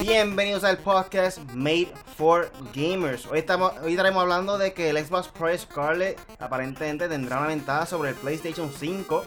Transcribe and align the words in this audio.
Bienvenidos 0.00 0.64
al 0.64 0.78
podcast 0.78 1.38
Made 1.54 1.92
for 2.16 2.50
Gamers. 2.74 3.26
Hoy, 3.26 3.38
estamos, 3.40 3.72
hoy 3.82 3.92
estaremos 3.92 4.22
hablando 4.22 4.58
de 4.58 4.72
que 4.72 4.90
el 4.90 4.98
Xbox 5.04 5.28
Pro 5.28 5.56
Scarlet 5.56 6.18
aparentemente 6.38 7.08
tendrá 7.08 7.38
una 7.38 7.48
ventaja 7.48 7.86
sobre 7.86 8.10
el 8.10 8.16
PlayStation 8.16 8.72
5. 8.72 9.24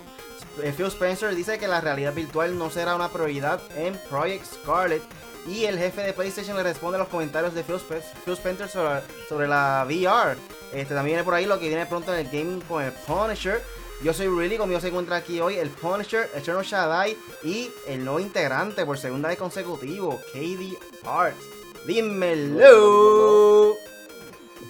Eh, 0.62 0.74
Phil 0.76 0.88
Spencer 0.88 1.34
dice 1.36 1.58
que 1.58 1.68
la 1.68 1.82
realidad 1.82 2.14
virtual 2.14 2.58
no 2.58 2.70
será 2.70 2.96
una 2.96 3.10
prioridad 3.10 3.62
en 3.76 3.98
Project 4.10 4.46
Scarlet. 4.46 5.02
Y 5.48 5.66
el 5.66 5.78
jefe 5.78 6.02
de 6.02 6.14
PlayStation 6.14 6.56
le 6.56 6.64
responde 6.64 6.96
a 6.96 7.00
los 7.00 7.10
comentarios 7.10 7.54
de 7.54 7.64
Phil, 7.64 7.82
Spencer 8.28 8.70
sobre, 8.70 9.48
la 9.48 9.84
VR. 9.86 10.38
Este, 10.72 10.96
también 10.96 11.16
viene 11.16 11.24
por 11.24 11.34
ahí 11.34 11.46
lo 11.46 11.60
que 11.60 11.68
viene 11.68 11.86
pronto 11.86 12.14
en 12.14 12.20
el 12.20 12.32
gaming 12.32 12.62
con 12.62 12.84
el 12.84 12.94
Punisher. 12.94 13.62
Yo 14.02 14.14
soy 14.14 14.28
Really, 14.28 14.58
conmigo 14.58 14.80
se 14.80 14.88
encuentra 14.88 15.18
aquí 15.18 15.40
hoy 15.40 15.56
el 15.56 15.70
Punisher, 15.70 16.30
Eternal 16.34 16.66
Shaddai 16.66 17.18
y 17.44 17.70
el 17.88 18.04
nuevo 18.04 18.20
integrante 18.20 18.86
por 18.86 18.98
segunda 18.98 19.30
vez 19.30 19.38
consecutivo, 19.38 20.20
KD 20.34 20.78
Parts. 21.04 21.38
Dímelo. 21.86 23.76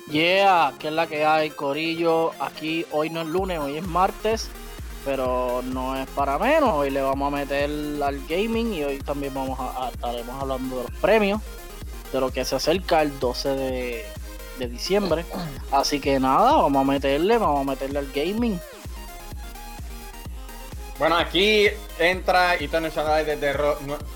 Yeah, 0.09 0.73
que 0.80 0.90
es 0.90 0.94
la 0.94 1.08
que 1.08 1.26
hay, 1.26 1.50
Corillo. 1.52 2.31
Aquí 2.40 2.86
hoy 2.92 3.09
no 3.09 3.22
es 3.22 3.28
lunes, 3.28 3.59
hoy 3.59 3.78
es 3.78 3.88
martes, 3.88 4.50
pero 5.06 5.62
no 5.64 5.96
es 5.96 6.08
para 6.10 6.38
menos. 6.38 6.72
Hoy 6.74 6.90
le 6.90 7.02
vamos 7.02 7.32
a 7.32 7.36
meter 7.36 7.70
al 8.04 8.26
gaming 8.28 8.74
y 8.74 8.84
hoy 8.84 9.00
también 9.00 9.34
vamos 9.34 9.60
a, 9.60 9.90
estaremos 9.90 10.42
hablando 10.42 10.78
de 10.78 10.84
los 10.84 10.92
premios, 11.00 11.42
de 12.12 12.20
lo 12.20 12.32
que 12.32 12.46
se 12.46 12.56
acerca 12.56 13.02
el 13.02 13.20
12 13.20 13.50
de, 13.50 14.06
de 14.60 14.68
diciembre. 14.68 15.26
Así 15.72 16.00
que 16.00 16.20
nada, 16.20 16.54
vamos 16.54 16.82
a 16.82 16.92
meterle, 16.92 17.38
vamos 17.38 17.62
a 17.62 17.72
meterle 17.72 18.00
al 18.00 18.12
gaming. 18.12 18.60
Bueno, 21.00 21.18
aquí 21.18 21.68
entra 21.98 22.56
Ethan 22.56 22.88
Shaddai 22.90 23.26
desde 23.26 23.52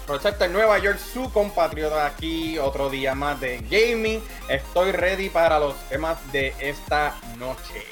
Rochester, 0.08 0.50
Nueva 0.50 0.78
York, 0.78 1.00
su 1.00 1.32
compatriota 1.32 2.06
aquí, 2.06 2.58
otro 2.60 2.90
día 2.90 3.16
más 3.16 3.42
de 3.42 3.58
gaming. 3.70 4.22
Estoy 4.48 4.92
ready 4.92 5.30
para 5.30 5.60
los 5.60 5.76
temas 5.90 6.18
de 6.32 6.54
esta 6.60 7.16
noche. 7.40 7.84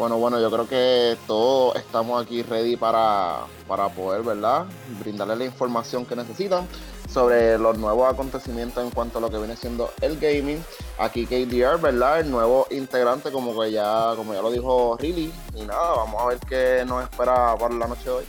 Bueno, 0.00 0.16
bueno, 0.16 0.40
yo 0.40 0.50
creo 0.50 0.66
que 0.66 1.18
todos 1.26 1.76
estamos 1.76 2.24
aquí 2.24 2.42
ready 2.42 2.74
para, 2.74 3.40
para 3.68 3.90
poder, 3.90 4.22
¿verdad? 4.22 4.64
Brindarle 4.98 5.36
la 5.36 5.44
información 5.44 6.06
que 6.06 6.16
necesitan 6.16 6.66
sobre 7.06 7.58
los 7.58 7.76
nuevos 7.76 8.10
acontecimientos 8.10 8.82
en 8.82 8.90
cuanto 8.92 9.18
a 9.18 9.20
lo 9.20 9.28
que 9.28 9.36
viene 9.36 9.56
siendo 9.56 9.90
el 10.00 10.18
gaming. 10.18 10.64
Aquí 10.98 11.26
KDR, 11.26 11.78
¿verdad? 11.78 12.20
El 12.20 12.30
nuevo 12.30 12.66
integrante, 12.70 13.30
como 13.30 13.60
que 13.60 13.72
ya, 13.72 14.14
como 14.16 14.32
ya 14.32 14.40
lo 14.40 14.50
dijo 14.50 14.96
Riley. 14.98 15.30
Y 15.54 15.66
nada, 15.66 15.90
vamos 15.96 16.22
a 16.22 16.26
ver 16.28 16.38
qué 16.48 16.82
nos 16.86 17.02
espera 17.02 17.54
para 17.58 17.74
la 17.74 17.86
noche 17.86 18.04
de 18.04 18.10
hoy. 18.10 18.24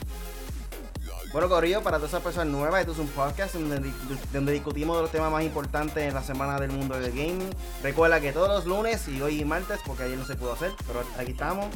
Bueno, 1.32 1.48
Corillo, 1.48 1.82
para 1.82 1.96
todas 1.96 2.10
esas 2.10 2.22
personas 2.22 2.48
nuevas, 2.48 2.80
esto 2.80 2.92
es 2.92 2.98
un 2.98 3.08
podcast 3.08 3.54
donde, 3.54 4.52
discutimos 4.52 5.00
los 5.00 5.10
temas 5.10 5.32
más 5.32 5.42
importantes 5.42 6.06
en 6.06 6.12
la 6.12 6.22
semana 6.22 6.60
del 6.60 6.70
mundo 6.70 7.00
del 7.00 7.10
gaming. 7.10 7.48
Recuerda 7.82 8.20
que 8.20 8.32
todos 8.32 8.48
los 8.48 8.66
lunes 8.66 9.08
y 9.08 9.22
hoy 9.22 9.42
martes, 9.42 9.80
porque 9.86 10.02
ayer 10.02 10.18
no 10.18 10.26
se 10.26 10.36
pudo 10.36 10.52
hacer, 10.52 10.72
pero 10.86 11.02
aquí 11.18 11.30
estamos, 11.30 11.68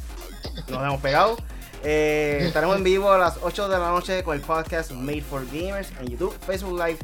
nos 0.69 0.83
hemos 0.83 1.01
pegado. 1.01 1.39
Eh, 1.83 2.43
estaremos 2.43 2.77
en 2.77 2.85
vivo 2.85 3.11
a 3.11 3.17
las 3.17 3.39
8 3.41 3.69
de 3.71 3.79
la 3.79 3.89
noche 3.89 4.23
con 4.23 4.37
el 4.37 4.43
podcast 4.43 4.91
Made 4.91 5.23
for 5.23 5.47
Gamers 5.47 5.91
en 6.01 6.09
YouTube, 6.09 6.37
Facebook 6.45 6.79
Live, 6.79 6.99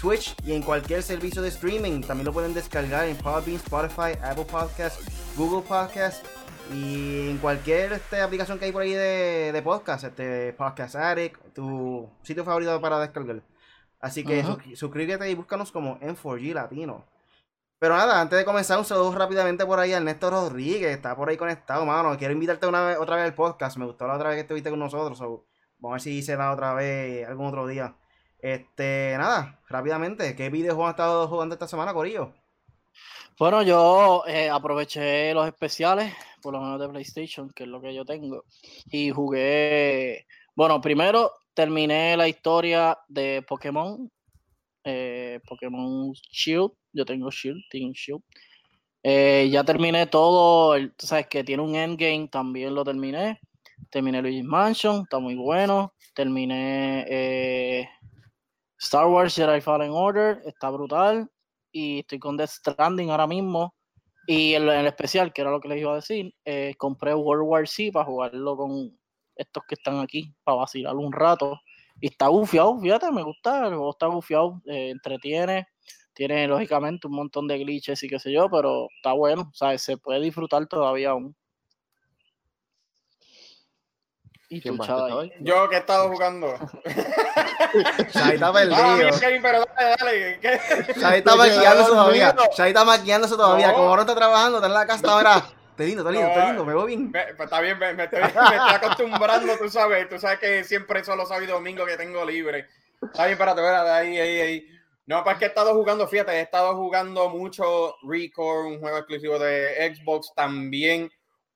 Twitch 0.00 0.34
y 0.42 0.52
en 0.52 0.62
cualquier 0.62 1.02
servicio 1.02 1.42
de 1.42 1.48
streaming. 1.48 2.00
También 2.00 2.24
lo 2.24 2.32
pueden 2.32 2.54
descargar 2.54 3.08
en 3.08 3.16
Podbean, 3.18 3.56
Spotify, 3.56 4.18
Apple 4.22 4.46
Podcasts, 4.50 5.04
Google 5.36 5.68
Podcasts 5.68 6.22
y 6.72 7.30
en 7.30 7.38
cualquier 7.38 7.92
este, 7.92 8.20
aplicación 8.20 8.58
que 8.58 8.66
hay 8.66 8.72
por 8.72 8.82
ahí 8.82 8.92
de, 8.92 9.60
podcast, 9.64 10.04
este 10.04 10.52
Podcast 10.52 10.94
Addict, 10.94 11.52
tu 11.52 12.08
sitio 12.22 12.44
favorito 12.44 12.80
para 12.80 13.00
descargar. 13.00 13.42
Así 14.00 14.24
que 14.24 14.44
suscríbete 14.74 15.30
y 15.30 15.34
búscanos 15.34 15.72
como 15.72 15.98
M4G 16.00 16.54
Latino. 16.54 17.04
Pero 17.78 17.96
nada, 17.96 18.20
antes 18.20 18.38
de 18.38 18.44
comenzar, 18.44 18.78
un 18.78 18.84
saludo 18.84 19.12
rápidamente 19.14 19.64
por 19.66 19.78
ahí 19.78 19.92
a 19.92 19.98
Ernesto 19.98 20.30
Rodríguez, 20.30 20.94
está 20.94 21.16
por 21.16 21.28
ahí 21.28 21.36
conectado, 21.36 21.84
mano. 21.86 22.16
Quiero 22.18 22.34
invitarte 22.34 22.66
una 22.66 22.84
vez, 22.84 22.98
otra 22.98 23.16
vez 23.16 23.24
al 23.24 23.34
podcast. 23.34 23.76
Me 23.76 23.86
gustó 23.86 24.06
la 24.06 24.14
otra 24.14 24.28
vez 24.28 24.36
que 24.36 24.42
estuviste 24.42 24.70
con 24.70 24.78
nosotros. 24.78 25.18
vamos 25.18 25.44
a 25.82 25.92
ver 25.92 26.00
si 26.00 26.22
se 26.22 26.36
da 26.36 26.52
otra 26.52 26.74
vez 26.74 27.26
algún 27.26 27.46
otro 27.46 27.66
día. 27.66 27.96
Este, 28.38 29.14
nada, 29.18 29.60
rápidamente, 29.68 30.34
¿qué 30.36 30.48
videojuegos 30.50 30.88
has 30.90 30.94
estado 30.94 31.28
jugando 31.28 31.54
esta 31.54 31.68
semana, 31.68 31.92
Corillo? 31.92 32.32
Bueno, 33.40 33.62
yo 33.62 34.22
eh, 34.26 34.50
aproveché 34.50 35.32
los 35.32 35.46
especiales, 35.46 36.12
por 36.42 36.52
lo 36.52 36.60
menos 36.60 36.78
de 36.78 36.90
PlayStation, 36.90 37.48
que 37.48 37.62
es 37.62 37.70
lo 37.70 37.80
que 37.80 37.94
yo 37.94 38.04
tengo, 38.04 38.44
y 38.90 39.08
jugué. 39.08 40.26
Bueno, 40.54 40.78
primero 40.82 41.32
terminé 41.54 42.18
la 42.18 42.28
historia 42.28 42.98
de 43.08 43.40
Pokémon, 43.48 44.10
eh, 44.84 45.40
Pokémon 45.48 46.12
Shield 46.12 46.72
yo 46.92 47.06
tengo 47.06 47.30
Shield, 47.30 47.62
Team 47.70 47.92
Shield. 47.92 48.22
Eh, 49.02 49.48
ya 49.50 49.64
terminé 49.64 50.06
todo, 50.06 50.76
sabes 50.98 51.26
que 51.28 51.42
tiene 51.42 51.62
un 51.62 51.74
endgame, 51.74 52.28
también 52.28 52.74
lo 52.74 52.84
terminé. 52.84 53.40
Terminé 53.88 54.20
Luigi's 54.20 54.44
Mansion, 54.44 55.04
está 55.04 55.18
muy 55.18 55.36
bueno. 55.36 55.94
Terminé 56.14 57.06
eh, 57.08 57.88
Star 58.78 59.06
Wars 59.06 59.34
Jedi 59.34 59.62
Fallen 59.62 59.92
Order, 59.92 60.42
está 60.44 60.68
brutal. 60.68 61.26
Y 61.72 62.00
estoy 62.00 62.18
con 62.18 62.36
Death 62.36 62.50
Stranding 62.50 63.10
ahora 63.10 63.26
mismo. 63.26 63.74
Y 64.26 64.54
en, 64.54 64.68
el 64.68 64.86
especial, 64.86 65.32
que 65.32 65.42
era 65.42 65.50
lo 65.50 65.60
que 65.60 65.68
les 65.68 65.80
iba 65.80 65.92
a 65.92 65.96
decir, 65.96 66.34
eh, 66.44 66.74
compré 66.78 67.14
World 67.14 67.44
War 67.46 67.66
Z 67.66 67.92
para 67.92 68.04
jugarlo 68.04 68.56
con 68.56 68.98
estos 69.34 69.62
que 69.66 69.74
están 69.74 69.98
aquí, 70.00 70.34
para 70.44 70.58
vacilar 70.58 70.94
un 70.96 71.12
rato. 71.12 71.60
Y 72.00 72.08
está 72.08 72.28
bufiado, 72.28 72.78
fíjate, 72.80 73.10
me 73.12 73.22
gusta, 73.22 73.66
el 73.66 73.74
juego 73.74 73.90
está 73.90 74.06
bufiado, 74.06 74.62
entretiene 74.64 75.66
tiene 76.20 76.46
lógicamente 76.46 77.06
un 77.06 77.14
montón 77.14 77.46
de 77.48 77.58
glitches 77.58 78.02
y 78.02 78.08
qué 78.08 78.18
sé 78.18 78.30
yo, 78.30 78.48
pero 78.50 78.88
está 78.96 79.12
bueno, 79.12 79.48
o 79.50 79.54
sea, 79.54 79.76
se 79.78 79.96
puede 79.96 80.20
disfrutar 80.20 80.66
todavía 80.66 81.10
aún. 81.10 81.34
¿Y 84.52 84.60
tú, 84.60 84.76
Chaval? 84.78 85.32
Yo 85.38 85.68
que 85.68 85.76
he 85.76 85.78
estado 85.78 86.08
jugando. 86.10 86.48
Shai 88.12 88.34
está 88.34 88.52
perdido. 88.52 88.76
Ah, 88.76 88.96
pero 89.40 89.64
dale, 89.76 90.38
dale. 90.42 90.92
Shai 90.96 91.18
está 91.18 91.36
maquillándose 91.36 91.90
todavía. 91.90 92.36
Shai 92.56 92.68
está 92.68 92.84
maquillándose 92.84 93.36
todavía. 93.36 93.72
Como 93.72 93.88
ahora 93.88 94.02
está 94.02 94.16
trabajando, 94.16 94.58
está 94.58 94.66
en 94.66 94.74
la 94.74 94.86
casa 94.86 95.12
ahora. 95.12 95.44
Te 95.76 95.86
lindo, 95.86 96.04
te 96.04 96.10
lindo, 96.10 96.28
te 96.34 96.44
lindo, 96.44 96.64
me 96.64 96.74
voy 96.74 96.96
bien. 96.96 97.12
pues 97.12 97.38
está 97.38 97.60
bien, 97.60 97.78
me, 97.96 98.04
estoy, 98.04 98.20
acostumbrando, 98.20 99.56
tú 99.56 99.70
sabes. 99.70 100.08
Tú 100.08 100.18
sabes 100.18 100.40
que 100.40 100.64
siempre 100.64 101.04
solo 101.04 101.24
sábado 101.24 101.44
y 101.44 101.46
domingo 101.46 101.86
que 101.86 101.96
tengo 101.96 102.24
libre. 102.24 102.66
Está 103.00 103.26
bien, 103.26 103.32
espérate, 103.34 103.60
espérate, 103.60 103.90
ahí, 103.90 104.18
ahí, 104.18 104.40
ahí. 104.40 104.68
No, 105.06 105.22
pues 105.22 105.38
que 105.38 105.44
he 105.44 105.48
estado 105.48 105.74
jugando, 105.74 106.08
fíjate, 106.08 106.32
he 106.32 106.40
estado 106.40 106.76
jugando 106.76 107.30
mucho 107.30 107.94
Record, 108.02 108.66
un 108.66 108.80
juego 108.80 108.98
exclusivo 108.98 109.38
de 109.38 109.94
Xbox 109.94 110.32
también. 110.34 111.10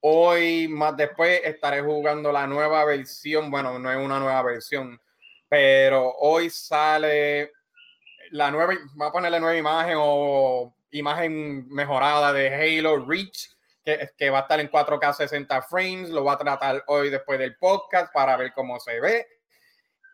Hoy, 0.06 0.68
más 0.68 0.94
después, 0.98 1.40
estaré 1.44 1.80
jugando 1.80 2.30
la 2.30 2.46
nueva 2.46 2.84
versión. 2.84 3.50
Bueno, 3.50 3.78
no 3.78 3.90
es 3.90 3.96
una 3.96 4.18
nueva 4.18 4.42
versión, 4.42 5.00
pero 5.48 6.12
hoy 6.18 6.50
sale 6.50 7.52
la 8.30 8.50
nueva, 8.50 8.74
va 9.00 9.06
a 9.06 9.12
ponerle 9.12 9.40
nueva 9.40 9.56
imagen 9.56 9.96
o 9.98 10.76
imagen 10.90 11.66
mejorada 11.70 12.34
de 12.34 12.54
Halo 12.54 13.06
Reach, 13.06 13.48
que, 13.82 14.10
que 14.14 14.28
va 14.28 14.40
a 14.40 14.42
estar 14.42 14.60
en 14.60 14.70
4K 14.70 15.14
60 15.14 15.62
frames. 15.62 16.10
Lo 16.10 16.22
voy 16.22 16.34
a 16.34 16.38
tratar 16.38 16.84
hoy 16.88 17.08
después 17.08 17.38
del 17.38 17.56
podcast 17.56 18.12
para 18.12 18.36
ver 18.36 18.52
cómo 18.52 18.78
se 18.80 19.00
ve. 19.00 19.26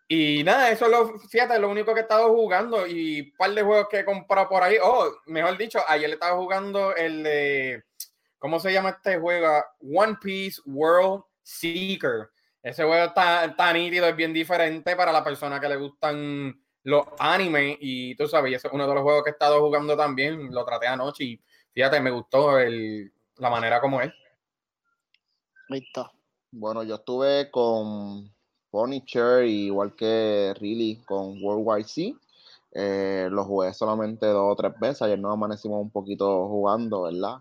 Y 0.07 0.45
nada, 0.45 0.71
eso 0.71 0.85
es 0.85 0.93
lo, 0.93 1.19
fíjate, 1.19 1.59
lo 1.59 1.69
único 1.69 1.95
que 1.95 2.01
he 2.01 2.03
estado 2.05 2.33
jugando 2.33 2.87
y 2.87 3.23
un 3.23 3.37
par 3.37 3.51
de 3.51 3.63
juegos 3.63 3.89
que 3.91 3.99
he 3.99 4.05
comprado 4.05 4.49
por 4.49 4.63
ahí. 4.63 4.77
Oh, 4.81 5.11
mejor 5.27 5.59
dicho, 5.59 5.81
ayer 5.89 6.11
estaba 6.11 6.37
jugando 6.37 6.95
el 6.95 7.25
de, 7.25 7.83
¿cómo 8.41 8.59
se 8.59 8.73
llama 8.73 8.91
este 8.91 9.21
juego? 9.21 9.63
One 9.95 10.17
Piece 10.21 10.61
World 10.67 11.23
Seeker. 11.43 12.31
Ese 12.63 12.83
juego 12.83 13.05
está 13.05 13.55
tan 13.57 13.75
nítido, 13.75 14.07
es 14.07 14.17
bien 14.17 14.33
diferente 14.33 14.97
para 14.97 15.13
la 15.13 15.23
persona 15.23 15.61
que 15.61 15.69
le 15.69 15.77
gustan 15.77 16.61
los 16.83 17.07
animes 17.19 17.77
y 17.81 18.17
tú 18.17 18.27
sabes, 18.27 18.65
es 18.65 18.73
uno 18.73 18.89
de 18.89 18.95
los 18.95 19.03
juegos 19.03 19.23
que 19.23 19.31
he 19.31 19.33
estado 19.33 19.61
jugando 19.61 19.97
también, 19.97 20.53
lo 20.53 20.65
traté 20.65 20.87
anoche 20.87 21.25
y 21.25 21.41
fíjate, 21.73 22.01
me 22.01 22.11
gustó 22.11 22.59
el, 22.59 23.13
la 23.37 23.51
manera 23.51 23.81
como 23.81 24.01
es. 24.01 24.13
Listo. 25.69 26.11
Bueno, 26.51 26.83
yo 26.83 26.97
estuve 26.97 27.51
con 27.51 28.35
Punisher, 28.71 29.45
igual 29.45 29.95
que 29.95 30.55
Really 30.59 31.03
con 31.07 31.43
World 31.43 31.65
War 31.65 31.85
Z. 31.85 32.19
Eh, 32.73 33.29
lo 33.31 33.45
jugué 33.45 33.75
solamente 33.75 34.27
dos 34.27 34.53
o 34.53 34.57
tres 34.57 34.73
veces. 34.79 35.03
Ayer 35.03 35.19
nos 35.19 35.33
amanecimos 35.33 35.81
un 35.81 35.91
poquito 35.91 36.49
jugando, 36.49 37.03
¿verdad? 37.03 37.39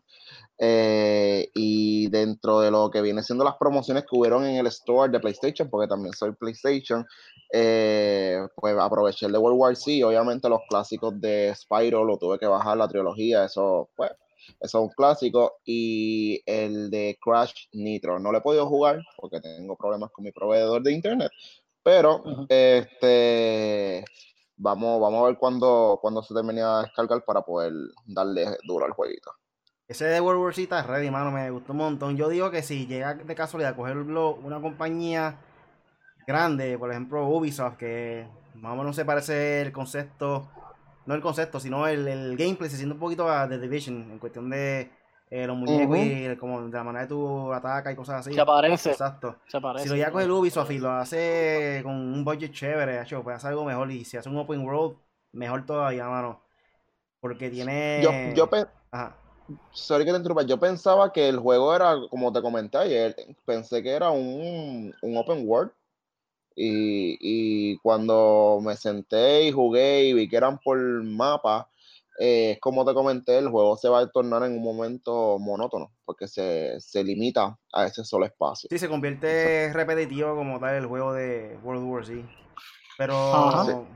Eh, 0.61 1.49
y 1.55 2.09
dentro 2.09 2.59
de 2.59 2.69
lo 2.69 2.91
que 2.91 3.01
viene 3.01 3.23
siendo 3.23 3.45
las 3.45 3.55
promociones 3.55 4.03
que 4.03 4.17
hubieron 4.17 4.45
en 4.45 4.57
el 4.57 4.67
store 4.67 5.09
de 5.09 5.19
PlayStation, 5.21 5.69
porque 5.69 5.87
también 5.87 6.13
soy 6.13 6.33
PlayStation, 6.33 7.05
eh, 7.53 8.45
pues 8.55 8.75
aproveché 8.77 9.27
el 9.27 9.31
de 9.31 9.37
World 9.37 9.57
War 9.57 9.75
Z. 9.75 10.05
Obviamente 10.05 10.49
los 10.49 10.59
clásicos 10.69 11.19
de 11.21 11.53
Spyro 11.55 12.03
lo 12.03 12.17
tuve 12.17 12.37
que 12.37 12.45
bajar, 12.47 12.77
la 12.77 12.89
trilogía, 12.89 13.45
eso, 13.45 13.89
pues, 13.95 14.11
eso 14.59 14.79
es 14.79 14.83
un 14.83 14.89
clásico, 14.89 15.53
y 15.63 16.41
el 16.45 16.89
de 16.89 17.17
Crash 17.23 17.67
Nitro. 17.71 18.19
No 18.19 18.31
lo 18.31 18.39
he 18.39 18.41
podido 18.41 18.67
jugar 18.67 18.99
porque 19.17 19.39
tengo 19.39 19.77
problemas 19.77 20.11
con 20.11 20.25
mi 20.25 20.31
proveedor 20.33 20.83
de 20.83 20.91
internet, 20.91 21.31
pero 21.83 22.21
este 22.49 24.03
vamos, 24.57 24.99
vamos 24.99 25.23
a 25.23 25.27
ver 25.27 25.37
cuándo, 25.37 25.99
cuando 26.01 26.21
se 26.21 26.33
termine 26.33 26.61
a 26.61 26.81
descargar 26.81 27.23
para 27.23 27.41
poder 27.43 27.71
darle 28.05 28.57
duro 28.67 28.85
al 28.85 28.91
jueguito. 28.91 29.31
Ese 29.89 30.05
de 30.05 30.21
World 30.21 30.43
War 30.43 30.53
Z 30.53 30.61
está 30.61 30.83
ready, 30.83 31.09
mano, 31.09 31.31
me 31.31 31.49
gustó 31.49 31.71
un 31.73 31.79
montón. 31.79 32.15
Yo 32.15 32.29
digo 32.29 32.51
que 32.51 32.61
si 32.61 32.85
llega 32.85 33.15
de 33.15 33.33
casualidad 33.33 33.73
a 33.73 33.75
cogerlo 33.75 34.35
una 34.35 34.61
compañía 34.61 35.37
grande, 36.27 36.77
por 36.77 36.91
ejemplo 36.91 37.27
Ubisoft, 37.27 37.77
que 37.77 38.27
más 38.53 38.73
o 38.73 38.75
menos 38.75 38.95
se 38.95 39.03
parece 39.03 39.61
el 39.61 39.71
concepto, 39.71 40.47
no 41.07 41.15
el 41.15 41.21
concepto, 41.21 41.59
sino 41.59 41.87
el, 41.87 42.07
el 42.07 42.37
gameplay, 42.37 42.69
se 42.69 42.77
siente 42.77 42.93
un 42.93 42.99
poquito 42.99 43.27
a 43.27 43.49
The 43.49 43.57
Division 43.57 44.11
en 44.11 44.19
cuestión 44.19 44.47
de 44.51 44.91
eh, 45.31 45.47
los 45.47 45.57
muñecos 45.57 45.97
y 45.97 46.35
como 46.37 46.61
de 46.61 46.77
la 46.77 46.83
manera 46.83 47.05
de 47.05 47.09
tu 47.09 47.51
ataca 47.51 47.91
y 47.91 47.95
cosas 47.95 48.27
así. 48.27 48.35
Se 48.35 48.45
parece. 48.45 48.91
Exacto. 48.91 49.37
Se 49.47 49.59
parece. 49.59 49.85
Si 49.85 49.89
lo 49.89 49.95
llega 49.95 50.11
con 50.11 50.21
el 50.21 50.29
Ubisoft 50.29 50.69
y 50.69 50.77
lo 50.77 50.91
hace 50.91 51.81
con 51.83 51.95
un 51.95 52.23
budget 52.23 52.51
chévere, 52.51 53.01
hecho, 53.01 53.23
puede 53.23 53.37
hacer 53.37 53.49
algo 53.49 53.65
mejor. 53.65 53.89
Y 53.91 54.05
si 54.05 54.17
hace 54.17 54.29
un 54.29 54.37
open 54.37 54.63
world, 54.63 54.97
mejor 55.31 55.65
todavía, 55.65 56.07
mano. 56.07 56.41
Porque 57.19 57.49
tiene. 57.49 58.01
Yo, 58.03 58.11
yo, 58.35 58.49
sorry 59.71 60.05
que 60.05 60.11
te 60.11 60.17
interrumpa, 60.17 60.43
yo 60.43 60.59
pensaba 60.59 61.11
que 61.11 61.27
el 61.27 61.39
juego 61.39 61.75
era, 61.75 61.95
como 62.09 62.31
te 62.31 62.41
comenté 62.41 62.77
ayer, 62.77 63.15
pensé 63.45 63.81
que 63.83 63.91
era 63.91 64.09
un, 64.09 64.93
un 65.01 65.17
open 65.17 65.47
world. 65.47 65.71
Y, 66.55 67.17
y, 67.21 67.77
cuando 67.77 68.59
me 68.61 68.75
senté 68.75 69.43
y 69.43 69.51
jugué 69.51 70.03
y 70.03 70.13
vi 70.13 70.27
que 70.27 70.35
eran 70.35 70.57
por 70.57 70.77
mapa, 71.05 71.69
eh, 72.19 72.57
como 72.59 72.83
te 72.83 72.93
comenté, 72.93 73.37
el 73.37 73.47
juego 73.47 73.77
se 73.77 73.87
va 73.87 73.99
a 73.99 74.07
tornar 74.07 74.43
en 74.43 74.57
un 74.57 74.63
momento 74.63 75.39
monótono, 75.39 75.93
porque 76.03 76.27
se, 76.27 76.77
se 76.81 77.01
limita 77.01 77.57
a 77.71 77.85
ese 77.85 78.03
solo 78.03 78.25
espacio. 78.25 78.67
Sí, 78.69 78.77
se 78.77 78.89
convierte 78.89 79.71
repetitivo 79.71 80.35
como 80.35 80.59
tal 80.59 80.75
el 80.75 80.85
juego 80.85 81.13
de 81.13 81.57
World 81.63 81.83
War 81.85 82.05
Z. 82.05 82.27
Pero 82.97 83.87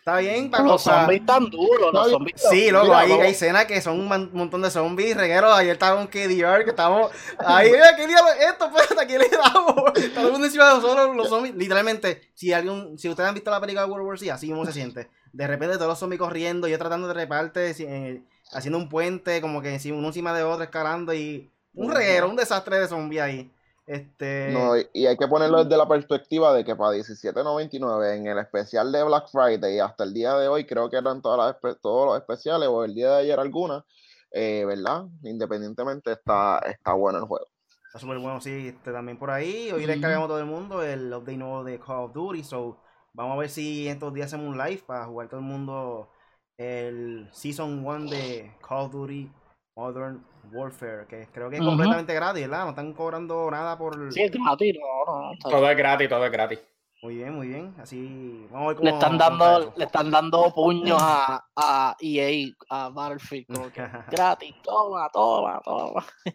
Está 0.00 0.16
bien, 0.16 0.50
para 0.50 0.64
Los 0.64 0.82
zombies 0.82 1.26
tan 1.26 1.50
duros, 1.50 1.92
los 1.92 2.10
zombies 2.10 2.40
Sí, 2.48 2.70
loco, 2.70 2.94
hay, 2.94 3.12
hay 3.12 3.32
escenas 3.32 3.66
que 3.66 3.82
son 3.82 4.00
un 4.00 4.30
montón 4.32 4.62
de 4.62 4.70
zombies, 4.70 5.14
regueros. 5.14 5.52
Ayer 5.52 5.74
estaba 5.74 5.96
con 5.96 6.06
KDR, 6.06 6.64
que 6.64 6.70
estamos 6.70 7.12
ahí, 7.38 7.70
mira, 7.70 7.94
¿qué 7.94 8.06
diablo 8.06 8.30
esto? 8.32 8.70
Pues, 8.70 8.98
aquí 8.98 9.18
le 9.18 9.28
damos. 9.28 9.92
Todo 10.14 10.26
el 10.26 10.32
mundo 10.32 10.46
encima 10.46 10.70
de 10.70 10.74
nosotros, 10.76 11.14
los 11.14 11.28
zombies. 11.28 11.54
Literalmente, 11.54 12.30
si 12.34 12.50
alguien, 12.50 12.98
si 12.98 13.10
ustedes 13.10 13.28
han 13.28 13.34
visto 13.34 13.50
la 13.50 13.60
película 13.60 13.84
de 13.84 13.92
World 13.92 14.06
War 14.06 14.18
Z, 14.18 14.32
así 14.32 14.46
mismo 14.46 14.64
se 14.64 14.72
siente. 14.72 15.10
De 15.34 15.46
repente 15.46 15.76
todos 15.76 15.88
los 15.88 15.98
zombies 15.98 16.18
corriendo, 16.18 16.66
yo 16.66 16.78
tratando 16.78 17.06
de 17.06 17.12
reparte, 17.12 17.74
eh, 17.78 18.22
haciendo 18.52 18.78
un 18.78 18.88
puente, 18.88 19.42
como 19.42 19.60
que 19.60 19.78
uno 19.92 20.08
encima 20.08 20.32
de 20.32 20.44
otro, 20.44 20.64
escalando 20.64 21.12
y 21.12 21.50
un 21.74 21.92
reguero, 21.92 22.30
un 22.30 22.36
desastre 22.36 22.80
de 22.80 22.88
zombies 22.88 23.22
ahí. 23.22 23.52
Este... 23.90 24.50
No, 24.52 24.74
y 24.92 25.06
hay 25.06 25.16
que 25.16 25.26
ponerlo 25.26 25.64
desde 25.64 25.76
la 25.76 25.88
perspectiva 25.88 26.54
de 26.54 26.64
que 26.64 26.76
para 26.76 26.96
17.99 26.96 28.14
en 28.14 28.28
el 28.28 28.38
especial 28.38 28.92
de 28.92 29.02
Black 29.02 29.28
Friday 29.28 29.80
hasta 29.80 30.04
el 30.04 30.14
día 30.14 30.36
de 30.36 30.46
hoy, 30.46 30.64
creo 30.64 30.88
que 30.88 30.96
eran 30.96 31.20
todas 31.20 31.56
las, 31.60 31.80
todos 31.80 32.06
los 32.06 32.16
especiales 32.16 32.68
o 32.68 32.84
el 32.84 32.94
día 32.94 33.10
de 33.10 33.22
ayer 33.22 33.40
algunas, 33.40 33.82
eh, 34.30 34.64
¿verdad? 34.64 35.06
Independientemente 35.24 36.12
está, 36.12 36.60
está 36.60 36.92
bueno 36.92 37.18
el 37.18 37.24
juego. 37.24 37.48
Está 37.86 37.98
súper 37.98 38.18
bueno, 38.20 38.40
sí, 38.40 38.68
este, 38.68 38.92
también 38.92 39.18
por 39.18 39.32
ahí. 39.32 39.72
Hoy 39.72 39.84
descargamos 39.86 40.28
todo 40.28 40.38
el 40.38 40.46
mundo 40.46 40.84
el 40.84 41.12
update 41.12 41.36
nuevo 41.36 41.64
de 41.64 41.80
Call 41.80 42.04
of 42.04 42.12
Duty, 42.12 42.44
so 42.44 42.78
vamos 43.12 43.34
a 43.34 43.40
ver 43.40 43.50
si 43.50 43.88
estos 43.88 44.14
días 44.14 44.28
hacemos 44.28 44.46
un 44.46 44.56
live 44.56 44.84
para 44.86 45.06
jugar 45.06 45.28
todo 45.28 45.40
el 45.40 45.46
mundo 45.46 46.12
el 46.56 47.28
Season 47.32 47.84
1 47.84 48.08
de 48.08 48.54
Call 48.62 48.82
of 48.82 48.92
Duty 48.92 49.32
Modern 49.76 50.24
Warfare, 50.52 51.06
que 51.06 51.28
creo 51.32 51.48
que 51.48 51.56
es 51.56 51.62
completamente 51.62 52.14
gratis, 52.14 52.42
¿verdad? 52.42 52.64
No 52.64 52.70
están 52.70 52.92
cobrando 52.92 53.50
nada 53.50 53.78
por. 53.78 54.12
Sí, 54.12 54.22
es 54.22 54.32
gratis, 54.32 54.76
no, 54.78 55.32
no. 55.32 55.38
Todo 55.38 55.70
es 55.70 55.76
gratis, 55.76 56.08
todo 56.08 56.24
es 56.24 56.32
gratis. 56.32 56.58
Muy 57.02 57.14
bien, 57.14 57.34
muy 57.34 57.48
bien. 57.48 57.74
Así, 57.78 58.46
vamos 58.50 58.64
a 58.64 58.68
ver 58.68 58.76
cómo. 58.76 58.90
Le 58.90 58.94
están 58.94 59.16
dando, 59.16 59.72
le 59.74 59.84
están 59.84 60.10
dando 60.10 60.52
puños 60.54 60.98
a, 61.00 61.46
a 61.56 61.96
EA, 61.98 62.52
a 62.68 62.90
Battlefield, 62.90 63.46
gratis, 64.10 64.54
toma, 64.62 65.08
toma, 65.12 65.60
toma. 65.64 66.04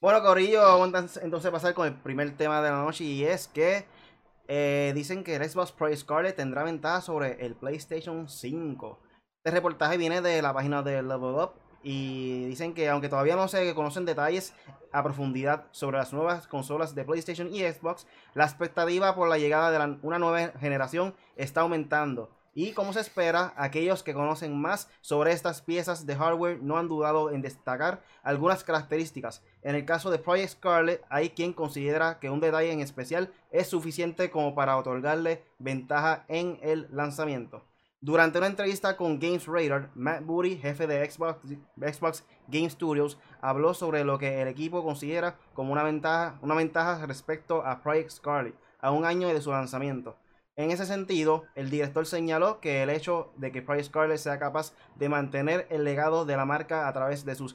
Bueno, 0.00 0.22
Corillo, 0.22 0.60
vamos 0.60 1.16
entonces 1.22 1.48
a 1.48 1.50
pasar 1.50 1.72
con 1.72 1.86
el 1.86 1.94
primer 1.94 2.36
tema 2.36 2.60
de 2.60 2.68
la 2.68 2.82
noche 2.82 3.04
y 3.04 3.24
es 3.24 3.48
que 3.48 3.86
eh, 4.48 4.92
dicen 4.94 5.24
que 5.24 5.34
el 5.34 5.48
Xbox 5.48 5.72
Pro 5.72 5.96
Scarlet 5.96 6.36
tendrá 6.36 6.62
ventaja 6.62 7.00
sobre 7.00 7.42
el 7.44 7.54
PlayStation 7.54 8.28
5. 8.28 8.98
Este 9.42 9.56
reportaje 9.56 9.96
viene 9.96 10.20
de 10.20 10.42
la 10.42 10.52
página 10.52 10.82
de 10.82 11.02
Level 11.02 11.36
Up 11.36 11.52
y 11.84 12.46
dicen 12.46 12.74
que 12.74 12.88
aunque 12.88 13.08
todavía 13.08 13.36
no 13.36 13.46
se 13.46 13.74
conocen 13.74 14.06
detalles 14.06 14.54
a 14.90 15.02
profundidad 15.02 15.66
sobre 15.70 15.98
las 15.98 16.12
nuevas 16.12 16.48
consolas 16.48 16.94
de 16.94 17.04
PlayStation 17.04 17.54
y 17.54 17.60
Xbox, 17.60 18.06
la 18.32 18.44
expectativa 18.44 19.14
por 19.14 19.28
la 19.28 19.38
llegada 19.38 19.70
de 19.70 19.98
una 20.02 20.18
nueva 20.18 20.48
generación 20.58 21.14
está 21.36 21.60
aumentando. 21.60 22.30
Y 22.56 22.72
como 22.72 22.92
se 22.92 23.00
espera, 23.00 23.52
aquellos 23.56 24.04
que 24.04 24.14
conocen 24.14 24.56
más 24.56 24.88
sobre 25.00 25.32
estas 25.32 25.60
piezas 25.60 26.06
de 26.06 26.14
hardware 26.14 26.62
no 26.62 26.78
han 26.78 26.88
dudado 26.88 27.32
en 27.32 27.42
destacar 27.42 28.02
algunas 28.22 28.62
características. 28.62 29.42
En 29.62 29.74
el 29.74 29.84
caso 29.84 30.10
de 30.10 30.18
Project 30.18 30.52
Scarlet, 30.52 31.02
hay 31.10 31.30
quien 31.30 31.52
considera 31.52 32.20
que 32.20 32.30
un 32.30 32.40
detalle 32.40 32.70
en 32.70 32.80
especial 32.80 33.32
es 33.50 33.66
suficiente 33.66 34.30
como 34.30 34.54
para 34.54 34.76
otorgarle 34.76 35.42
ventaja 35.58 36.24
en 36.28 36.60
el 36.62 36.86
lanzamiento. 36.92 37.64
Durante 38.04 38.36
una 38.36 38.48
entrevista 38.48 38.98
con 38.98 39.18
Games 39.18 39.46
Radar, 39.46 39.88
Matt 39.94 40.26
Booty, 40.26 40.58
jefe 40.58 40.86
de 40.86 41.10
Xbox, 41.10 42.22
Game 42.48 42.68
Studios, 42.68 43.16
habló 43.40 43.72
sobre 43.72 44.04
lo 44.04 44.18
que 44.18 44.42
el 44.42 44.48
equipo 44.48 44.84
considera 44.84 45.38
como 45.54 45.72
una 45.72 45.82
ventaja, 45.82 46.38
una 46.42 46.54
ventaja 46.54 47.06
respecto 47.06 47.64
a 47.64 47.82
Project 47.82 48.10
Scarlet, 48.10 48.54
a 48.78 48.90
un 48.90 49.06
año 49.06 49.28
de 49.28 49.40
su 49.40 49.52
lanzamiento. 49.52 50.18
En 50.54 50.70
ese 50.70 50.84
sentido, 50.84 51.44
el 51.54 51.70
director 51.70 52.04
señaló 52.04 52.60
que 52.60 52.82
el 52.82 52.90
hecho 52.90 53.32
de 53.36 53.50
que 53.52 53.62
Project 53.62 53.86
Scarlet 53.86 54.18
sea 54.18 54.38
capaz 54.38 54.74
de 54.96 55.08
mantener 55.08 55.66
el 55.70 55.84
legado 55.84 56.26
de 56.26 56.36
la 56.36 56.44
marca 56.44 56.86
a 56.86 56.92
través 56.92 57.24
de 57.24 57.34
su 57.36 57.54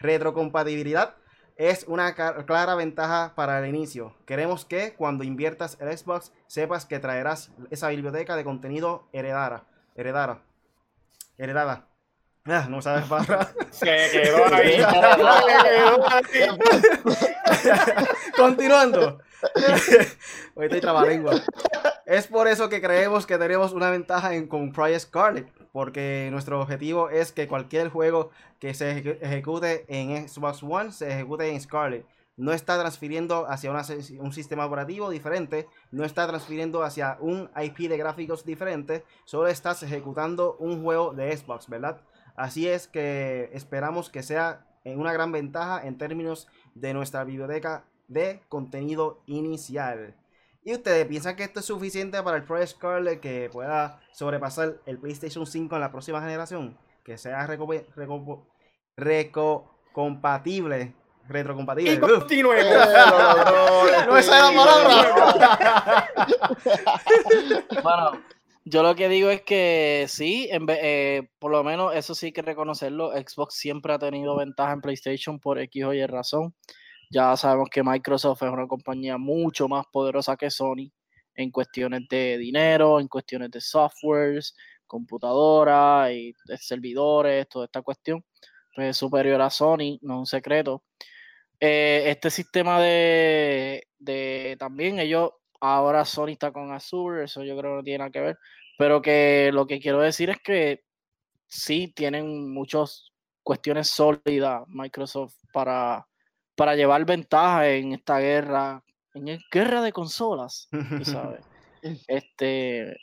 retrocompatibilidad 0.00 1.14
es 1.56 1.84
una 1.88 2.14
clara 2.14 2.74
ventaja 2.74 3.32
para 3.34 3.58
el 3.58 3.66
inicio. 3.66 4.14
Queremos 4.26 4.64
que 4.64 4.94
cuando 4.94 5.24
inviertas 5.24 5.78
el 5.80 5.96
Xbox 5.96 6.32
sepas 6.46 6.84
que 6.84 6.98
traerás 6.98 7.50
esa 7.70 7.88
biblioteca 7.88 8.36
de 8.36 8.44
contenido 8.44 9.08
heredada. 9.12 9.64
Heredada. 9.94 10.42
Heredada. 11.38 11.86
Ah, 12.44 12.66
no 12.68 12.80
sabes 12.80 13.06
para. 13.06 13.52
Se 13.70 14.08
quedó 14.12 14.54
ahí. 14.54 14.78
Continuando. 18.36 19.18
Hoy 20.54 20.66
estoy 20.66 20.80
trabalengua. 20.80 21.40
Es 22.04 22.28
por 22.28 22.46
eso 22.46 22.68
que 22.68 22.80
creemos 22.80 23.26
que 23.26 23.38
tenemos 23.38 23.72
una 23.72 23.90
ventaja 23.90 24.34
en, 24.34 24.46
con 24.46 24.72
Project 24.72 25.00
Scarlet 25.00 25.55
porque 25.76 26.30
nuestro 26.32 26.58
objetivo 26.58 27.10
es 27.10 27.32
que 27.32 27.48
cualquier 27.48 27.90
juego 27.90 28.30
que 28.58 28.72
se 28.72 29.16
ejecute 29.20 29.84
en 29.88 30.26
Xbox 30.26 30.62
One 30.62 30.90
se 30.90 31.12
ejecute 31.12 31.50
en 31.50 31.60
Scarlet. 31.60 32.06
No 32.38 32.54
está 32.54 32.80
transfiriendo 32.80 33.46
hacia 33.46 33.72
un 34.18 34.32
sistema 34.32 34.64
operativo 34.64 35.10
diferente, 35.10 35.68
no 35.90 36.06
está 36.06 36.26
transfiriendo 36.26 36.82
hacia 36.82 37.18
un 37.20 37.50
IP 37.62 37.90
de 37.90 37.98
gráficos 37.98 38.46
diferente, 38.46 39.04
solo 39.26 39.48
estás 39.48 39.82
ejecutando 39.82 40.56
un 40.60 40.82
juego 40.82 41.12
de 41.12 41.36
Xbox, 41.36 41.68
¿verdad? 41.68 42.00
Así 42.36 42.66
es 42.66 42.88
que 42.88 43.50
esperamos 43.52 44.08
que 44.08 44.22
sea 44.22 44.64
una 44.86 45.12
gran 45.12 45.30
ventaja 45.30 45.86
en 45.86 45.98
términos 45.98 46.48
de 46.74 46.94
nuestra 46.94 47.22
biblioteca 47.24 47.84
de 48.08 48.40
contenido 48.48 49.20
inicial. 49.26 50.14
¿Y 50.66 50.74
ustedes 50.74 51.06
piensan 51.06 51.36
que 51.36 51.44
esto 51.44 51.60
es 51.60 51.66
suficiente 51.66 52.20
para 52.24 52.38
el 52.38 52.42
Pro 52.42 52.66
Scarlet 52.66 53.20
que 53.20 53.48
pueda 53.52 54.00
sobrepasar 54.10 54.80
el 54.86 54.98
PlayStation 54.98 55.46
5 55.46 55.76
en 55.76 55.80
la 55.80 55.92
próxima 55.92 56.20
generación? 56.20 56.76
Que 57.04 57.16
sea 57.16 57.46
recompatible. 57.46 57.86
Retrocompatible. 61.28 61.92
Y 61.92 62.00
continúe. 62.00 62.54
no, 64.08 64.18
esa 64.18 64.38
es 64.38 64.42
la 64.42 64.52
palabra. 64.64 66.10
bueno, 67.84 68.20
yo 68.64 68.82
lo 68.82 68.96
que 68.96 69.08
digo 69.08 69.30
es 69.30 69.42
que 69.42 70.06
sí, 70.08 70.48
eh, 70.50 71.28
por 71.38 71.52
lo 71.52 71.62
menos 71.62 71.94
eso 71.94 72.16
sí 72.16 72.26
hay 72.26 72.32
que 72.32 72.42
reconocerlo. 72.42 73.12
Xbox 73.12 73.54
siempre 73.54 73.92
ha 73.92 74.00
tenido 74.00 74.34
ventaja 74.34 74.72
en 74.72 74.80
PlayStation 74.80 75.38
por 75.38 75.60
X 75.60 75.84
o 75.84 75.94
Y 75.94 76.04
razón. 76.06 76.56
Ya 77.10 77.36
sabemos 77.36 77.68
que 77.70 77.82
Microsoft 77.82 78.42
es 78.42 78.50
una 78.50 78.66
compañía 78.66 79.16
mucho 79.18 79.68
más 79.68 79.86
poderosa 79.92 80.36
que 80.36 80.50
Sony 80.50 80.90
en 81.34 81.50
cuestiones 81.50 82.08
de 82.08 82.38
dinero, 82.38 82.98
en 82.98 83.08
cuestiones 83.08 83.50
de 83.50 83.60
softwares, 83.60 84.56
computadoras 84.86 86.10
y 86.12 86.34
servidores, 86.58 87.48
toda 87.48 87.66
esta 87.66 87.82
cuestión. 87.82 88.24
Pues 88.74 88.88
es 88.88 88.96
superior 88.96 89.40
a 89.40 89.50
Sony, 89.50 89.98
no 90.02 90.14
es 90.14 90.18
un 90.18 90.26
secreto. 90.26 90.84
Eh, 91.60 92.04
este 92.06 92.30
sistema 92.30 92.80
de, 92.80 93.86
de, 93.98 94.56
también 94.58 94.98
ellos, 94.98 95.30
ahora 95.60 96.04
Sony 96.04 96.30
está 96.30 96.52
con 96.52 96.72
Azure, 96.72 97.24
eso 97.24 97.42
yo 97.42 97.56
creo 97.56 97.72
que 97.72 97.76
no 97.76 97.82
tiene 97.82 97.98
nada 97.98 98.10
que 98.10 98.20
ver, 98.20 98.38
pero 98.76 99.00
que 99.00 99.50
lo 99.52 99.66
que 99.66 99.80
quiero 99.80 100.00
decir 100.00 100.28
es 100.28 100.38
que 100.44 100.82
sí 101.46 101.92
tienen 101.94 102.52
muchas 102.52 103.10
cuestiones 103.42 103.88
sólidas 103.88 104.64
Microsoft 104.68 105.36
para, 105.52 106.06
para 106.56 106.74
llevar 106.74 107.04
ventaja 107.04 107.68
en 107.68 107.92
esta 107.92 108.18
guerra, 108.18 108.82
en 109.14 109.26
la 109.26 109.38
guerra 109.50 109.82
de 109.82 109.92
consolas, 109.92 110.68
¿sabes? 111.02 111.44
este, 112.08 112.96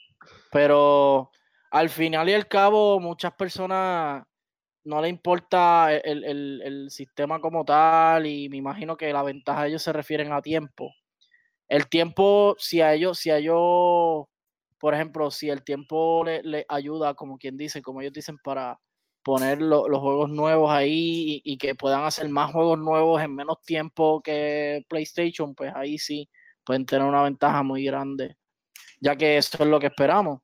pero 0.52 1.32
al 1.72 1.90
final 1.90 2.30
y 2.30 2.34
al 2.34 2.48
cabo, 2.48 3.00
muchas 3.00 3.34
personas 3.34 4.24
no 4.86 5.02
le 5.02 5.10
importa 5.10 5.94
el, 5.94 6.24
el, 6.62 6.90
sistema 6.90 7.40
como 7.40 7.64
tal 7.64 8.26
y 8.26 8.50
me 8.50 8.58
imagino 8.58 8.98
que 8.98 9.14
la 9.14 9.24
ventaja 9.24 9.64
de 9.64 9.70
ellos 9.70 9.84
se 9.84 9.94
refieren 9.94 10.34
a 10.34 10.42
tiempo. 10.42 10.94
El 11.70 11.88
tiempo, 11.88 12.56
si 12.60 12.82
a 12.82 12.94
ellos, 12.94 13.18
si 13.18 13.30
a 13.30 13.38
ellos, 13.38 14.26
por 14.78 14.94
ejemplo, 14.94 15.32
si 15.32 15.50
el 15.50 15.64
tiempo 15.64 16.26
le, 16.26 16.66
ayuda, 16.68 17.14
como 17.14 17.38
quien 17.38 17.58
dice, 17.58 17.82
como 17.82 18.02
ellos 18.02 18.14
dicen, 18.14 18.38
para 18.44 18.80
poner 19.24 19.62
los 19.62 20.00
juegos 20.00 20.30
nuevos 20.30 20.72
ahí 20.72 21.42
y, 21.44 21.58
que 21.58 21.76
puedan 21.76 22.04
hacer 22.04 22.28
más 22.30 22.52
juegos 22.52 22.80
nuevos 22.80 23.22
en 23.22 23.36
menos 23.36 23.62
tiempo 23.64 24.22
que 24.22 24.86
PlayStation, 24.90 25.56
pues 25.56 25.72
ahí 25.76 25.98
sí 25.98 26.30
pueden 26.64 26.86
tener 26.86 27.08
una 27.08 27.24
ventaja 27.24 27.64
muy 27.64 27.84
grande, 27.86 28.38
ya 29.00 29.16
que 29.16 29.38
eso 29.38 29.64
es 29.64 29.70
lo 29.70 29.80
que 29.80 29.88
esperamos 29.88 30.40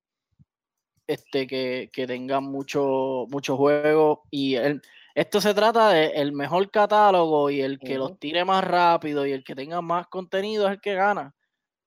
este, 1.10 1.48
que, 1.48 1.90
que 1.92 2.06
tengan 2.06 2.44
mucho, 2.44 3.26
mucho 3.30 3.58
juego. 3.58 4.24
Y 4.30 4.56
el, 4.56 4.82
esto 5.16 5.42
se 5.42 5.56
trata 5.56 5.90
de 5.90 6.08
el 6.08 6.34
mejor 6.34 6.70
catálogo 6.70 7.50
y 7.50 7.62
el 7.62 7.80
que 7.80 7.98
los 7.98 8.20
tire 8.20 8.46
más 8.46 8.64
rápido 8.64 9.26
y 9.26 9.32
el 9.32 9.44
que 9.44 9.56
tenga 9.56 9.82
más 9.82 10.08
contenido 10.08 10.68
es 10.68 10.74
el 10.74 10.82
que 10.82 10.94
gana. 10.94 11.36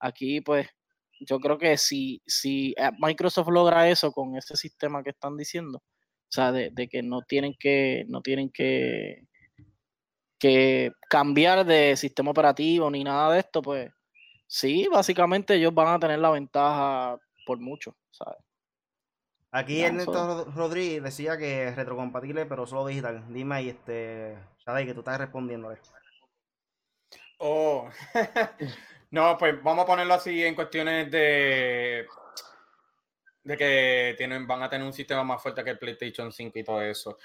Aquí, 0.01 0.41
pues, 0.41 0.69
yo 1.21 1.39
creo 1.39 1.57
que 1.57 1.79
si, 1.79 2.21
si 2.27 2.75
eh, 2.77 2.91
Microsoft 2.99 3.49
logra 3.49 3.89
eso 3.89 4.11
con 4.11 4.37
ese 4.37 4.57
sistema 4.57 5.05
que 5.05 5.11
están 5.11 5.37
diciendo, 5.37 5.81
o 6.33 6.35
sea, 6.35 6.51
de, 6.51 6.71
de 6.71 6.89
que 6.89 7.03
no 7.03 7.21
tienen 7.21 7.55
que, 7.59 8.07
no 8.09 8.23
tienen 8.23 8.49
que, 8.49 9.27
que 10.39 10.91
cambiar 11.11 11.67
de 11.67 11.95
sistema 11.95 12.31
operativo 12.31 12.91
ni 12.91 13.05
nada 13.05 13.35
de 13.35 13.41
esto, 13.41 13.61
pues 13.61 13.93
sí, 14.47 14.89
básicamente 14.91 15.57
ellos 15.57 15.75
van 15.75 15.89
a 15.89 16.01
tener 16.01 16.19
la 16.21 16.31
ventaja 16.31 17.19
por 17.45 17.61
mucho, 17.61 17.95
¿sabes? 18.11 18.39
Aquí 19.51 19.83
Ernesto 19.83 20.47
Rodríguez 20.55 21.03
decía 21.03 21.37
que 21.37 21.69
es 21.69 21.77
retrocompatible, 21.77 22.47
pero 22.47 22.67
solo 22.67 22.87
digital. 22.87 23.27
Dime 23.29 23.57
ahí, 23.57 23.69
este, 23.69 24.39
Shadai, 24.65 24.87
que 24.87 24.95
tú 24.95 25.01
estás 25.01 25.19
respondiendo 25.19 25.71
esto. 25.71 25.91
Oh, 27.37 27.91
no, 29.11 29.37
pues 29.37 29.63
vamos 29.63 29.85
a 29.85 29.87
ponerlo 29.87 30.15
así 30.15 30.43
en 30.43 30.55
cuestiones 30.55 31.11
de 31.11 32.07
de 33.45 33.57
que 33.57 34.15
tienen, 34.17 34.47
van 34.47 34.63
a 34.63 34.71
tener 34.71 34.87
un 34.87 34.93
sistema 34.93 35.25
más 35.25 35.43
fuerte 35.43 35.65
que 35.65 35.71
el 35.71 35.79
PlayStation 35.79 36.33
5 36.33 36.59
y 36.59 36.65
todo 36.65 36.83
eso. 36.83 37.19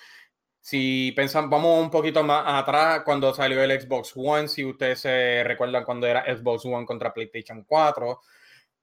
Si 0.60 1.14
pensan, 1.16 1.50
vamos 1.50 1.80
un 1.80 1.90
poquito 1.90 2.24
más 2.24 2.44
atrás, 2.46 3.04
cuando 3.06 3.34
salió 3.34 3.64
el 3.64 3.80
Xbox 3.80 4.14
One, 4.16 4.48
si 4.48 4.66
ustedes 4.66 5.00
se 5.00 5.44
recuerdan 5.46 5.86
cuando 5.86 6.08
era 6.08 6.26
Xbox 6.26 6.66
One 6.66 6.86
contra 6.86 7.14
PlayStation 7.14 7.64
4, 7.64 8.22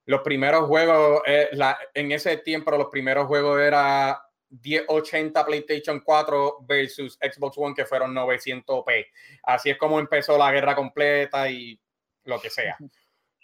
los 0.06 0.20
primeros 0.22 0.66
juegos, 0.66 1.22
eh, 1.26 1.50
en 1.94 2.12
ese 2.12 2.38
tiempo 2.38 2.70
los 2.70 2.88
primeros 2.88 3.26
juegos 3.26 3.60
era 3.60 4.22
1080 4.62 5.44
PlayStation 5.44 6.00
4 6.00 6.58
versus 6.62 7.18
Xbox 7.20 7.58
One 7.58 7.74
que 7.74 7.86
fueron 7.86 8.14
900p. 8.14 9.06
Así 9.42 9.70
es 9.70 9.78
como 9.78 9.98
empezó 9.98 10.38
la 10.38 10.52
guerra 10.52 10.74
completa 10.74 11.48
y 11.50 11.78
lo 12.24 12.40
que 12.40 12.50
sea. 12.50 12.76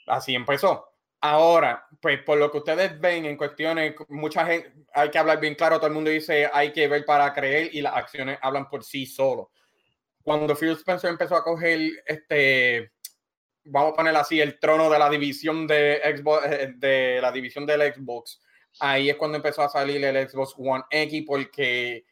Así 0.07 0.35
empezó. 0.35 0.90
Ahora, 1.23 1.87
pues 2.01 2.23
por 2.23 2.39
lo 2.39 2.51
que 2.51 2.59
ustedes 2.59 2.99
ven 2.99 3.27
en 3.27 3.37
cuestiones, 3.37 3.95
mucha 4.09 4.47
gente, 4.47 4.73
hay 4.95 5.11
que 5.11 5.19
hablar 5.19 5.39
bien 5.39 5.55
claro, 5.55 5.77
todo 5.77 5.89
el 5.89 5.93
mundo 5.93 6.11
dice 6.11 6.49
hay 6.53 6.73
que 6.73 6.89
ver 6.89 7.05
para 7.05 7.33
creer 7.35 7.75
y 7.75 7.83
las 7.83 7.95
acciones 7.95 8.39
hablan 8.41 8.69
por 8.69 8.83
sí 8.85 9.05
solo. 9.05 9.51
Cuando 10.23 10.57
Phil 10.57 10.71
Spencer 10.71 11.11
empezó 11.11 11.37
a 11.37 11.45
coger 11.45 11.81
este 12.07 12.93
vamos 13.65 13.93
a 13.93 13.97
poner 13.97 14.17
así, 14.17 14.41
el 14.41 14.59
trono 14.59 14.91
de 14.91 14.99
la 14.99 15.11
división 15.11 15.67
de 15.67 16.01
Xbox, 16.17 16.47
eh, 16.47 16.73
de 16.77 17.19
la 17.21 17.31
división 17.33 17.67
del 17.67 17.93
Xbox, 17.93 18.41
ahí 18.81 19.11
es 19.11 19.17
cuando 19.17 19.37
empezó 19.37 19.63
a 19.63 19.69
salir 19.69 20.03
el 20.05 20.29
Xbox 20.29 20.55
One 20.57 20.85
X 20.91 21.25
porque 21.27 22.05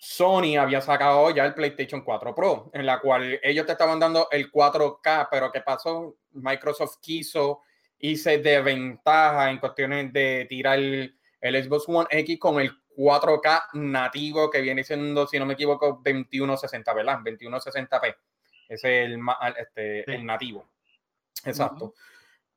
Sony 0.00 0.56
había 0.58 0.80
sacado 0.80 1.30
ya 1.30 1.44
el 1.44 1.54
PlayStation 1.54 2.02
4 2.02 2.34
Pro, 2.34 2.70
en 2.72 2.86
la 2.86 3.00
cual 3.00 3.38
ellos 3.42 3.66
te 3.66 3.72
estaban 3.72 3.98
dando 3.98 4.28
el 4.30 4.50
4K, 4.50 5.28
pero 5.30 5.50
¿qué 5.52 5.60
pasó? 5.60 6.16
Microsoft 6.32 6.98
quiso 7.00 7.62
irse 8.00 8.38
de 8.38 8.60
ventaja 8.60 9.50
en 9.50 9.58
cuestiones 9.58 10.12
de 10.12 10.46
tirar 10.48 10.78
el, 10.78 11.14
Xbox 11.40 11.84
One 11.88 12.06
X 12.10 12.38
con 12.38 12.60
el 12.60 12.72
4K 12.96 13.74
nativo 13.74 14.50
que 14.50 14.60
viene 14.60 14.82
siendo, 14.82 15.26
si 15.26 15.38
no 15.38 15.46
me 15.46 15.54
equivoco, 15.54 16.00
2160, 16.04 16.92
¿verdad? 16.94 17.18
2160p. 17.20 18.16
Ese 18.68 19.04
es 19.04 19.10
el, 19.10 19.20
este, 19.56 20.14
el 20.14 20.26
nativo. 20.26 20.68
Exacto. 21.44 21.94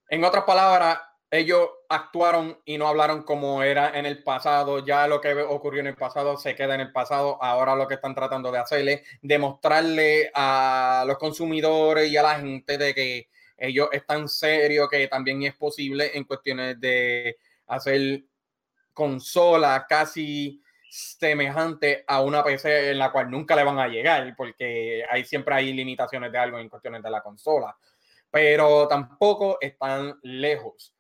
En 0.10 0.24
otras 0.24 0.44
palabras, 0.44 1.00
ellos 1.30 1.70
actuaron 1.88 2.60
y 2.66 2.78
no 2.78 2.90
hablaron 2.90 3.24
como 3.24 3.64
era 3.64 3.98
en 3.98 4.06
el 4.06 4.22
pasado. 4.22 4.86
Ya 4.86 5.08
lo 5.08 5.22
que 5.22 5.34
ocurrió 5.34 5.80
en 5.80 5.88
el 5.88 5.96
pasado 5.96 6.36
se 6.36 6.56
queda 6.56 6.76
en 6.76 6.82
el 6.82 6.92
pasado. 6.92 7.42
Ahora 7.42 7.76
lo 7.76 7.88
que 7.88 7.94
están 7.94 8.14
tratando 8.14 8.52
de 8.52 8.60
hacer 8.60 8.88
es 8.90 9.02
demostrarle 9.22 10.30
a 10.34 11.06
los 11.08 11.18
consumidores 11.18 12.12
y 12.12 12.18
a 12.18 12.24
la 12.24 12.40
gente 12.40 12.78
de 12.78 12.94
que 12.94 13.30
ellos 13.62 13.90
están 13.92 14.28
serios, 14.28 14.90
que 14.90 15.08
también 15.08 15.44
es 15.44 15.56
posible 15.56 16.12
en 16.14 16.24
cuestiones 16.24 16.80
de 16.80 17.38
hacer 17.68 18.24
consola 18.94 19.86
casi 19.88 20.62
semejante 20.90 22.04
a 22.06 22.22
una 22.22 22.44
PC 22.44 22.92
en 22.92 23.00
la 23.00 23.12
cual 23.12 23.32
nunca 23.32 23.56
le 23.56 23.64
van 23.64 23.80
a 23.80 23.88
llegar, 23.88 24.34
porque 24.36 25.04
hay 25.10 25.24
siempre 25.24 25.56
hay 25.56 25.72
limitaciones 25.72 26.32
de 26.32 26.38
algo 26.38 26.60
en 26.60 26.68
cuestiones 26.68 27.02
de 27.02 27.10
la 27.10 27.22
consola 27.22 27.76
pero 28.32 28.88
tampoco 28.88 29.58
están 29.60 30.18
lejos. 30.24 30.96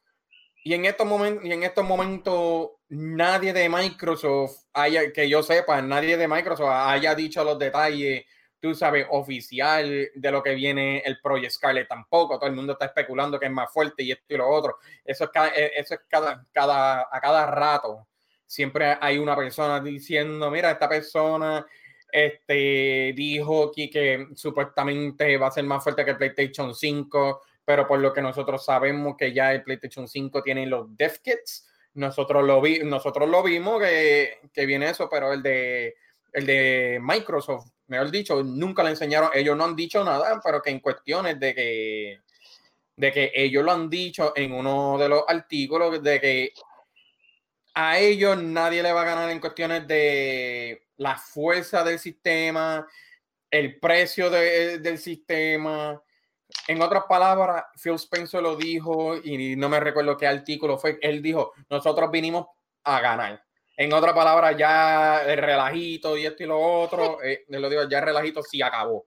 Y 0.63 0.73
en 0.75 0.85
estos 0.85 1.07
momentos, 1.07 1.45
y 1.45 1.51
en 1.53 1.63
estos 1.63 1.83
momentos 1.83 2.71
nadie 2.89 3.53
de 3.53 3.67
Microsoft 3.67 4.65
haya, 4.73 5.11
que 5.11 5.27
yo 5.27 5.41
sepa, 5.41 5.81
nadie 5.81 6.17
de 6.17 6.27
Microsoft 6.27 6.69
haya 6.69 7.15
dicho 7.15 7.43
los 7.43 7.57
detalles, 7.57 8.25
tú 8.61 8.75
sabes, 8.75 9.07
oficial 9.09 10.09
de 10.13 10.31
lo 10.31 10.43
que 10.43 10.53
viene 10.53 10.99
el 10.99 11.19
Project 11.19 11.51
Scarlet 11.51 11.87
tampoco. 11.87 12.37
Todo 12.37 12.49
el 12.49 12.55
mundo 12.55 12.73
está 12.73 12.85
especulando 12.85 13.39
que 13.39 13.47
es 13.47 13.51
más 13.51 13.71
fuerte 13.73 14.03
y 14.03 14.11
esto 14.11 14.33
y 14.33 14.37
lo 14.37 14.47
otro. 14.47 14.77
Eso 15.03 15.25
es 15.25 15.29
cada, 15.31 15.49
e, 15.49 15.71
eso 15.75 15.95
es 15.95 16.01
cada, 16.07 16.45
cada, 16.51 17.07
a 17.11 17.19
cada 17.19 17.47
rato. 17.47 18.07
Siempre 18.45 18.97
hay 19.01 19.17
una 19.17 19.35
persona 19.35 19.79
diciendo, 19.79 20.51
mira, 20.51 20.71
esta 20.71 20.87
persona 20.87 21.65
este, 22.11 23.13
dijo 23.15 23.71
que, 23.71 23.89
que 23.89 24.27
supuestamente 24.35 25.37
va 25.37 25.47
a 25.47 25.51
ser 25.51 25.63
más 25.63 25.83
fuerte 25.83 26.05
que 26.05 26.11
el 26.11 26.17
PlayStation 26.17 26.75
5, 26.75 27.41
pero 27.65 27.87
por 27.87 27.99
lo 27.99 28.13
que 28.13 28.21
nosotros 28.21 28.63
sabemos 28.63 29.15
que 29.17 29.33
ya 29.33 29.53
el 29.53 29.63
PlayStation 29.63 30.07
5 30.07 30.43
tiene 30.43 30.65
los 30.67 30.95
dev 30.95 31.19
kits, 31.23 31.67
nosotros 31.93 32.43
lo, 32.43 32.61
vi, 32.61 32.79
nosotros 32.79 33.27
lo 33.29 33.43
vimos 33.43 33.81
que, 33.81 34.39
que, 34.53 34.65
viene 34.65 34.89
eso, 34.89 35.09
pero 35.09 35.33
el 35.33 35.41
de, 35.43 35.95
el 36.33 36.45
de 36.45 36.99
Microsoft, 37.01 37.67
mejor 37.91 38.09
dicho, 38.09 38.41
nunca 38.41 38.83
le 38.83 38.91
enseñaron, 38.91 39.31
ellos 39.33 39.57
no 39.57 39.65
han 39.65 39.75
dicho 39.75 40.01
nada, 40.01 40.39
pero 40.41 40.61
que 40.61 40.69
en 40.69 40.79
cuestiones 40.79 41.37
de 41.37 41.53
que, 41.53 42.21
de 42.95 43.11
que 43.11 43.31
ellos 43.35 43.65
lo 43.65 43.73
han 43.73 43.89
dicho 43.89 44.31
en 44.33 44.53
uno 44.53 44.97
de 44.97 45.09
los 45.09 45.23
artículos, 45.27 46.01
de 46.01 46.21
que 46.21 46.53
a 47.73 47.99
ellos 47.99 48.41
nadie 48.41 48.81
le 48.81 48.93
va 48.93 49.01
a 49.01 49.05
ganar 49.05 49.29
en 49.29 49.41
cuestiones 49.41 49.85
de 49.89 50.87
la 50.95 51.17
fuerza 51.17 51.83
del 51.83 51.99
sistema, 51.99 52.87
el 53.49 53.77
precio 53.77 54.29
del 54.29 54.97
sistema. 54.97 56.01
En 56.69 56.81
otras 56.81 57.03
palabras, 57.09 57.65
Phil 57.81 57.95
Spencer 57.95 58.41
lo 58.41 58.55
dijo 58.55 59.17
y 59.17 59.57
no 59.57 59.67
me 59.67 59.81
recuerdo 59.81 60.15
qué 60.15 60.27
artículo 60.27 60.77
fue. 60.77 60.97
Él 61.01 61.21
dijo, 61.21 61.51
nosotros 61.69 62.09
vinimos 62.09 62.47
a 62.85 63.01
ganar. 63.01 63.43
En 63.81 63.91
otras 63.93 64.13
palabras, 64.13 64.55
ya 64.55 65.23
el 65.23 65.39
relajito 65.39 66.15
y 66.15 66.27
esto 66.27 66.43
y 66.43 66.45
lo 66.45 66.59
otro, 66.59 67.17
eh, 67.23 67.45
lo 67.47 67.67
digo, 67.67 67.89
ya 67.89 67.97
el 67.97 68.05
relajito 68.05 68.43
sí 68.43 68.61
acabó. 68.61 69.05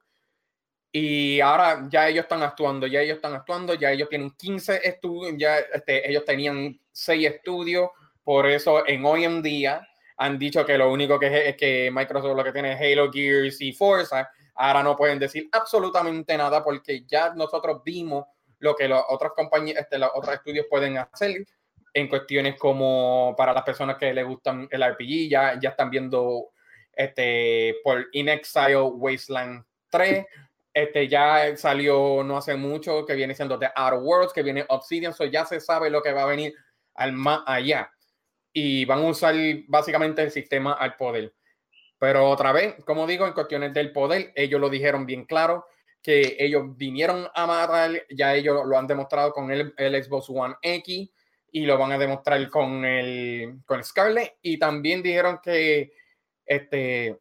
Y 0.90 1.38
ahora 1.38 1.86
ya 1.88 2.08
ellos 2.08 2.24
están 2.24 2.42
actuando, 2.42 2.88
ya 2.88 3.00
ellos 3.00 3.16
están 3.16 3.34
actuando, 3.34 3.74
ya 3.74 3.92
ellos 3.92 4.08
tienen 4.08 4.32
15 4.32 4.80
estudios, 4.82 5.34
ya 5.38 5.58
este, 5.58 6.10
ellos 6.10 6.24
tenían 6.24 6.76
6 6.90 7.24
estudios, 7.24 7.90
por 8.24 8.48
eso 8.48 8.84
en 8.84 9.04
hoy 9.04 9.22
en 9.22 9.42
día 9.42 9.86
han 10.16 10.40
dicho 10.40 10.66
que 10.66 10.76
lo 10.76 10.90
único 10.90 11.20
que 11.20 11.50
es, 11.50 11.56
que 11.56 11.92
Microsoft 11.92 12.36
lo 12.36 12.42
que 12.42 12.52
tiene 12.52 12.72
es 12.72 12.80
Halo 12.80 13.12
Gears 13.12 13.60
y 13.60 13.72
Forza. 13.72 14.28
Ahora 14.56 14.82
no 14.82 14.96
pueden 14.96 15.20
decir 15.20 15.48
absolutamente 15.52 16.36
nada 16.36 16.64
porque 16.64 17.04
ya 17.06 17.32
nosotros 17.32 17.80
vimos 17.84 18.26
lo 18.58 18.74
que 18.74 18.88
las 18.88 19.04
otras 19.08 19.34
compañías, 19.36 19.82
este, 19.82 19.98
los 19.98 20.10
otros 20.12 20.34
estudios 20.34 20.66
pueden 20.68 20.98
hacer 20.98 21.46
en 21.94 22.08
cuestiones 22.08 22.56
como 22.58 23.34
para 23.38 23.54
las 23.54 23.62
personas 23.62 23.96
que 23.96 24.12
les 24.12 24.26
gustan 24.26 24.68
el 24.70 24.84
RPG, 24.84 25.30
ya, 25.30 25.58
ya 25.60 25.70
están 25.70 25.90
viendo 25.90 26.50
este, 26.92 27.76
por 27.84 28.08
In 28.12 28.28
Exile 28.28 28.82
Wasteland 28.82 29.64
3. 29.90 30.26
Este 30.74 31.06
ya 31.06 31.56
salió 31.56 32.24
no 32.24 32.36
hace 32.36 32.56
mucho, 32.56 33.06
que 33.06 33.14
viene 33.14 33.34
siendo 33.34 33.60
The 33.60 33.70
Outer 33.76 34.00
Worlds, 34.00 34.32
que 34.32 34.42
viene 34.42 34.64
Obsidian, 34.68 35.14
so 35.14 35.24
ya 35.24 35.46
se 35.46 35.60
sabe 35.60 35.88
lo 35.88 36.02
que 36.02 36.12
va 36.12 36.24
a 36.24 36.26
venir 36.26 36.52
al 36.94 37.12
más 37.12 37.42
allá. 37.46 37.90
y 38.56 38.84
van 38.84 39.00
a 39.00 39.08
usar 39.08 39.34
básicamente 39.66 40.22
el 40.22 40.30
sistema 40.30 40.74
al 40.74 40.96
poder. 40.96 41.34
Pero 41.98 42.28
otra 42.30 42.52
vez, 42.52 42.76
como 42.84 43.06
digo, 43.06 43.26
en 43.26 43.32
cuestiones 43.32 43.72
del 43.74 43.92
poder, 43.92 44.32
ellos 44.36 44.60
lo 44.60 44.68
dijeron 44.68 45.06
bien 45.06 45.24
claro, 45.24 45.66
que 46.02 46.36
ellos 46.38 46.76
vinieron 46.76 47.28
a 47.34 47.46
matar, 47.46 47.90
ya 48.10 48.34
ellos 48.34 48.64
lo 48.66 48.78
han 48.78 48.86
demostrado 48.86 49.32
con 49.32 49.50
el, 49.50 49.74
el 49.76 50.04
Xbox 50.04 50.28
One 50.30 50.54
X 50.62 51.10
y 51.54 51.66
lo 51.66 51.78
van 51.78 51.92
a 51.92 51.98
demostrar 51.98 52.48
con 52.48 52.84
el, 52.84 53.60
con 53.64 53.84
Scarlet. 53.84 54.38
Y 54.42 54.58
también 54.58 55.04
dijeron 55.04 55.38
que 55.40 55.92
este, 56.44 57.16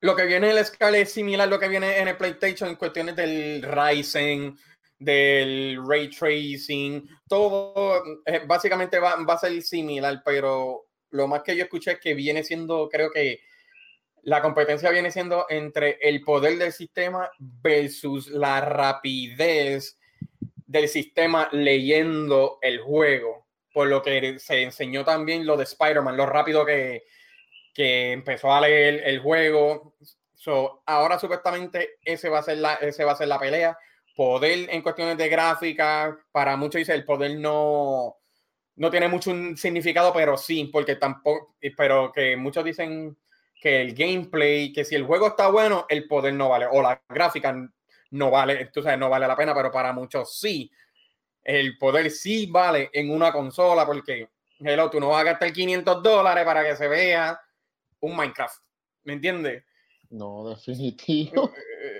lo 0.00 0.14
que 0.14 0.26
viene 0.26 0.50
en 0.50 0.58
el 0.58 0.64
Scarlet 0.64 1.04
es 1.04 1.12
similar 1.12 1.48
a 1.48 1.50
lo 1.50 1.58
que 1.58 1.68
viene 1.68 2.00
en 2.00 2.08
el 2.08 2.18
PlayStation 2.18 2.68
en 2.68 2.76
cuestiones 2.76 3.16
del 3.16 3.62
Ryzen, 3.62 4.54
del 4.98 5.80
ray 5.88 6.10
tracing, 6.10 7.08
todo 7.26 8.02
eh, 8.26 8.42
básicamente 8.46 8.98
va, 8.98 9.16
va, 9.24 9.34
a 9.34 9.38
ser 9.38 9.60
similar, 9.62 10.20
pero 10.22 10.84
lo 11.08 11.26
más 11.26 11.42
que 11.42 11.56
yo 11.56 11.64
escuché 11.64 11.92
es 11.92 12.00
que 12.00 12.12
viene 12.12 12.44
siendo, 12.44 12.90
creo 12.90 13.10
que 13.10 13.40
la 14.22 14.42
competencia 14.42 14.90
viene 14.90 15.10
siendo 15.10 15.46
entre 15.48 15.98
el 16.02 16.20
poder 16.20 16.58
del 16.58 16.72
sistema 16.72 17.30
versus 17.38 18.28
la 18.28 18.60
rapidez 18.60 19.98
del 20.66 20.88
sistema 20.88 21.48
leyendo 21.52 22.58
el 22.62 22.80
juego. 22.80 23.46
Por 23.72 23.88
lo 23.88 24.02
que 24.02 24.38
se 24.38 24.62
enseñó 24.62 25.04
también 25.04 25.46
lo 25.46 25.56
de 25.56 25.64
Spider-Man, 25.64 26.16
lo 26.16 26.26
rápido 26.26 26.64
que, 26.64 27.04
que 27.74 28.12
empezó 28.12 28.52
a 28.52 28.60
leer 28.60 29.02
el 29.04 29.18
juego. 29.18 29.96
So, 30.34 30.82
ahora 30.86 31.18
supuestamente 31.18 31.96
ese 32.04 32.28
va, 32.28 32.38
a 32.38 32.42
ser 32.42 32.58
la, 32.58 32.74
ese 32.74 33.04
va 33.04 33.12
a 33.12 33.16
ser 33.16 33.28
la 33.28 33.38
pelea. 33.38 33.76
Poder 34.14 34.68
en 34.70 34.82
cuestiones 34.82 35.18
de 35.18 35.28
gráfica, 35.28 36.16
para 36.30 36.56
muchos 36.56 36.78
dice 36.78 36.94
el 36.94 37.04
poder 37.04 37.36
no, 37.38 38.16
no 38.76 38.90
tiene 38.90 39.08
mucho 39.08 39.32
significado, 39.56 40.12
pero 40.12 40.36
sí, 40.36 40.70
porque 40.72 40.96
tampoco, 40.96 41.56
pero 41.76 42.12
que 42.12 42.36
muchos 42.36 42.64
dicen 42.64 43.16
que 43.60 43.80
el 43.80 43.94
gameplay, 43.94 44.72
que 44.72 44.84
si 44.84 44.94
el 44.94 45.04
juego 45.04 45.28
está 45.28 45.48
bueno, 45.48 45.86
el 45.88 46.06
poder 46.06 46.34
no 46.34 46.48
vale, 46.48 46.66
o 46.70 46.82
la 46.82 47.02
gráfica 47.08 47.56
no 48.14 48.30
vale, 48.30 48.66
tú 48.66 48.80
sabes, 48.80 48.98
no 48.98 49.10
vale 49.10 49.26
la 49.26 49.36
pena, 49.36 49.54
pero 49.54 49.70
para 49.70 49.92
muchos 49.92 50.38
sí. 50.38 50.70
El 51.42 51.76
poder 51.76 52.10
sí 52.10 52.46
vale 52.46 52.88
en 52.92 53.10
una 53.10 53.32
consola, 53.32 53.84
porque, 53.84 54.30
hello, 54.60 54.88
tú 54.88 55.00
no 55.00 55.08
vas 55.08 55.20
a 55.20 55.24
gastar 55.24 55.52
500 55.52 56.02
dólares 56.02 56.44
para 56.44 56.64
que 56.64 56.76
se 56.76 56.88
vea 56.88 57.38
un 58.00 58.16
Minecraft, 58.16 58.62
¿me 59.02 59.14
entiendes? 59.14 59.64
No, 60.10 60.48
definitivo. 60.48 61.52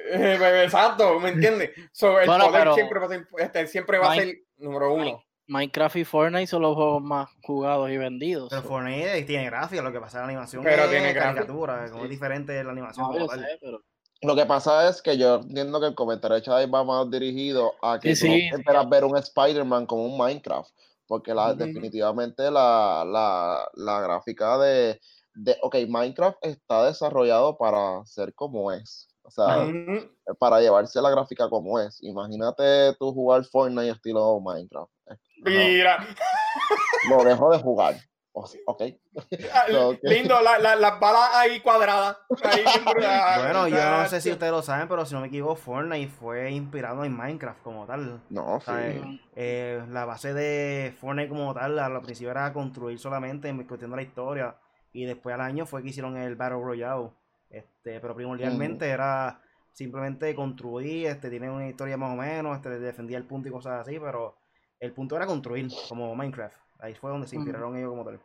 Eh, 0.06 0.38
eh, 0.40 0.62
exacto, 0.64 1.18
¿me 1.18 1.30
entiendes? 1.30 1.72
So, 1.92 2.18
el 2.20 2.26
poder 2.26 2.72
siempre 2.74 3.00
va 3.00 3.06
a 3.06 3.08
ser, 3.08 3.28
este, 3.38 3.66
siempre 3.66 3.98
va 3.98 4.12
a 4.12 4.14
ser 4.14 4.36
número 4.56 4.94
uno. 4.94 5.24
Minecraft 5.46 5.96
y 5.96 6.04
Fortnite 6.04 6.46
son 6.46 6.62
los 6.62 6.74
juegos 6.74 7.02
más 7.02 7.28
jugados 7.42 7.90
y 7.90 7.98
vendidos. 7.98 8.48
Pero 8.50 8.62
Fortnite 8.62 9.22
tiene 9.24 9.46
gráfica, 9.46 9.82
lo 9.82 9.92
que 9.92 10.00
pasa 10.00 10.18
en 10.18 10.22
la 10.22 10.28
animación 10.28 10.62
pero 10.62 10.84
es 10.84 10.90
tiene 10.90 11.12
caricatura, 11.12 11.90
como 11.90 12.04
es 12.04 12.10
diferente 12.10 12.62
la 12.62 12.70
animación. 12.70 13.06
No, 13.14 13.28
sé, 13.28 13.58
pero... 13.60 13.82
Lo 14.24 14.34
que 14.34 14.46
pasa 14.46 14.88
es 14.88 15.02
que 15.02 15.18
yo 15.18 15.36
entiendo 15.36 15.80
que 15.80 15.86
el 15.88 15.94
comentario 15.94 16.36
de 16.36 16.42
Chávez 16.42 16.68
va 16.72 16.82
más 16.82 17.10
dirigido 17.10 17.74
a 17.82 17.98
que 18.00 18.16
sí, 18.16 18.26
sí, 18.26 18.48
esperas 18.52 18.88
ver 18.88 19.04
un 19.04 19.16
Spider-Man 19.16 19.86
como 19.86 20.06
un 20.06 20.16
Minecraft, 20.16 20.70
porque 21.06 21.34
la, 21.34 21.52
definitivamente 21.52 22.50
la, 22.50 23.04
la, 23.06 23.68
la 23.74 24.00
gráfica 24.00 24.56
de, 24.58 24.98
de, 25.34 25.56
ok, 25.60 25.76
Minecraft 25.86 26.38
está 26.42 26.86
desarrollado 26.86 27.58
para 27.58 28.04
ser 28.06 28.34
como 28.34 28.72
es. 28.72 29.08
O 29.26 29.30
sea, 29.30 29.66
para 30.38 30.60
llevarse 30.60 31.00
la 31.00 31.10
gráfica 31.10 31.48
como 31.48 31.78
es. 31.80 32.02
Imagínate 32.02 32.94
tú 32.98 33.12
jugar 33.12 33.44
Fortnite 33.44 33.90
estilo 33.90 34.40
Minecraft. 34.40 34.92
Mira. 35.44 36.06
Lo 37.08 37.24
dejo 37.24 37.50
de 37.50 37.58
jugar. 37.58 37.96
Ok. 38.66 38.82
Lindo, 40.02 40.40
las 40.42 40.60
la, 40.60 40.76
la 40.76 40.90
balas 40.96 41.30
ahí 41.34 41.60
cuadradas. 41.60 42.18
bueno, 42.28 43.68
yo 43.68 43.76
no 43.76 44.06
sé 44.08 44.20
si 44.20 44.30
ustedes 44.30 44.52
lo 44.52 44.62
saben, 44.62 44.88
pero 44.88 45.06
si 45.06 45.14
no 45.14 45.20
me 45.20 45.28
equivoco, 45.28 45.54
Fortnite 45.54 46.10
fue 46.10 46.50
inspirado 46.50 47.04
en 47.04 47.16
Minecraft 47.16 47.62
como 47.62 47.86
tal. 47.86 48.20
No, 48.30 48.60
sí. 48.60 49.20
Eh, 49.36 49.84
la 49.88 50.04
base 50.04 50.34
de 50.34 50.94
Fortnite 51.00 51.28
como 51.28 51.54
tal, 51.54 51.78
al 51.78 52.02
principio 52.02 52.32
era 52.32 52.52
construir 52.52 52.98
solamente 52.98 53.48
en 53.48 53.64
cuestión 53.64 53.92
de 53.92 53.96
la 53.96 54.02
historia. 54.02 54.56
Y 54.92 55.04
después 55.04 55.34
al 55.34 55.40
año 55.40 55.66
fue 55.66 55.82
que 55.82 55.88
hicieron 55.90 56.16
el 56.16 56.36
Battle 56.36 56.60
Royale. 56.60 57.10
Este, 57.50 58.00
pero 58.00 58.16
primordialmente 58.16 58.88
era 58.88 59.40
simplemente 59.72 60.34
construir, 60.34 61.06
este, 61.06 61.30
tiene 61.30 61.50
una 61.50 61.68
historia 61.68 61.96
más 61.96 62.12
o 62.12 62.16
menos, 62.16 62.56
este, 62.56 62.78
defendía 62.78 63.18
el 63.18 63.24
punto 63.24 63.48
y 63.48 63.52
cosas 63.52 63.80
así, 63.80 63.98
pero 63.98 64.38
el 64.80 64.92
punto 64.92 65.16
era 65.16 65.26
construir, 65.26 65.68
como 65.88 66.14
Minecraft. 66.14 66.63
Ahí 66.84 66.94
fue 66.94 67.10
donde 67.10 67.26
se 67.26 67.36
inspiraron 67.36 67.76
ellos 67.76 67.88
como 67.88 68.04
tal. 68.04 68.20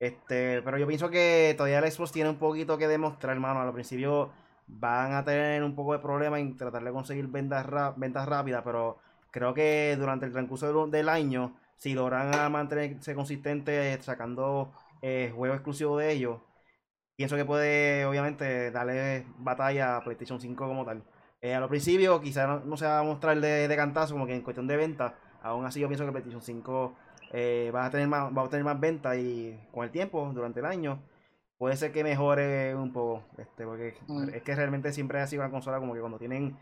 Este, 0.00 0.62
pero 0.62 0.78
yo 0.78 0.86
pienso 0.86 1.10
que 1.10 1.54
todavía 1.56 1.78
el 1.78 1.90
Xbox 1.90 2.10
tiene 2.10 2.28
un 2.28 2.38
poquito 2.38 2.76
que 2.76 2.88
demostrar, 2.88 3.34
hermano. 3.34 3.60
Al 3.60 3.72
principio 3.72 4.32
van 4.66 5.12
a 5.12 5.24
tener 5.24 5.62
un 5.62 5.76
poco 5.76 5.92
de 5.92 6.00
problema 6.00 6.40
en 6.40 6.56
tratar 6.56 6.82
de 6.82 6.90
conseguir 6.90 7.28
ventas, 7.28 7.66
ventas 7.96 8.26
rápidas, 8.28 8.62
pero 8.64 8.98
creo 9.30 9.54
que 9.54 9.96
durante 9.96 10.26
el 10.26 10.32
transcurso 10.32 10.88
del 10.88 11.08
año, 11.08 11.56
si 11.76 11.94
logran 11.94 12.50
mantenerse 12.50 13.14
consistentes 13.14 14.04
sacando 14.04 14.72
eh, 15.00 15.32
juegos 15.34 15.56
exclusivos 15.58 16.00
de 16.00 16.12
ellos, 16.12 16.40
pienso 17.16 17.36
que 17.36 17.44
puede, 17.44 18.04
obviamente, 18.06 18.72
darle 18.72 19.26
batalla 19.38 19.98
a 19.98 20.04
PlayStation 20.04 20.40
5 20.40 20.66
como 20.66 20.84
tal. 20.84 21.04
Eh, 21.40 21.54
a 21.54 21.60
lo 21.60 21.68
principio, 21.68 22.20
quizás 22.20 22.64
no, 22.64 22.76
se 22.76 22.86
va 22.86 23.00
a 23.00 23.02
mostrar 23.04 23.40
de, 23.40 23.68
de, 23.68 23.76
cantazo, 23.76 24.14
como 24.14 24.26
que 24.26 24.34
en 24.34 24.42
cuestión 24.42 24.66
de 24.66 24.76
venta. 24.76 25.14
Aún 25.42 25.64
así, 25.66 25.78
yo 25.80 25.88
pienso 25.88 26.04
que 26.06 26.12
PlayStation 26.12 26.42
5 26.42 26.96
eh, 27.36 27.72
va, 27.74 27.86
a 27.86 27.90
tener 27.90 28.06
más, 28.06 28.32
va 28.32 28.44
a 28.44 28.48
tener 28.48 28.64
más 28.64 28.78
venta 28.78 29.16
y 29.16 29.58
con 29.72 29.84
el 29.84 29.90
tiempo, 29.90 30.30
durante 30.32 30.60
el 30.60 30.66
año, 30.66 31.02
puede 31.58 31.76
ser 31.76 31.90
que 31.90 32.04
mejore 32.04 32.76
un 32.76 32.92
poco. 32.92 33.24
Este, 33.38 33.64
porque 33.64 33.96
mm. 34.06 34.28
es 34.34 34.42
que 34.42 34.54
realmente 34.54 34.92
siempre 34.92 35.20
ha 35.20 35.26
sido 35.26 35.42
una 35.42 35.50
consola 35.50 35.80
como 35.80 35.94
que 35.94 36.00
cuando 36.00 36.16
tienen 36.16 36.56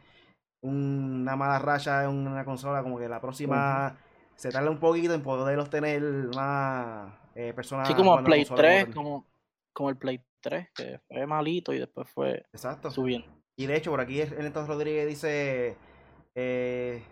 una 0.62 1.36
mala 1.36 1.58
racha 1.58 2.04
en 2.04 2.10
una 2.26 2.46
consola, 2.46 2.82
como 2.82 2.98
que 2.98 3.06
la 3.06 3.20
próxima 3.20 3.98
se 4.34 4.48
tarda 4.48 4.70
un 4.70 4.80
poquito 4.80 5.12
en 5.12 5.22
poderlos 5.22 5.68
tener 5.68 6.00
más 6.34 7.12
eh, 7.34 7.52
personas. 7.52 7.86
Sí, 7.86 7.94
como 7.94 8.24
Play 8.24 8.46
3, 8.46 8.94
como, 8.94 9.26
como 9.74 9.90
el 9.90 9.98
Play 9.98 10.24
3, 10.40 10.70
que 10.74 11.00
fue 11.06 11.26
malito 11.26 11.74
y 11.74 11.80
después 11.80 12.08
fue 12.08 12.46
Exacto. 12.50 12.90
subiendo. 12.90 13.28
Y 13.58 13.66
de 13.66 13.76
hecho, 13.76 13.90
por 13.90 14.00
aquí 14.00 14.22
Ernesto 14.22 14.64
Rodríguez 14.66 15.06
dice: 15.06 15.76
eh, 16.34 17.02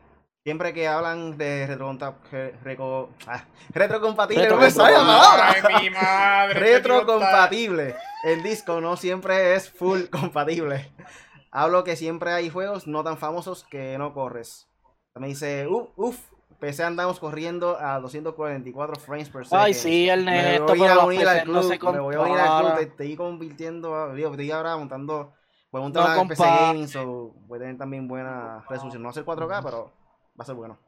Siempre 0.42 0.72
que 0.72 0.88
hablan 0.88 1.36
de 1.36 1.66
retro, 1.66 3.10
ah, 3.26 3.44
retrocompatible, 3.74 4.42
retro 4.42 4.56
no 4.56 4.62
me 4.62 4.70
sale 4.70 5.90
la 5.92 6.48
Retrocompatible. 6.54 7.94
El 8.24 8.42
disco 8.42 8.80
no 8.80 8.96
siempre 8.96 9.54
es 9.54 9.70
full 9.70 10.04
compatible. 10.10 10.90
Hablo 11.50 11.84
que 11.84 11.94
siempre 11.94 12.32
hay 12.32 12.48
juegos 12.48 12.86
no 12.86 13.04
tan 13.04 13.18
famosos 13.18 13.64
que 13.64 13.98
no 13.98 14.14
corres. 14.14 14.66
Me 15.14 15.26
dice, 15.26 15.66
uff, 15.68 15.90
uff, 15.96 16.18
PC 16.58 16.84
andamos 16.84 17.20
corriendo 17.20 17.76
a 17.78 18.00
244 18.00 18.96
frames 18.98 19.28
per 19.28 19.44
second. 19.44 19.62
Ay, 19.62 19.74
sí, 19.74 20.08
el 20.08 20.24
neto, 20.24 20.74
me 20.74 20.78
voy 20.78 20.88
a 20.88 20.98
unir 21.00 21.28
al 21.28 21.42
club, 21.42 21.92
me 21.92 22.00
voy 22.00 22.14
a 22.14 22.20
unir 22.20 22.38
al 22.38 22.60
club, 22.62 22.76
te 22.76 22.82
estoy 22.84 23.16
convirtiendo, 23.16 24.14
digo, 24.14 24.30
estoy 24.30 24.50
ahora 24.52 24.74
montando, 24.76 25.34
voy 25.70 25.80
a 25.80 25.82
montar 25.82 26.16
no, 26.16 26.28
PC 26.28 26.44
Gaming, 26.44 26.88
so 26.88 27.34
voy 27.46 27.58
a 27.58 27.60
tener 27.60 27.76
también 27.76 28.08
buena 28.08 28.64
resolución. 28.70 29.02
No 29.02 29.08
va 29.08 29.10
a 29.10 29.14
ser 29.14 29.24
4K, 29.26 29.62
pero 29.62 29.99
va 30.40 30.42
a 30.42 30.46
ser 30.46 30.54
bueno. 30.54 30.78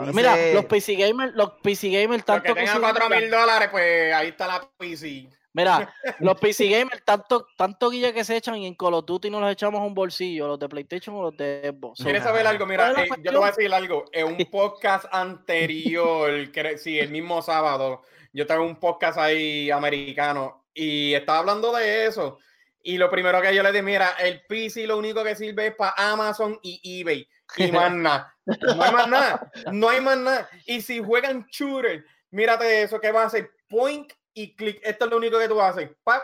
Dice... 0.00 0.12
Mira, 0.12 0.36
los 0.52 0.66
PC 0.66 0.94
Gamers, 0.96 1.34
los 1.34 1.52
PC 1.62 1.88
Gamers 1.90 2.24
tanto 2.24 2.54
que 2.54 2.60
tengan 2.60 2.80
4 2.80 3.08
mil 3.08 3.30
dólares, 3.30 3.68
pues 3.70 4.12
ahí 4.12 4.28
está 4.28 4.46
la 4.46 4.68
PC. 4.76 5.28
Mira, 5.54 5.94
los 6.20 6.38
PC 6.38 6.68
Gamers, 6.68 7.02
tanto, 7.02 7.46
tanto 7.56 7.88
guilla 7.88 8.12
que 8.12 8.22
se 8.22 8.36
echan 8.36 8.56
y 8.56 8.66
en 8.66 8.74
Call 8.74 8.94
of 8.94 9.06
Duty 9.06 9.30
nos 9.30 9.40
los 9.40 9.50
echamos 9.50 9.80
un 9.80 9.94
bolsillo, 9.94 10.46
los 10.46 10.58
de 10.58 10.68
PlayStation 10.68 11.16
o 11.16 11.22
los 11.22 11.36
de 11.36 11.74
Xbox. 11.74 12.02
¿Quieres 12.02 12.22
saber 12.22 12.46
algo? 12.46 12.66
Mira, 12.66 12.90
eh, 13.02 13.08
yo 13.18 13.30
te 13.30 13.36
voy 13.36 13.48
a 13.48 13.52
decir 13.52 13.72
algo. 13.72 14.04
En 14.12 14.26
un 14.26 14.36
podcast 14.50 15.06
anterior, 15.10 16.50
que, 16.52 16.76
sí, 16.76 16.98
el 16.98 17.10
mismo 17.10 17.40
sábado, 17.40 18.02
yo 18.34 18.46
tengo 18.46 18.64
un 18.64 18.76
podcast 18.76 19.18
ahí 19.18 19.70
americano 19.70 20.66
y 20.74 21.14
estaba 21.14 21.38
hablando 21.38 21.72
de 21.72 22.06
eso. 22.06 22.38
Y 22.82 22.98
lo 22.98 23.08
primero 23.10 23.40
que 23.40 23.54
yo 23.54 23.62
le 23.62 23.72
dije, 23.72 23.82
mira, 23.82 24.16
el 24.18 24.42
PC 24.46 24.86
lo 24.86 24.98
único 24.98 25.24
que 25.24 25.34
sirve 25.34 25.68
es 25.68 25.76
para 25.76 25.94
Amazon 25.96 26.58
y 26.62 27.00
eBay. 27.00 27.26
Y 27.56 27.72
más 27.72 27.92
nada. 27.92 28.31
No 28.46 28.82
hay 28.82 28.92
más 28.92 29.08
nada. 29.08 29.50
No 29.72 29.88
hay 29.88 30.00
más 30.00 30.18
nada. 30.18 30.48
Y 30.66 30.80
si 30.80 31.02
juegan 31.02 31.46
shooter, 31.50 32.04
mírate 32.30 32.82
eso 32.82 33.00
que 33.00 33.12
va 33.12 33.22
a 33.22 33.26
hacer 33.26 33.50
point 33.68 34.12
y 34.34 34.54
click. 34.56 34.80
Esto 34.82 35.04
es 35.04 35.10
lo 35.10 35.16
único 35.16 35.38
que 35.38 35.48
tú 35.48 35.60
haces. 35.60 35.90
Pa, 36.02 36.22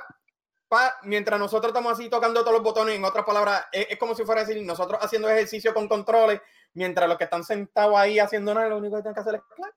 pa, 0.68 0.94
mientras 1.02 1.38
nosotros 1.38 1.70
estamos 1.70 1.92
así 1.92 2.08
tocando 2.08 2.40
todos 2.40 2.54
los 2.54 2.62
botones, 2.62 2.96
en 2.96 3.04
otras 3.04 3.24
palabras, 3.24 3.66
es, 3.72 3.98
como 3.98 4.14
si 4.14 4.24
fuera 4.24 4.44
decir, 4.44 4.62
nosotros 4.64 4.98
haciendo 5.02 5.28
ejercicio 5.28 5.72
con 5.74 5.88
controles, 5.88 6.40
mientras 6.74 7.08
los 7.08 7.18
que 7.18 7.24
están 7.24 7.44
sentados 7.44 7.96
ahí 7.96 8.18
haciendo 8.18 8.54
nada, 8.54 8.68
lo 8.68 8.78
único 8.78 8.96
que 8.96 9.02
tienen 9.02 9.14
que 9.14 9.20
hacer 9.20 9.34
es 9.36 9.42
clac, 9.54 9.74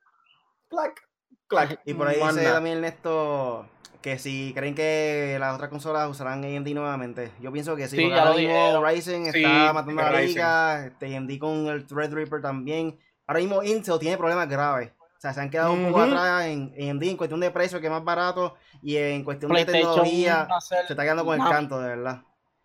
clac, 0.70 1.10
clac. 1.48 1.82
Y 1.86 1.94
por 1.94 2.08
ahí 2.08 2.20
dice 2.20 2.44
también 2.44 2.78
Ernesto 2.78 3.68
que 4.02 4.18
si 4.18 4.52
creen 4.56 4.74
que 4.76 5.38
las 5.40 5.54
otras 5.56 5.70
consolas 5.70 6.10
usarán 6.10 6.44
AMD 6.44 6.68
nuevamente. 6.70 7.32
Yo 7.40 7.52
pienso 7.52 7.76
que 7.76 7.88
sí, 7.88 7.98
sí 7.98 8.12
ahora 8.12 8.34
mismo 8.34 8.86
Ryzen 8.86 9.26
está 9.28 9.74
matando 9.74 10.02
a 10.02 10.12
la 10.12 10.22
liga, 10.22 10.86
este, 10.88 11.16
AMD 11.16 11.38
con 11.38 11.68
el 11.68 11.86
Threadripper 11.86 12.42
también. 12.42 12.98
Ahora 13.28 13.40
mismo 13.40 13.64
Intel 13.64 14.00
tiene 14.00 14.18
problemas 14.18 14.50
graves. 14.50 14.92
O 15.00 15.22
sea, 15.22 15.34
se 15.34 15.40
han 15.40 15.50
quedado 15.52 15.74
un 15.74 15.86
poco 15.88 16.02
atrás 16.02 16.46
en, 16.48 16.74
en 16.76 16.90
AMD 16.92 17.04
en 17.04 17.18
cuestión 17.18 17.40
de 17.40 17.52
precio, 17.52 17.80
que 17.80 17.86
es 17.86 17.92
más 17.92 18.04
barato, 18.04 18.56
y 18.82 18.98
en 18.98 19.24
cuestión 19.24 19.54
de 19.54 19.66
tecnología, 19.66 20.48
se 20.60 20.80
está 20.80 21.04
quedando 21.04 21.24
con 21.24 21.36
el 21.36 21.40
Navi. 21.40 21.52
canto, 21.52 21.80
de 21.80 21.90
verdad. 21.90 22.22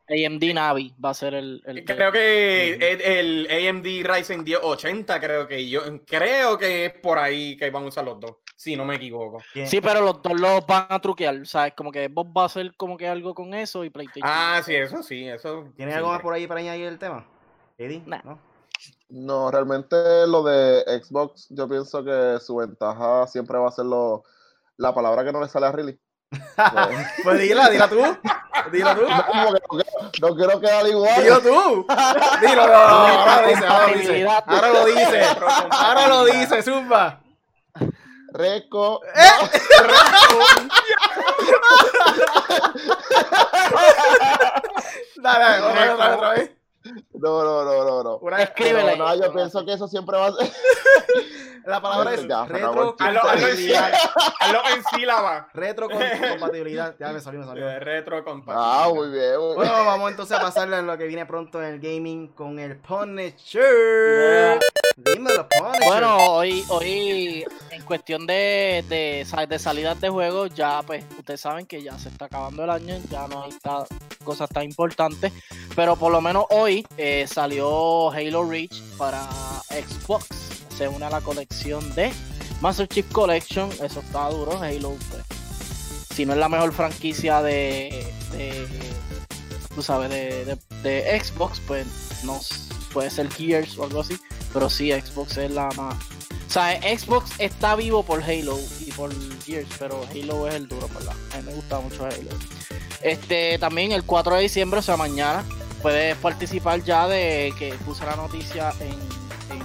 AMD 0.08 0.54
Navi 0.54 0.94
va 1.04 1.10
a 1.10 1.14
ser 1.14 1.34
el. 1.34 1.62
el- 1.66 1.84
Creo 1.84 2.10
que 2.12 2.74
el, 2.74 3.46
el 3.50 3.68
AMD 3.68 3.84
Ryzen 4.10 4.44
10 4.44 4.60
80, 4.62 5.20
creo 5.20 5.46
que 5.46 5.68
yo 5.68 5.82
creo 6.06 6.56
que 6.56 6.86
es 6.86 6.92
por 6.94 7.18
ahí 7.18 7.56
que 7.58 7.68
van 7.70 7.82
a 7.84 7.86
usar 7.88 8.04
los 8.04 8.18
dos, 8.20 8.36
si 8.56 8.74
no 8.74 8.84
me 8.84 8.96
equivoco. 8.96 9.38
Sí, 9.66 9.80
pero 9.80 10.00
los 10.00 10.20
dos 10.22 10.32
los 10.40 10.66
van 10.66 10.86
a 10.88 10.98
truquear, 10.98 11.46
¿sabes? 11.46 11.74
Como 11.76 11.92
que 11.92 12.06
Xbox 12.08 12.30
va 12.36 12.42
a 12.42 12.46
hacer 12.46 12.74
como 12.76 12.96
que 12.96 13.06
algo 13.06 13.34
con 13.34 13.52
eso 13.54 13.84
y 13.84 13.90
PlayStation. 13.90 14.28
Ah, 14.28 14.60
sí, 14.64 14.74
eso 14.74 15.02
sí, 15.02 15.28
eso. 15.28 15.68
¿Tienes 15.76 15.94
algo 15.94 16.08
más 16.08 16.20
por 16.22 16.32
ahí 16.34 16.46
para 16.46 16.60
añadir 16.60 16.86
el 16.86 16.98
tema? 16.98 17.26
Eddie, 17.78 18.02
Nah. 18.06 18.20
¿no? 18.24 18.38
No, 19.08 19.50
realmente 19.50 19.96
lo 20.26 20.42
de 20.42 20.82
Xbox, 21.02 21.46
yo 21.50 21.68
pienso 21.68 22.02
que 22.04 22.38
su 22.40 22.56
ventaja 22.56 23.26
siempre 23.26 23.56
va 23.58 23.68
a 23.68 23.72
ser 23.72 23.84
lo, 23.84 24.24
la 24.78 24.92
palabra 24.94 25.24
que 25.24 25.32
no 25.32 25.40
le 25.40 25.48
sale 25.48 25.66
a 25.66 25.72
Riley. 25.72 25.98
Pues, 26.28 27.06
Pues 27.22 27.38
dila, 27.40 27.68
dila 27.70 27.88
tú. 27.88 28.00
Dila 28.72 28.94
tú. 28.96 29.02
no, 29.02 29.24
quiero- 29.24 29.90
no 30.20 30.34
quiero 30.36 30.60
quedar 30.60 30.86
igual. 30.88 31.22
Dilo 31.22 31.40
tú. 31.40 31.86
Dilo, 32.40 32.66
no, 32.66 32.72
no, 32.72 32.74
ahora 32.74 33.42
lo 33.42 33.48
dice, 33.48 33.66
ahora 33.66 33.88
lo 33.88 33.96
dice. 33.98 34.26
Ahora 34.26 34.68
lo 34.72 34.84
dice. 34.86 35.22
Ahora 35.70 36.08
lo 36.08 36.24
dice, 36.24 36.62
Zumba. 36.62 37.20
Reco. 38.36 39.00
Dale, 45.16 45.44
dale, 45.44 45.60
otra 45.62 45.80
vez, 45.84 46.16
otra 46.16 46.30
vez. 46.30 46.50
No, 47.14 47.42
no, 47.42 47.64
no, 47.64 47.84
no, 47.84 48.02
no. 48.04 48.16
Una- 48.18 48.42
Escríbele. 48.42 48.92
Pero, 48.92 48.96
no, 49.08 49.14
yo 49.16 49.32
pienso 49.32 49.64
que 49.64 49.72
eso 49.72 49.88
siempre 49.88 50.16
va 50.16 50.26
a 50.26 50.32
ser. 50.32 50.48
La 51.66 51.80
palabra 51.80 52.14
es 52.14 52.20
hazlo 52.20 52.44
en 52.44 52.48
retrocompatibilidad. 52.48 53.56
sílaba. 53.56 54.32
Hazlo 54.38 54.60
en 54.72 54.84
sílaba. 54.84 55.48
Retrocompatibilidad. 55.52 56.94
Ya 57.00 57.08
me 57.08 57.18
salió, 57.20 57.40
me 57.40 57.46
salió. 57.46 57.68
Eh, 57.68 57.80
Retro 57.80 58.24
Ah, 58.46 58.88
muy 58.94 59.08
bien. 59.10 59.36
muy 59.36 59.46
bien. 59.46 59.54
Bueno, 59.56 59.72
vamos 59.84 60.10
entonces 60.12 60.38
a 60.38 60.40
pasarle 60.40 60.76
a 60.76 60.82
lo 60.82 60.96
que 60.96 61.06
viene 61.08 61.26
pronto 61.26 61.60
en 61.60 61.74
el 61.74 61.80
gaming 61.80 62.28
con 62.34 62.60
el 62.60 62.76
Punisher. 62.78 64.60
Dímelo, 64.96 65.46
Punisher. 65.48 65.84
Bueno, 65.86 66.16
hoy, 66.32 66.64
hoy 66.68 67.44
en 67.70 67.82
cuestión 67.82 68.26
de, 68.26 68.82
de, 68.88 69.26
de 69.46 69.58
salidas 69.58 70.00
de 70.00 70.08
juego, 70.08 70.46
ya 70.46 70.82
pues 70.86 71.04
ustedes 71.18 71.40
saben 71.42 71.66
que 71.66 71.82
ya 71.82 71.98
se 71.98 72.08
está 72.08 72.24
acabando 72.24 72.64
el 72.64 72.70
año, 72.70 72.98
ya 73.10 73.28
no 73.28 73.42
hay 73.44 73.52
ta- 73.62 73.84
cosas 74.24 74.48
tan 74.48 74.62
importantes, 74.64 75.32
pero 75.74 75.96
por 75.96 76.10
lo 76.10 76.22
menos 76.22 76.46
hoy 76.48 76.86
eh, 76.96 77.26
salió 77.30 78.10
Halo 78.10 78.48
Reach 78.48 78.80
para 78.96 79.22
Xbox, 79.68 80.26
se 80.74 80.88
une 80.88 81.04
a 81.04 81.10
la 81.10 81.20
colección 81.20 81.94
de 81.94 82.10
Master 82.62 82.88
Chief 82.88 83.06
Collection, 83.12 83.70
eso 83.82 84.00
está 84.00 84.30
duro, 84.30 84.58
Halo 84.62 84.96
pues, 85.10 85.22
si 86.14 86.24
no 86.24 86.32
es 86.32 86.38
la 86.38 86.48
mejor 86.48 86.72
franquicia 86.72 87.42
de, 87.42 88.14
de 88.32 88.66
tú 89.74 89.82
sabes, 89.82 90.08
de, 90.08 90.46
de- 90.46 90.58
de 90.82 91.20
Xbox, 91.22 91.60
pues 91.66 91.86
no 92.24 92.40
puede 92.94 93.10
ser 93.10 93.30
Gears 93.30 93.76
o 93.76 93.84
algo 93.84 94.00
así, 94.00 94.16
pero 94.56 94.70
sí, 94.70 94.90
Xbox 94.90 95.36
es 95.36 95.50
la 95.50 95.68
más. 95.76 95.96
O 96.48 96.50
sea, 96.50 96.80
Xbox 96.80 97.32
está 97.38 97.76
vivo 97.76 98.02
por 98.02 98.22
Halo 98.22 98.58
y 98.86 98.90
por 98.92 99.12
Gears, 99.44 99.68
pero 99.78 100.00
Halo 100.10 100.48
es 100.48 100.54
el 100.54 100.66
duro, 100.66 100.88
¿verdad? 100.94 101.12
A 101.34 101.36
mí 101.36 101.42
me 101.44 101.52
gusta 101.52 101.78
mucho 101.80 102.06
Halo. 102.06 102.30
Este, 103.02 103.58
también 103.58 103.92
el 103.92 104.02
4 104.04 104.36
de 104.36 104.42
diciembre, 104.42 104.80
o 104.80 104.82
sea, 104.82 104.96
mañana, 104.96 105.44
puedes 105.82 106.16
participar 106.16 106.82
ya 106.82 107.06
de 107.06 107.52
que 107.58 107.74
puse 107.84 108.06
la 108.06 108.16
noticia 108.16 108.72
en, 108.80 108.92
en, 109.58 109.62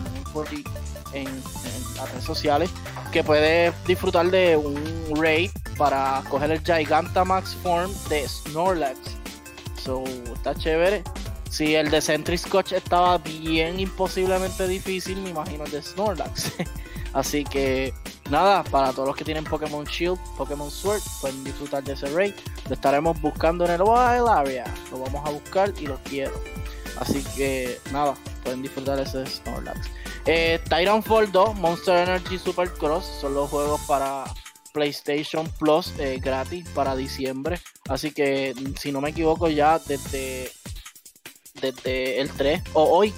en- 1.13 1.27
en 1.27 1.95
las 1.95 2.09
redes 2.11 2.25
sociales, 2.25 2.69
que 3.13 3.23
puedes 3.23 3.73
disfrutar 3.87 4.29
de 4.29 4.57
un 4.57 5.15
raid 5.15 5.51
para 5.77 6.21
coger 6.29 6.51
el 6.51 6.59
Gigantamax 6.59 7.55
Form 7.63 7.91
de 8.09 8.27
Snorlax. 8.27 8.97
So, 9.81 10.03
está 10.35 10.53
chévere. 10.55 11.03
Si 11.51 11.75
el 11.75 11.91
de 11.91 11.99
Sentry 11.99 12.37
Scotch 12.37 12.71
estaba 12.71 13.17
bien 13.17 13.77
imposiblemente 13.77 14.69
difícil, 14.69 15.17
me 15.17 15.31
imagino 15.31 15.65
el 15.65 15.71
de 15.71 15.83
Snorlax. 15.83 16.53
Así 17.13 17.43
que 17.43 17.93
nada, 18.29 18.63
para 18.63 18.93
todos 18.93 19.09
los 19.09 19.17
que 19.17 19.25
tienen 19.25 19.43
Pokémon 19.43 19.83
Shield, 19.83 20.17
Pokémon 20.37 20.71
Sword, 20.71 21.01
pueden 21.19 21.43
disfrutar 21.43 21.83
de 21.83 21.91
ese 21.91 22.07
raid. 22.07 22.33
Lo 22.69 22.75
estaremos 22.75 23.19
buscando 23.19 23.65
en 23.65 23.71
el 23.71 23.81
Wild 23.81 24.29
Area. 24.29 24.63
Lo 24.91 24.99
vamos 24.99 25.27
a 25.27 25.31
buscar 25.31 25.73
y 25.77 25.87
lo 25.87 25.97
quiero. 26.05 26.31
Así 26.97 27.21
que 27.35 27.77
nada, 27.91 28.13
pueden 28.45 28.61
disfrutar 28.61 28.95
de 28.95 29.03
ese 29.03 29.25
Snorlax. 29.25 29.89
Eh, 30.27 30.57
Titanfall 30.63 31.33
2, 31.33 31.55
Monster 31.55 32.07
Energy 32.07 32.39
Supercross 32.39 33.03
son 33.19 33.33
los 33.33 33.49
juegos 33.49 33.81
para 33.81 34.23
PlayStation 34.71 35.45
Plus 35.59 35.91
eh, 35.99 36.17
gratis 36.23 36.65
para 36.69 36.95
diciembre. 36.95 37.59
Así 37.89 38.11
que 38.11 38.53
si 38.79 38.93
no 38.93 39.01
me 39.01 39.09
equivoco 39.09 39.49
ya 39.49 39.79
desde 39.79 40.49
desde 41.61 42.19
el 42.19 42.29
3 42.31 42.61
o 42.73 42.83
hoy. 42.83 43.13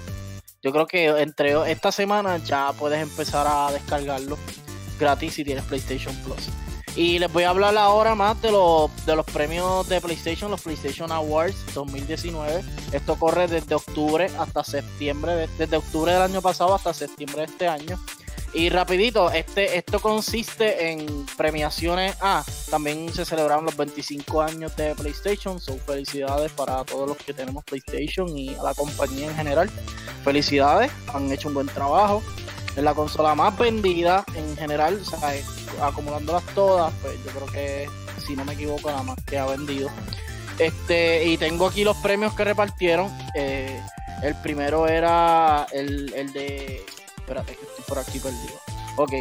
Yo 0.61 0.71
creo 0.71 0.85
que 0.87 1.07
entre 1.21 1.71
esta 1.71 1.91
semana 1.91 2.37
ya 2.37 2.71
puedes 2.77 3.01
empezar 3.01 3.45
a 3.47 3.71
descargarlo 3.71 4.37
gratis 4.99 5.33
si 5.33 5.43
tienes 5.43 5.63
PlayStation 5.65 6.15
Plus. 6.23 6.49
Y 6.95 7.17
les 7.17 7.33
voy 7.33 7.43
a 7.43 7.49
hablar 7.49 7.75
ahora 7.75 8.13
más 8.13 8.39
de 8.43 8.51
los, 8.51 8.91
de 9.07 9.15
los 9.15 9.25
premios 9.25 9.89
de 9.89 9.99
PlayStation, 9.99 10.51
los 10.51 10.61
PlayStation 10.61 11.11
Awards 11.11 11.55
2019. 11.73 12.63
Esto 12.91 13.15
corre 13.15 13.47
desde 13.47 13.73
octubre 13.73 14.29
hasta 14.37 14.63
septiembre, 14.63 15.33
de- 15.35 15.49
desde 15.57 15.77
octubre 15.77 16.13
del 16.13 16.21
año 16.21 16.41
pasado 16.41 16.75
hasta 16.75 16.93
septiembre 16.93 17.39
de 17.41 17.45
este 17.51 17.67
año. 17.67 17.99
Y 18.53 18.69
rapidito, 18.69 19.31
este, 19.31 19.77
esto 19.77 19.99
consiste 19.99 20.91
en 20.91 21.25
premiaciones. 21.37 22.15
Ah, 22.21 22.43
también 22.69 23.11
se 23.11 23.25
celebraron 23.25 23.65
los 23.65 23.75
25 23.75 24.41
años 24.41 24.75
de 24.75 24.93
PlayStation. 24.93 25.59
Son 25.59 25.79
felicidades 25.79 26.51
para 26.51 26.83
todos 26.83 27.07
los 27.07 27.17
que 27.17 27.33
tenemos 27.33 27.63
PlayStation 27.63 28.29
y 28.37 28.53
a 28.53 28.61
la 28.61 28.73
compañía 28.75 29.27
en 29.27 29.35
general. 29.35 29.71
Felicidades, 30.23 30.91
han 31.13 31.31
hecho 31.31 31.47
un 31.47 31.55
buen 31.55 31.67
trabajo. 31.67 32.21
Es 32.75 32.83
la 32.83 32.93
consola 32.93 33.33
más 33.33 33.57
vendida 33.57 34.23
en 34.35 34.55
general, 34.55 34.99
o 35.01 35.05
sea, 35.05 35.33
acumulándolas 35.81 36.43
todas, 36.55 36.91
pues 37.01 37.15
yo 37.23 37.31
creo 37.31 37.45
que, 37.47 37.89
si 38.25 38.35
no 38.35 38.45
me 38.45 38.53
equivoco, 38.53 38.89
nada 38.89 39.03
más 39.03 39.17
que 39.25 39.37
ha 39.37 39.45
vendido. 39.45 39.89
Este, 40.59 41.25
y 41.25 41.37
tengo 41.37 41.67
aquí 41.67 41.83
los 41.83 41.97
premios 41.97 42.33
que 42.33 42.43
repartieron. 42.43 43.11
Eh, 43.35 43.79
el 44.21 44.35
primero 44.35 44.87
era 44.87 45.67
el, 45.71 46.13
el 46.13 46.31
de. 46.33 46.85
Espérate, 47.23 47.55
que 47.55 47.65
estoy 47.65 47.85
por 47.87 47.99
aquí 47.99 48.19
perdido. 48.19 48.59
Ok. 48.97 49.13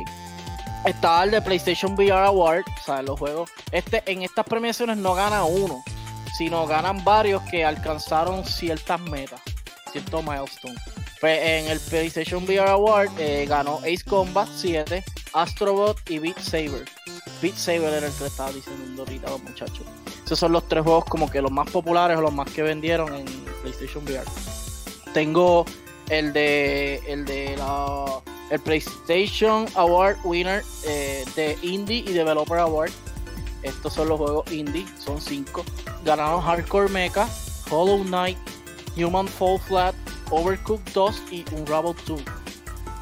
Está 0.85 1.23
el 1.23 1.31
de 1.31 1.41
PlayStation 1.41 1.93
VR 1.95 2.27
Award, 2.27 2.65
o 2.67 2.85
sea, 2.85 3.01
los 3.03 3.19
juegos. 3.19 3.49
Este, 3.71 4.03
en 4.11 4.23
estas 4.23 4.45
premiaciones 4.45 4.97
no 4.97 5.15
gana 5.15 5.45
uno, 5.45 5.85
sino 6.37 6.67
ganan 6.67 7.05
varios 7.05 7.41
que 7.43 7.65
alcanzaron 7.65 8.45
ciertas 8.45 9.01
metas, 9.03 9.41
ciertos 9.93 10.25
milestones. 10.25 10.83
Pues 11.21 11.41
en 11.41 11.69
el 11.69 11.79
PlayStation 11.79 12.43
VR 12.43 12.71
Award 12.71 13.11
eh, 13.19 13.47
ganó 13.49 13.79
Ace 13.79 14.03
Combat 14.05 14.49
7, 14.53 15.05
Astrobot 15.35 15.99
y 16.11 16.19
Beat 16.19 16.41
Saber. 16.41 16.85
Beat 17.41 17.55
Saber 17.55 17.95
era 17.95 18.09
el 18.09 18.13
que 18.13 18.21
le 18.23 18.27
estaba 18.27 18.51
diciendo 18.51 19.03
ahorita 19.03 19.29
a 19.29 19.31
los 19.31 19.43
muchachos. 19.45 19.87
Esos 20.27 20.41
son 20.41 20.51
los 20.51 20.69
tres 20.69 20.83
juegos 20.83 21.05
como 21.05 21.31
que 21.31 21.41
los 21.41 21.53
más 21.53 21.71
populares 21.71 22.17
o 22.17 22.21
los 22.21 22.35
más 22.35 22.51
que 22.51 22.63
vendieron 22.63 23.15
en 23.15 23.27
PlayStation 23.63 24.03
VR. 24.05 24.27
Tengo 25.15 25.65
el 26.13 26.33
de 26.35 27.03
el 27.09 27.25
de 27.25 27.57
la 27.57 28.21
el 28.51 28.61
PlayStation 28.61 29.67
Award 29.77 30.19
winner 30.25 30.63
eh, 30.85 31.25
de 31.35 31.59
Indie 31.63 32.05
y 32.07 32.13
Developer 32.13 32.59
Award. 32.59 32.91
Estos 33.63 33.95
son 33.95 34.09
los 34.09 34.19
juegos 34.19 34.53
indie, 34.53 34.85
son 34.99 35.21
cinco. 35.21 35.65
Ganaron 36.05 36.43
Hardcore 36.43 36.91
Mecha, 36.91 37.27
Hollow 37.71 38.05
Knight, 38.05 38.37
Human 38.97 39.27
Fall 39.27 39.59
Flat, 39.59 39.95
Overcooked 40.31 40.93
2 40.93 41.23
y 41.31 41.45
Unravel 41.53 41.95
2. 42.07 42.21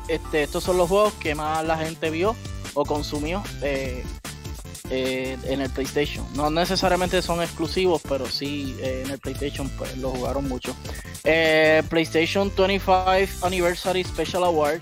Este, 0.07 0.43
estos 0.45 0.63
son 0.63 0.77
los 0.77 0.89
juegos 0.89 1.15
que 1.15 1.35
más 1.35 1.65
la 1.65 1.79
gente 1.79 2.11
vio 2.11 2.37
o 2.75 2.85
consumió 2.85 3.43
eh, 3.63 4.05
eh, 4.91 5.39
en 5.45 5.61
el 5.61 5.71
PlayStation. 5.71 6.27
No 6.35 6.51
necesariamente 6.51 7.23
son 7.23 7.43
exclusivos, 7.43 8.03
pero 8.09 8.27
sí 8.27 8.77
eh, 8.81 9.03
en 9.05 9.13
el 9.13 9.19
PlayStation 9.19 9.69
pues 9.71 9.97
lo 9.99 10.11
jugaron 10.11 10.49
mucho. 10.49 10.75
Eh, 11.25 11.83
PlayStation 11.89 12.53
25 12.57 13.47
Anniversary 13.47 14.05
Special 14.05 14.45
Award. 14.45 14.81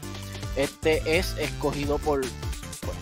Este 0.57 1.03
es 1.19 1.37
escogido 1.39 1.99
por 1.99 2.23
pues, 2.23 2.97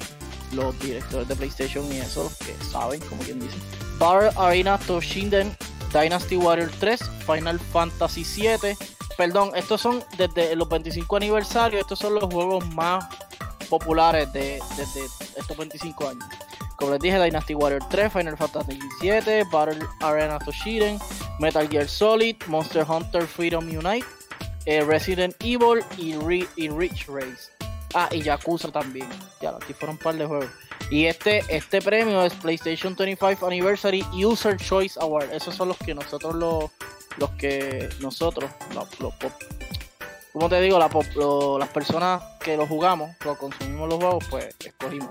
los 0.53 0.79
directores 0.81 1.29
de 1.29 1.37
PlayStation 1.37 1.91
y 1.93 1.99
eso, 1.99 2.31
que 2.45 2.55
saben, 2.65 3.01
como 3.01 3.23
quien 3.23 3.41
dice. 3.41 3.57
Battle 3.99 4.31
Arena 4.37 4.79
Toshinden 4.79 5.57
Dynasty 5.93 6.37
Warrior 6.37 6.71
3, 6.79 7.01
Final 7.27 7.59
Fantasy 7.59 8.25
7. 8.25 8.77
Perdón, 9.17 9.53
estos 9.55 9.81
son 9.81 10.05
desde 10.19 10.55
los 10.57 10.69
25 10.69 11.17
aniversarios, 11.17 11.81
estos 11.81 11.99
son 11.99 12.15
los 12.15 12.25
juegos 12.25 12.67
más 12.75 13.07
populares 13.71 14.31
de, 14.33 14.61
desde 14.77 15.01
estos 15.37 15.57
25 15.57 16.09
años. 16.09 16.25
Como 16.77 16.93
les 16.93 17.01
dije, 17.01 17.19
Dynasty 17.23 17.55
Warrior 17.55 17.83
3, 17.89 18.13
Final 18.13 18.37
Fantasy 18.37 18.79
7, 19.01 19.45
Battle 19.51 19.79
Arena 20.01 20.39
Toshinden, 20.39 20.99
Metal 21.39 21.69
Gear 21.69 21.89
Solid, 21.89 22.37
Monster 22.47 22.85
Hunter 22.89 23.27
Freedom 23.27 23.65
Unite, 23.67 24.07
eh, 24.67 24.83
Resident 24.85 25.35
Evil 25.41 25.83
y, 25.97 26.15
Re- 26.17 26.49
y 26.57 26.69
Race. 26.69 27.51
Ah, 27.95 28.09
y 28.13 28.21
Yakuza 28.23 28.71
también. 28.71 29.09
Ya, 29.41 29.51
aquí 29.51 29.73
fueron 29.73 29.97
un 29.97 30.03
par 30.03 30.17
de 30.17 30.27
juegos. 30.27 30.51
Y 30.91 31.07
este, 31.07 31.43
este 31.49 31.81
premio 31.81 32.23
es 32.23 32.35
PlayStation 32.35 32.95
25 32.95 33.47
Anniversary 33.47 34.05
User 34.13 34.57
Choice 34.59 34.99
Award. 35.01 35.33
Esos 35.33 35.55
son 35.55 35.69
los 35.69 35.79
que 35.79 35.95
nosotros 35.95 36.35
los, 36.35 36.71
los 37.17 37.31
que 37.31 37.89
nosotros, 38.01 38.51
los, 38.75 39.01
los 39.01 39.15
como 40.33 40.51
te 40.51 40.61
digo, 40.61 40.79
la, 40.79 40.91
las 41.59 41.69
personas 41.71 42.23
que 42.41 42.59
lo 42.59 42.67
jugamos, 42.67 43.11
lo 43.25 43.39
consumimos 43.39 43.89
los 43.89 43.99
juegos, 43.99 44.25
pues 44.29 44.55
escogimos. 44.63 45.09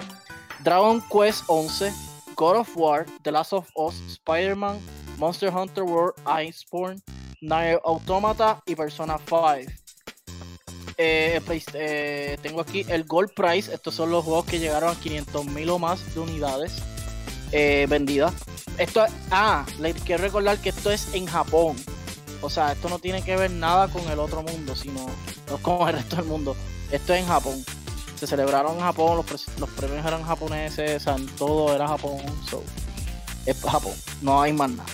Dragon 0.63 1.01
Quest 1.09 1.43
11, 1.47 1.93
God 2.35 2.57
of 2.57 2.75
War, 2.75 3.05
The 3.23 3.31
Last 3.31 3.53
of 3.53 3.69
Us, 3.75 4.01
Spider-Man, 4.07 4.79
Monster 5.17 5.51
Hunter 5.51 5.83
World, 5.83 6.15
Iceborne, 6.25 7.01
Nier 7.41 7.79
Automata 7.83 8.61
y 8.65 8.75
Persona 8.75 9.17
5. 9.17 9.71
Eh, 10.97 11.41
eh, 11.73 12.37
tengo 12.41 12.61
aquí 12.61 12.85
el 12.87 13.03
Gold 13.03 13.31
Price. 13.35 13.73
Estos 13.73 13.95
son 13.95 14.11
los 14.11 14.23
juegos 14.23 14.45
que 14.45 14.59
llegaron 14.59 14.91
a 14.91 14.99
500 14.99 15.45
mil 15.47 15.69
o 15.69 15.79
más 15.79 16.13
de 16.13 16.21
unidades 16.21 16.81
eh, 17.51 17.85
vendidas. 17.89 18.33
Esto, 18.77 19.05
ah, 19.31 19.65
les 19.79 19.95
quiero 20.01 20.23
recordar 20.23 20.57
que 20.59 20.69
esto 20.69 20.91
es 20.91 21.13
en 21.13 21.25
Japón. 21.25 21.75
O 22.41 22.49
sea, 22.49 22.73
esto 22.73 22.89
no 22.89 22.99
tiene 22.99 23.23
que 23.23 23.35
ver 23.35 23.51
nada 23.51 23.87
con 23.87 24.07
el 24.09 24.19
otro 24.19 24.43
mundo, 24.43 24.75
sino 24.75 25.05
no 25.49 25.57
con 25.57 25.87
el 25.87 25.95
resto 25.95 26.17
del 26.17 26.25
mundo. 26.25 26.55
Esto 26.91 27.13
es 27.13 27.21
en 27.21 27.27
Japón. 27.27 27.63
Se 28.15 28.27
celebraron 28.27 28.75
en 28.75 28.81
Japón, 28.81 29.17
los, 29.17 29.69
premios 29.71 30.05
eran 30.05 30.23
japoneses, 30.23 31.01
o 31.01 31.03
sea, 31.03 31.17
todo 31.37 31.73
era 31.73 31.87
Japón. 31.87 32.17
So, 32.49 32.63
es 33.45 33.61
Japón, 33.61 33.93
no 34.21 34.41
hay 34.41 34.53
más 34.53 34.71
nada. 34.71 34.89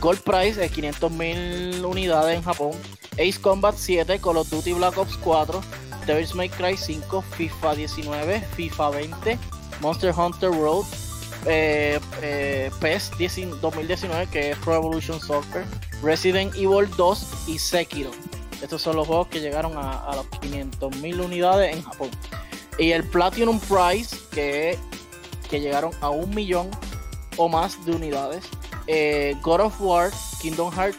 Gold 0.00 0.20
Price 0.22 0.62
es 0.62 0.70
500 0.72 1.10
mil 1.12 1.84
unidades 1.84 2.36
en 2.36 2.42
Japón. 2.42 2.72
Ace 3.14 3.40
Combat 3.40 3.74
7, 3.76 4.18
Call 4.18 4.36
of 4.36 4.50
Duty 4.50 4.72
Black 4.72 4.96
Ops 4.98 5.16
4, 5.18 5.60
Devil's 6.06 6.34
May 6.34 6.48
Cry 6.48 6.76
5, 6.76 7.22
FIFA 7.22 7.74
19, 7.74 8.40
FIFA 8.56 8.90
20, 8.90 9.38
Monster 9.80 10.14
Hunter 10.16 10.50
World, 10.50 10.86
eh, 11.46 11.98
eh, 12.22 12.70
PES 12.80 13.12
2019 13.60 14.26
que 14.26 14.50
es 14.50 14.58
Pro 14.58 14.74
Evolution 14.74 15.20
Soccer, 15.20 15.64
Resident 16.02 16.54
Evil 16.54 16.88
2 16.96 17.48
y 17.48 17.58
Sekiro. 17.58 18.10
Estos 18.62 18.82
son 18.82 18.96
los 18.96 19.06
juegos 19.06 19.28
que 19.28 19.40
llegaron 19.40 19.76
a, 19.76 20.04
a 20.04 20.16
los 20.16 20.26
500.000 20.30 21.24
unidades 21.24 21.76
en 21.76 21.82
Japón. 21.82 22.10
Y 22.80 22.92
el 22.92 23.04
Platinum 23.04 23.60
Prize 23.60 24.16
que, 24.32 24.78
que 25.50 25.60
llegaron 25.60 25.92
a 26.00 26.08
un 26.08 26.34
millón 26.34 26.70
o 27.36 27.48
más 27.48 27.84
de 27.84 27.92
unidades. 27.92 28.44
Eh, 28.86 29.36
God 29.42 29.60
of 29.60 29.80
War, 29.80 30.10
Kingdom 30.40 30.72
Hearts 30.72 30.98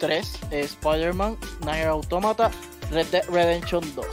3, 0.00 0.38
Spider-Man, 0.50 1.38
Nier 1.64 1.86
Automata, 1.86 2.50
Red 2.90 3.06
Redemption 3.28 3.82
2. 3.94 4.06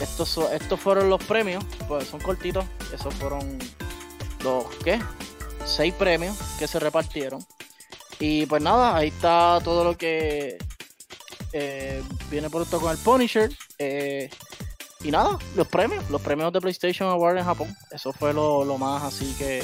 Estos, 0.00 0.38
estos 0.52 0.78
fueron 0.78 1.08
los 1.08 1.24
premios, 1.24 1.64
pues 1.88 2.08
son 2.08 2.20
cortitos. 2.20 2.64
Esos 2.92 3.14
fueron 3.14 3.58
los, 4.44 4.66
¿qué? 4.84 5.00
Seis 5.64 5.94
premios 5.94 6.36
que 6.58 6.68
se 6.68 6.78
repartieron. 6.78 7.44
Y 8.20 8.46
pues 8.46 8.62
nada, 8.62 8.96
ahí 8.96 9.08
está 9.08 9.60
todo 9.64 9.82
lo 9.82 9.96
que 9.96 10.58
eh, 11.52 12.02
viene 12.30 12.50
por 12.50 12.62
esto 12.62 12.80
con 12.80 12.90
el 12.90 12.98
Punisher. 12.98 13.50
Eh, 13.78 14.28
y 15.04 15.10
nada, 15.10 15.38
los 15.54 15.68
premios, 15.68 16.08
los 16.10 16.20
premios 16.20 16.52
de 16.52 16.60
PlayStation 16.60 17.08
Award 17.08 17.38
en 17.38 17.44
Japón. 17.44 17.76
Eso 17.90 18.12
fue 18.12 18.32
lo, 18.32 18.64
más 18.78 19.02
así 19.02 19.34
que 19.38 19.62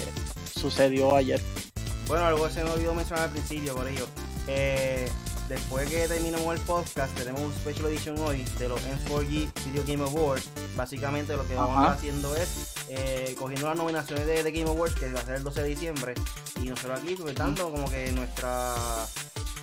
sucedió 0.55 1.15
ayer. 1.17 1.41
Bueno, 2.07 2.25
algo 2.25 2.49
se 2.51 2.63
me 2.63 2.71
olvidó 2.71 2.95
mencionar 2.95 3.25
al 3.25 3.31
principio, 3.31 3.75
por 3.75 3.89
ello. 3.89 4.07
Eh, 4.47 5.11
después 5.49 5.89
que 5.89 6.07
terminamos 6.07 6.55
el 6.55 6.61
podcast, 6.61 7.17
tenemos 7.17 7.41
un 7.41 7.53
special 7.53 7.87
edition 7.87 8.19
hoy 8.19 8.45
de 8.59 8.69
los 8.69 8.81
M4G 8.81 9.51
Video 9.67 9.85
Game 9.87 10.05
Awards. 10.05 10.49
Básicamente 10.77 11.37
lo 11.37 11.47
que 11.49 11.55
vamos 11.55 11.79
a 11.79 11.81
estar 11.81 11.97
haciendo 11.97 12.37
es 12.37 12.75
eh, 12.89 13.35
cogiendo 13.39 13.67
las 13.67 13.77
nominaciones 13.77 14.27
de, 14.27 14.53
Game 14.53 14.71
Awards, 14.71 14.95
que 14.95 15.11
va 15.11 15.21
a 15.21 15.25
ser 15.25 15.37
el 15.37 15.43
12 15.43 15.63
de 15.63 15.69
diciembre, 15.69 16.15
y 16.63 16.67
nosotros 16.67 17.01
aquí 17.01 17.17
comentando 17.17 17.71
como 17.71 17.91
que 17.91 18.13
nuestra 18.13 18.75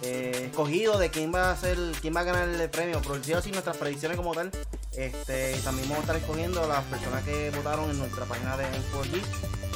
eh, 0.04 0.46
escogido 0.48 0.98
de 0.98 1.12
quién 1.12 1.34
va 1.34 1.52
a 1.52 1.56
ser, 1.56 1.78
quién 2.02 2.16
va 2.16 2.22
a 2.22 2.24
ganar 2.24 2.50
el 2.50 2.70
premio, 2.70 3.02
por 3.02 3.18
decirlo 3.18 3.40
así, 3.40 3.52
nuestras 3.52 3.78
predicciones 3.78 4.18
como 4.18 4.34
tal. 4.34 4.50
Este, 4.96 5.54
también 5.64 5.88
vamos 5.88 6.00
a 6.00 6.02
estar 6.02 6.16
escogiendo 6.16 6.68
las 6.68 6.84
personas 6.86 7.24
que 7.24 7.52
votaron 7.52 7.90
en 7.90 8.00
nuestra 8.00 8.26
página 8.26 8.58
de 8.58 8.66
M4G. 8.66 9.22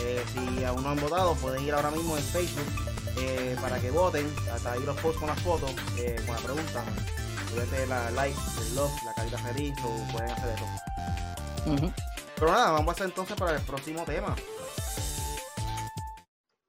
Eh, 0.01 0.23
si 0.33 0.63
aún 0.63 0.83
no 0.83 0.89
han 0.89 0.99
votado, 0.99 1.35
pueden 1.35 1.63
ir 1.63 1.73
ahora 1.73 1.91
mismo 1.91 2.17
en 2.17 2.23
Facebook 2.23 2.65
eh, 3.17 3.55
para 3.61 3.79
que 3.79 3.91
voten. 3.91 4.27
Hasta 4.51 4.71
ahí 4.71 4.83
los 4.83 4.99
posts 4.99 5.19
con 5.19 5.29
las 5.29 5.39
fotos, 5.41 5.71
con 5.71 6.35
la 6.35 6.41
pregunta. 6.41 6.83
Pueden 7.53 7.89
la 7.89 8.11
like, 8.11 8.37
el 8.61 8.75
love, 8.75 8.91
la 9.05 9.13
carita 9.13 9.37
feliz 9.37 9.73
o 9.83 10.11
pueden 10.11 10.31
hacer 10.31 10.55
eso. 10.55 11.93
Pero 12.35 12.51
nada, 12.51 12.71
vamos 12.71 12.89
a 12.89 12.91
hacer 12.91 13.05
entonces 13.05 13.35
para 13.37 13.55
el 13.55 13.61
próximo 13.61 14.03
tema. 14.03 14.35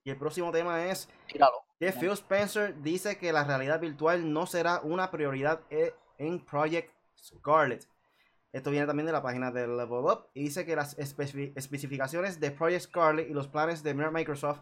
Y 0.05 0.11
el 0.11 0.17
próximo 0.17 0.53
tema 0.53 0.85
es 0.85 1.09
que 1.79 1.93
Phil 1.93 2.11
Spencer 2.13 2.81
dice 2.83 3.19
que 3.19 3.33
la 3.33 3.45
realidad 3.45 3.81
virtual 3.81 4.33
no 4.33 4.47
será 4.47 4.81
una 4.81 5.11
prioridad 5.11 5.61
e, 5.71 5.95
en 6.19 6.45
Project 6.45 6.91
Scarlet. 7.17 7.87
Esto 8.53 8.71
viene 8.71 8.87
también 8.87 9.07
de 9.07 9.13
la 9.13 9.23
página 9.23 9.51
de 9.51 9.67
Level 9.67 10.05
Up 10.05 10.29
y 10.33 10.45
dice 10.45 10.65
que 10.65 10.77
las 10.77 10.97
especificaciones 10.99 12.41
de 12.41 12.51
Project 12.51 12.85
Scarlet 12.85 13.29
y 13.29 13.35
los 13.35 13.49
planes 13.49 13.83
de 13.83 13.93
Microsoft 13.93 14.61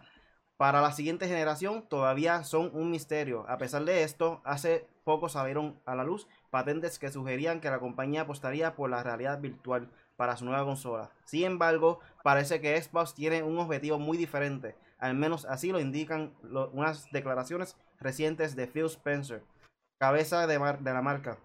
para 0.57 0.81
la 0.81 0.93
siguiente 0.93 1.29
generación 1.29 1.87
todavía 1.89 2.43
son 2.45 2.71
un 2.75 2.91
misterio. 2.91 3.45
A 3.49 3.59
pesar 3.59 3.85
de 3.85 4.03
esto, 4.03 4.41
hace 4.45 4.89
poco 5.05 5.29
salieron 5.29 5.81
a 5.85 5.95
la 5.95 6.05
luz 6.05 6.27
patentes 6.51 6.99
que 6.99 7.11
sugerían 7.11 7.61
que 7.61 7.71
la 7.71 7.81
compañía 7.81 8.23
apostaría 8.23 8.75
por 8.75 8.91
la 8.91 9.03
realidad 9.03 9.41
virtual 9.41 9.91
para 10.17 10.37
su 10.37 10.45
nueva 10.45 10.65
consola. 10.65 11.11
Sin 11.25 11.45
embargo, 11.45 12.01
parece 12.23 12.61
que 12.61 12.81
Xbox 12.81 13.15
tiene 13.15 13.43
un 13.43 13.59
objetivo 13.59 13.99
muy 13.99 14.17
diferente. 14.17 14.77
Al 15.05 15.15
menos 15.15 15.45
así 15.45 15.71
lo 15.71 15.81
indican 15.81 16.33
unas 16.73 17.11
declaraciones 17.13 17.77
recientes 18.01 18.57
de 18.57 18.67
Phil 18.67 18.87
Spencer, 18.87 19.43
cabeza 19.99 20.47
de, 20.47 20.59
la 20.59 21.03
marca. 21.03 21.37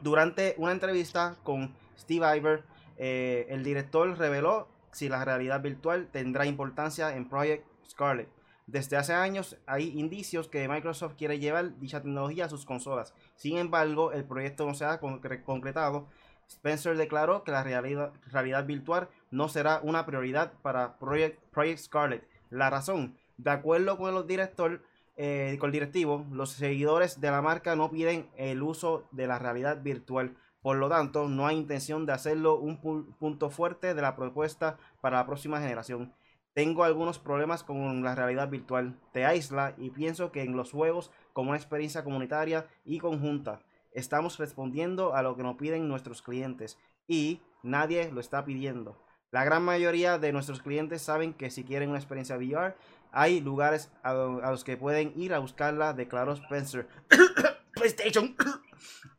Durante 0.00 0.56
una 0.58 0.72
entrevista 0.72 1.36
con 1.44 1.72
Steve 1.96 2.36
Iver, 2.36 2.64
eh, 2.96 3.46
el 3.50 3.62
director 3.62 4.18
reveló 4.18 4.66
si 4.90 5.08
la 5.08 5.24
realidad 5.24 5.62
virtual 5.62 6.08
tendrá 6.10 6.44
importancia 6.46 7.14
en 7.14 7.28
Project 7.28 7.64
Scarlet. 7.88 8.28
Desde 8.66 8.96
hace 8.96 9.12
años 9.14 9.56
hay 9.66 9.96
indicios 9.96 10.48
que 10.48 10.66
Microsoft 10.66 11.14
quiere 11.14 11.38
llevar 11.38 11.78
dicha 11.78 12.02
tecnología 12.02 12.46
a 12.46 12.48
sus 12.48 12.66
consolas. 12.66 13.14
Sin 13.36 13.58
embargo, 13.58 14.10
el 14.10 14.24
proyecto 14.24 14.66
no 14.66 14.74
se 14.74 14.86
ha 14.86 14.98
concretado. 14.98 16.08
Spencer 16.48 16.96
declaró 16.96 17.44
que 17.44 17.52
la 17.52 17.62
realidad, 17.62 18.64
virtual 18.66 19.08
no 19.30 19.48
será 19.48 19.78
una 19.84 20.04
prioridad 20.04 20.52
para 20.62 20.98
Project, 20.98 21.38
Scarlet. 21.78 22.37
La 22.50 22.70
razón, 22.70 23.16
de 23.36 23.50
acuerdo 23.50 23.98
con 23.98 24.14
el 24.14 24.26
director, 24.26 24.82
eh, 25.16 25.56
con 25.60 25.68
el 25.68 25.72
directivo, 25.72 26.26
los 26.32 26.50
seguidores 26.50 27.20
de 27.20 27.30
la 27.30 27.42
marca 27.42 27.76
no 27.76 27.90
piden 27.90 28.28
el 28.36 28.62
uso 28.62 29.06
de 29.12 29.26
la 29.26 29.38
realidad 29.38 29.82
virtual. 29.82 30.36
Por 30.62 30.76
lo 30.76 30.88
tanto, 30.88 31.28
no 31.28 31.46
hay 31.46 31.56
intención 31.56 32.06
de 32.06 32.12
hacerlo 32.12 32.58
un 32.58 32.78
punto 33.18 33.50
fuerte 33.50 33.94
de 33.94 34.02
la 34.02 34.16
propuesta 34.16 34.78
para 35.00 35.18
la 35.18 35.26
próxima 35.26 35.60
generación. 35.60 36.12
Tengo 36.54 36.82
algunos 36.82 37.18
problemas 37.18 37.62
con 37.62 38.02
la 38.02 38.14
realidad 38.14 38.48
virtual. 38.48 38.98
Te 39.12 39.24
aísla 39.24 39.74
y 39.76 39.90
pienso 39.90 40.32
que 40.32 40.42
en 40.42 40.56
los 40.56 40.72
juegos, 40.72 41.12
como 41.32 41.50
una 41.50 41.58
experiencia 41.58 42.02
comunitaria 42.02 42.66
y 42.84 42.98
conjunta, 42.98 43.60
estamos 43.92 44.38
respondiendo 44.38 45.14
a 45.14 45.22
lo 45.22 45.36
que 45.36 45.44
nos 45.44 45.56
piden 45.56 45.86
nuestros 45.86 46.22
clientes 46.22 46.78
y 47.06 47.40
nadie 47.62 48.10
lo 48.10 48.20
está 48.20 48.44
pidiendo. 48.44 48.96
La 49.30 49.44
gran 49.44 49.62
mayoría 49.62 50.18
de 50.18 50.32
nuestros 50.32 50.62
clientes 50.62 51.02
saben 51.02 51.34
que 51.34 51.50
si 51.50 51.64
quieren 51.64 51.90
una 51.90 51.98
experiencia 51.98 52.36
VR, 52.36 52.74
hay 53.12 53.40
lugares 53.40 53.90
a, 54.02 54.14
los 54.14 54.64
que 54.64 54.76
pueden 54.76 55.12
ir 55.16 55.34
a 55.34 55.38
buscarla, 55.38 55.92
declaró 55.92 56.32
Spencer. 56.32 56.86
PlayStation. 57.74 58.34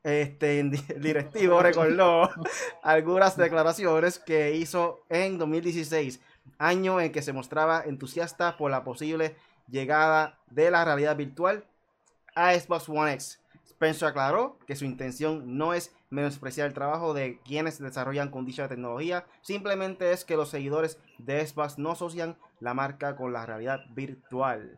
Este 0.01 0.63
directivo 0.97 1.61
recordó 1.61 2.29
algunas 2.83 3.35
declaraciones 3.35 4.17
que 4.17 4.55
hizo 4.55 5.01
en 5.09 5.37
2016 5.37 6.21
año 6.57 7.01
en 7.01 7.11
que 7.11 7.21
se 7.21 7.33
mostraba 7.33 7.83
entusiasta 7.85 8.55
por 8.55 8.71
la 8.71 8.85
posible 8.85 9.35
llegada 9.67 10.39
de 10.49 10.71
la 10.71 10.85
realidad 10.85 11.17
virtual 11.17 11.65
a 12.33 12.53
Xbox 12.53 12.87
One 12.87 13.13
X. 13.13 13.41
Spencer 13.79 14.09
aclaró 14.09 14.59
que 14.67 14.75
su 14.75 14.83
intención 14.83 15.57
no 15.57 15.73
es 15.73 15.95
menospreciar 16.09 16.67
el 16.67 16.73
trabajo 16.73 17.13
de 17.13 17.39
quienes 17.45 17.79
desarrollan 17.79 18.29
con 18.29 18.45
dicha 18.45 18.67
tecnología, 18.67 19.25
simplemente 19.41 20.11
es 20.11 20.25
que 20.25 20.35
los 20.35 20.49
seguidores 20.49 20.99
de 21.17 21.47
Xbox 21.47 21.77
no 21.77 21.91
asocian 21.91 22.37
la 22.59 22.73
marca 22.73 23.15
con 23.15 23.31
la 23.31 23.45
realidad 23.45 23.79
virtual. 23.91 24.77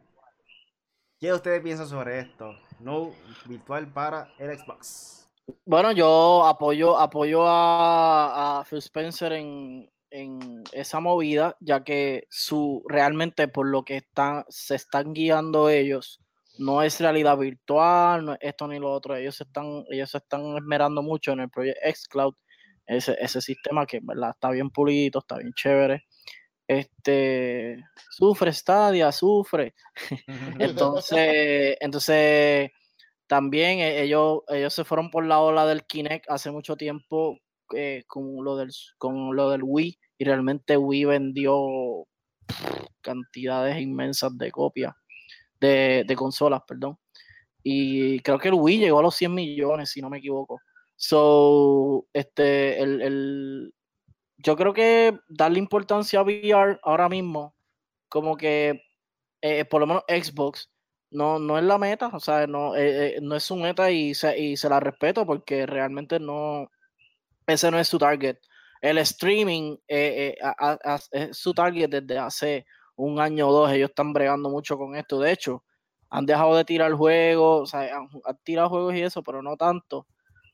¿Qué 1.19 1.33
ustedes 1.33 1.63
piensan 1.63 1.87
sobre 1.87 2.19
esto? 2.19 2.53
No 2.79 3.09
virtual 3.45 3.87
para 3.87 4.31
el 4.37 4.55
Xbox. 4.55 5.27
Bueno, 5.65 5.91
yo 5.93 6.45
apoyo, 6.45 6.99
apoyo 6.99 7.41
a, 7.47 8.63
Phil 8.69 8.77
Spencer 8.77 9.33
en, 9.33 9.91
en 10.11 10.63
esa 10.73 10.99
movida, 10.99 11.57
ya 11.59 11.83
que 11.83 12.27
su 12.29 12.83
realmente 12.87 13.47
por 13.47 13.65
lo 13.65 13.83
que 13.83 13.97
están, 13.97 14.45
se 14.47 14.75
están 14.75 15.13
guiando 15.13 15.69
ellos, 15.69 16.20
no 16.59 16.81
es 16.81 16.99
realidad 16.99 17.37
virtual, 17.37 18.25
no 18.25 18.33
es 18.33 18.39
esto 18.41 18.67
ni 18.67 18.79
lo 18.79 18.91
otro. 18.91 19.15
Ellos 19.15 19.39
están, 19.41 19.83
ellos 19.89 20.11
se 20.11 20.17
están 20.17 20.57
esmerando 20.57 21.01
mucho 21.01 21.31
en 21.31 21.41
el 21.41 21.49
proyecto 21.49 21.81
xCloud, 21.89 22.35
ese, 22.85 23.15
ese 23.19 23.41
sistema 23.41 23.85
que 23.85 23.99
¿verdad? 24.01 24.31
está 24.31 24.51
bien 24.51 24.69
pulido, 24.69 25.19
está 25.19 25.37
bien 25.37 25.53
chévere. 25.53 26.05
Este 26.67 27.83
sufre 28.09 28.53
Stadia, 28.53 29.11
sufre. 29.11 29.73
entonces, 30.59 31.77
entonces 31.79 32.71
también 33.27 33.79
e, 33.79 34.01
ellos, 34.03 34.39
ellos 34.49 34.73
se 34.73 34.83
fueron 34.85 35.09
por 35.09 35.25
la 35.25 35.39
ola 35.39 35.65
del 35.65 35.85
Kinect 35.85 36.29
hace 36.29 36.51
mucho 36.51 36.75
tiempo 36.75 37.37
eh, 37.75 38.03
con, 38.07 38.43
lo 38.43 38.57
del, 38.57 38.69
con 38.97 39.35
lo 39.35 39.49
del 39.49 39.61
Wii 39.63 39.99
y 40.17 40.25
realmente 40.25 40.77
Wii 40.77 41.05
vendió 41.05 42.05
cantidades 43.01 43.79
inmensas 43.79 44.37
de 44.37 44.51
copias 44.51 44.93
de, 45.62 46.15
consolas, 46.17 46.62
perdón. 46.67 46.97
Y 47.63 48.19
creo 48.21 48.39
que 48.39 48.50
el 48.50 48.56
Wii 48.56 48.80
llegó 48.80 49.00
a 49.00 49.04
los 49.04 49.15
100 49.15 49.34
millones, 49.34 49.89
si 49.91 50.02
no 50.02 50.10
me 50.10 50.17
equivoco. 50.17 50.60
So, 50.95 52.08
este, 52.13 52.82
el, 52.82 53.02
el, 53.02 53.74
yo 54.38 54.56
creo 54.56 54.74
que 54.74 55.17
darle 55.30 55.60
importancia 55.60 56.19
a 56.19 56.24
VR 56.24 56.80
ahora 56.84 57.10
mismo, 57.10 57.56
como 58.10 58.36
que 58.36 58.82
eh, 59.41 59.65
por 59.65 59.82
lo 59.82 59.88
menos 59.88 60.04
Xbox, 60.08 60.69
no, 61.12 61.39
no 61.39 61.58
es 61.58 61.63
la 61.63 61.78
meta, 61.78 62.08
o 62.13 62.19
sea, 62.19 62.47
no, 62.47 62.76
eh, 62.76 63.17
eh, 63.17 63.19
no 63.21 63.36
es 63.36 63.43
su 63.43 63.56
meta 63.56 63.91
y 63.91 64.13
se, 64.13 64.38
y 64.39 64.58
se 64.58 64.69
la 64.69 64.80
respeto 64.80 65.26
porque 65.26 65.65
realmente 65.65 66.19
no, 66.19 66.71
ese 67.47 67.71
no 67.71 67.80
es 67.80 67.88
su 67.88 67.97
target. 67.97 68.38
El 68.82 68.97
streaming 69.00 69.78
es 69.88 70.36
su 71.34 71.54
target 71.54 71.89
desde 71.89 72.17
hace 72.17 72.65
un 73.01 73.19
año 73.19 73.47
o 73.47 73.53
dos, 73.53 73.71
ellos 73.71 73.89
están 73.89 74.13
bregando 74.13 74.49
mucho 74.49 74.77
con 74.77 74.95
esto. 74.95 75.19
De 75.19 75.31
hecho, 75.31 75.63
han 76.09 76.25
dejado 76.25 76.55
de 76.55 76.65
tirar 76.65 76.93
juegos, 76.93 77.61
o 77.61 77.65
sea, 77.65 77.97
han, 77.97 78.09
tirado 78.43 78.69
juegos 78.69 78.95
y 78.95 79.01
eso, 79.01 79.23
pero 79.23 79.41
no 79.41 79.57
tanto. 79.57 80.07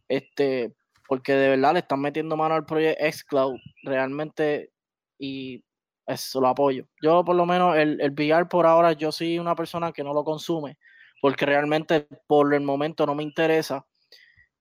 Este, 0.07 0.73
porque 1.07 1.33
de 1.33 1.49
verdad 1.49 1.73
le 1.73 1.79
están 1.79 2.01
metiendo 2.01 2.38
mano 2.38 2.55
al 2.55 2.65
proyecto 2.65 3.03
xCloud 3.12 3.57
realmente 3.83 4.71
y 5.19 5.63
eso 6.05 6.41
lo 6.41 6.47
apoyo. 6.47 6.86
Yo 7.01 7.23
por 7.25 7.36
lo 7.36 7.45
menos 7.45 7.75
el, 7.77 7.99
el 8.01 8.12
VR 8.12 8.47
por 8.47 8.65
ahora 8.65 8.93
yo 8.93 9.12
soy 9.12 9.39
una 9.39 9.55
persona 9.55 9.91
que 9.91 10.03
no 10.03 10.13
lo 10.13 10.23
consume 10.23 10.77
porque 11.21 11.45
realmente 11.45 12.07
por 12.27 12.53
el 12.53 12.62
momento 12.62 13.05
no 13.05 13.15
me 13.15 13.23
interesa 13.23 13.86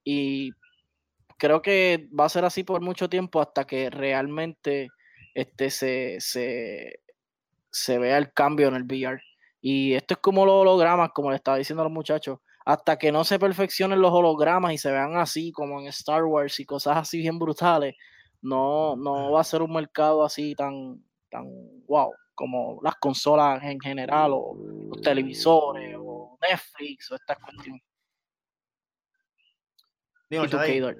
y 0.02 0.50
creo 1.38 1.62
que 1.62 2.08
va 2.18 2.24
a 2.24 2.30
ser 2.30 2.44
así 2.44 2.64
por 2.64 2.80
mucho 2.80 3.08
tiempo 3.08 3.40
hasta 3.40 3.66
que 3.66 3.90
realmente 3.90 4.88
este 5.34 5.70
se, 5.70 6.16
se, 6.20 7.00
se 7.76 7.98
vea 7.98 8.16
el 8.16 8.32
cambio 8.32 8.68
en 8.68 8.74
el 8.74 8.84
VR. 8.84 9.22
Y 9.60 9.94
esto 9.94 10.14
es 10.14 10.20
como 10.20 10.46
los 10.46 10.54
hologramas, 10.54 11.10
como 11.12 11.30
le 11.30 11.36
estaba 11.36 11.58
diciendo 11.58 11.82
a 11.82 11.84
los 11.84 11.92
muchachos. 11.92 12.38
Hasta 12.64 12.98
que 12.98 13.12
no 13.12 13.22
se 13.22 13.38
perfeccionen 13.38 14.00
los 14.00 14.12
hologramas 14.12 14.72
y 14.72 14.78
se 14.78 14.90
vean 14.90 15.16
así, 15.16 15.52
como 15.52 15.80
en 15.80 15.86
Star 15.88 16.24
Wars 16.24 16.58
y 16.58 16.64
cosas 16.64 16.96
así 16.96 17.18
bien 17.18 17.38
brutales, 17.38 17.94
no, 18.40 18.96
no 18.96 19.30
va 19.30 19.40
a 19.40 19.44
ser 19.44 19.62
un 19.62 19.72
mercado 19.72 20.24
así 20.24 20.54
tan, 20.54 21.04
tan 21.30 21.44
wow, 21.86 22.12
como 22.34 22.80
las 22.82 22.96
consolas 22.96 23.62
en 23.62 23.78
general, 23.78 24.32
o 24.34 24.56
los 24.90 25.00
televisores, 25.00 25.96
o 25.98 26.38
Netflix, 26.48 27.10
o 27.12 27.14
estas 27.14 27.38
cuestiones. 27.38 27.82
Digo, 30.28 30.44
ADR, 30.44 30.96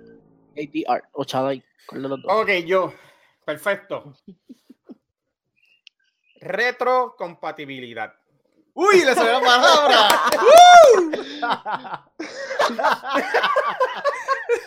o 1.12 1.24
Chadai, 1.24 1.64
Ok, 2.28 2.50
yo. 2.66 2.92
Perfecto. 3.44 4.12
Retrocompatibilidad. 6.40 8.14
¡Uy! 8.74 9.04
¡Le 9.04 9.14
salió 9.14 9.40
la 9.40 9.40
palabra! 9.40 10.08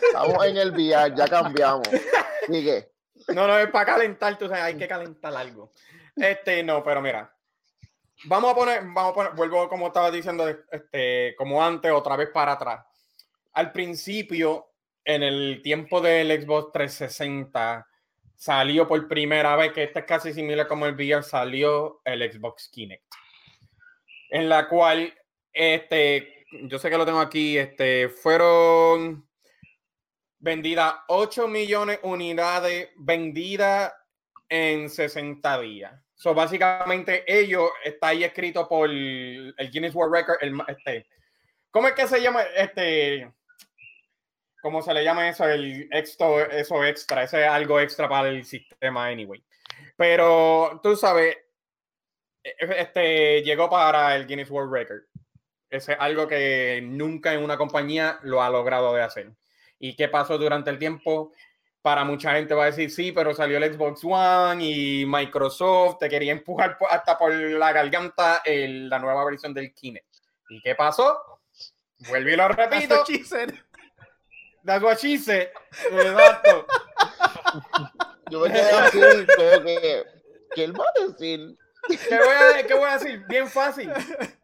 Estamos 0.01 0.45
en 0.45 0.57
el 0.57 0.71
VR, 0.71 1.15
ya 1.15 1.27
cambiamos. 1.27 1.87
Sigue. 2.47 2.91
No, 3.27 3.45
no, 3.45 3.57
es 3.59 3.69
para 3.69 3.85
calentar, 3.85 4.37
tú 4.37 4.47
sabes, 4.47 4.63
hay 4.63 4.77
que 4.77 4.87
calentar 4.87 5.35
algo. 5.35 5.71
Este, 6.15 6.63
no, 6.63 6.83
pero 6.83 7.01
mira. 7.01 7.31
Vamos 8.25 8.51
a 8.51 8.55
poner, 8.55 8.81
vamos 8.83 9.11
a 9.11 9.13
poner, 9.13 9.33
vuelvo 9.33 9.69
como 9.69 9.87
estaba 9.87 10.11
diciendo, 10.11 10.49
este, 10.49 11.35
como 11.37 11.63
antes, 11.63 11.91
otra 11.91 12.15
vez 12.15 12.29
para 12.33 12.53
atrás. 12.53 12.85
Al 13.53 13.71
principio, 13.71 14.71
en 15.05 15.23
el 15.23 15.61
tiempo 15.63 16.01
del 16.01 16.41
Xbox 16.41 16.71
360, 16.73 17.87
salió 18.39 18.87
por 18.87 19.05
primera 19.09 19.57
vez, 19.57 19.73
que 19.73 19.83
este 19.83 19.99
es 19.99 20.05
casi 20.05 20.33
similar 20.33 20.65
como 20.65 20.85
el 20.85 20.95
VR, 20.95 21.21
salió 21.23 22.01
el 22.05 22.31
Xbox 22.31 22.69
Kinect. 22.69 23.03
En 24.29 24.47
la 24.47 24.69
cual, 24.69 25.13
este, 25.51 26.45
yo 26.63 26.79
sé 26.79 26.89
que 26.89 26.97
lo 26.97 27.05
tengo 27.05 27.19
aquí, 27.19 27.57
este, 27.57 28.07
fueron 28.07 29.27
vendidas 30.37 30.95
8 31.09 31.49
millones 31.49 32.01
de 32.01 32.07
unidades 32.07 32.89
vendidas 32.95 33.93
en 34.47 34.89
60 34.89 35.59
días. 35.59 35.93
So, 36.15 36.33
básicamente, 36.33 37.25
ellos 37.27 37.69
está 37.83 38.07
ahí 38.07 38.23
escrito 38.23 38.69
por 38.69 38.89
el 38.89 39.53
Guinness 39.69 39.93
World 39.93 40.15
Record, 40.15 40.37
el, 40.41 40.57
este, 40.69 41.07
¿cómo 41.71 41.89
es 41.89 41.93
que 41.93 42.07
se 42.07 42.21
llama? 42.21 42.43
Este, 42.55 43.29
¿cómo 44.61 44.81
se 44.81 44.93
le 44.93 45.03
llama 45.03 45.29
eso? 45.29 45.47
El 45.47 45.87
extra, 45.91 46.43
eso 46.45 46.83
extra, 46.83 47.23
ese 47.23 47.41
es 47.43 47.49
algo 47.49 47.79
extra 47.79 48.07
para 48.07 48.29
el 48.29 48.45
sistema 48.45 49.07
anyway. 49.07 49.43
Pero 49.95 50.79
tú 50.81 50.95
sabes, 50.95 51.37
e, 52.43 52.49
e, 52.49 52.81
este 52.81 53.41
llegó 53.43 53.69
para 53.69 54.15
el 54.15 54.27
Guinness 54.27 54.49
World 54.49 54.73
Record. 54.73 55.01
Ese 55.69 55.93
es 55.93 55.97
algo 55.99 56.27
que 56.27 56.81
nunca 56.83 57.33
en 57.33 57.43
una 57.43 57.57
compañía 57.57 58.19
lo 58.23 58.41
ha 58.41 58.49
logrado 58.49 58.93
de 58.93 59.03
hacer. 59.03 59.31
¿Y 59.77 59.95
qué 59.95 60.07
pasó 60.07 60.37
durante 60.37 60.69
el 60.69 60.79
tiempo? 60.79 61.31
Para 61.81 62.03
mucha 62.03 62.33
gente 62.33 62.53
va 62.53 62.63
a 62.63 62.67
decir, 62.67 62.91
sí, 62.91 63.11
pero 63.11 63.33
salió 63.33 63.57
el 63.57 63.73
Xbox 63.73 64.01
One 64.03 64.65
y 64.65 65.05
Microsoft 65.05 65.99
te 65.99 66.09
quería 66.09 66.33
empujar 66.33 66.77
hasta 66.89 67.17
por 67.17 67.33
la 67.33 67.71
garganta 67.71 68.41
la 68.45 68.99
nueva 68.99 69.23
versión 69.23 69.53
del 69.53 69.73
Kinect. 69.73 70.07
¿Y 70.49 70.61
qué 70.61 70.75
pasó? 70.75 71.39
Vuelvo 72.09 72.29
y 72.29 72.35
lo 72.35 72.47
repito. 72.49 73.05
That's 74.69 74.83
what 74.83 74.99
she 74.99 75.17
said. 75.17 75.49
Exacto. 75.91 76.67
Yo 78.29 78.41
me 78.41 78.51
quedé 78.51 78.69
así, 78.69 78.99
como 78.99 79.63
que, 79.65 80.03
¿qué 80.53 80.63
él 80.63 80.79
va 80.79 80.85
a 80.85 81.07
decir? 81.07 81.57
¿Qué 81.87 82.19
voy 82.19 82.35
a, 82.35 82.67
¿Qué 82.67 82.73
voy 82.75 82.87
a 82.87 82.99
decir? 82.99 83.25
Bien 83.27 83.47
fácil. 83.47 83.91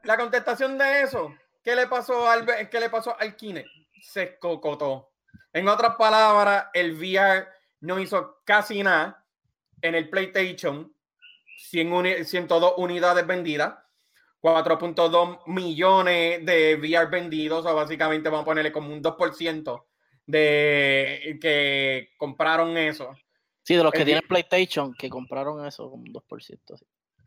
La 0.01 0.17
contestación 0.17 0.79
de 0.79 1.03
eso, 1.03 1.31
¿qué 1.63 1.75
le 1.75 1.85
pasó 1.85 2.27
al, 2.27 2.43
qué 2.71 2.79
le 2.79 2.89
pasó 2.89 3.15
al 3.19 3.35
Kine? 3.35 3.65
Se 4.01 4.39
cocotó. 4.39 5.11
En 5.53 5.67
otras 5.67 5.95
palabras, 5.95 6.69
el 6.73 6.93
VR 6.93 7.47
no 7.81 7.99
hizo 7.99 8.41
casi 8.45 8.81
nada 8.81 9.23
en 9.83 9.93
el 9.93 10.09
PlayStation. 10.09 10.91
100 11.69 12.25
102 12.25 12.73
unidades 12.77 13.27
vendidas. 13.27 13.75
4.2 14.41 15.45
millones 15.45 16.43
de 16.43 16.77
VR 16.77 17.11
vendidos, 17.11 17.63
o 17.63 17.75
básicamente 17.75 18.29
vamos 18.29 18.41
a 18.41 18.45
ponerle 18.45 18.71
como 18.71 18.91
un 18.91 19.03
2% 19.03 19.83
de 20.25 21.37
que 21.41 22.09
compraron 22.17 22.77
eso. 22.77 23.15
Sí, 23.63 23.75
de 23.75 23.83
los 23.83 23.91
que 23.91 24.05
tienen 24.05 24.27
PlayStation, 24.27 24.93
que 24.93 25.09
compraron 25.09 25.65
eso 25.65 25.89
como 25.89 26.03
un 26.03 26.13
2%. 26.13 26.79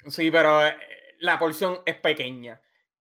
Sí. 0.08 0.30
pero 0.30 0.64
eh, 0.66 0.76
la 1.18 1.38
porción 1.38 1.80
es 1.84 1.96
pequeña. 1.96 2.60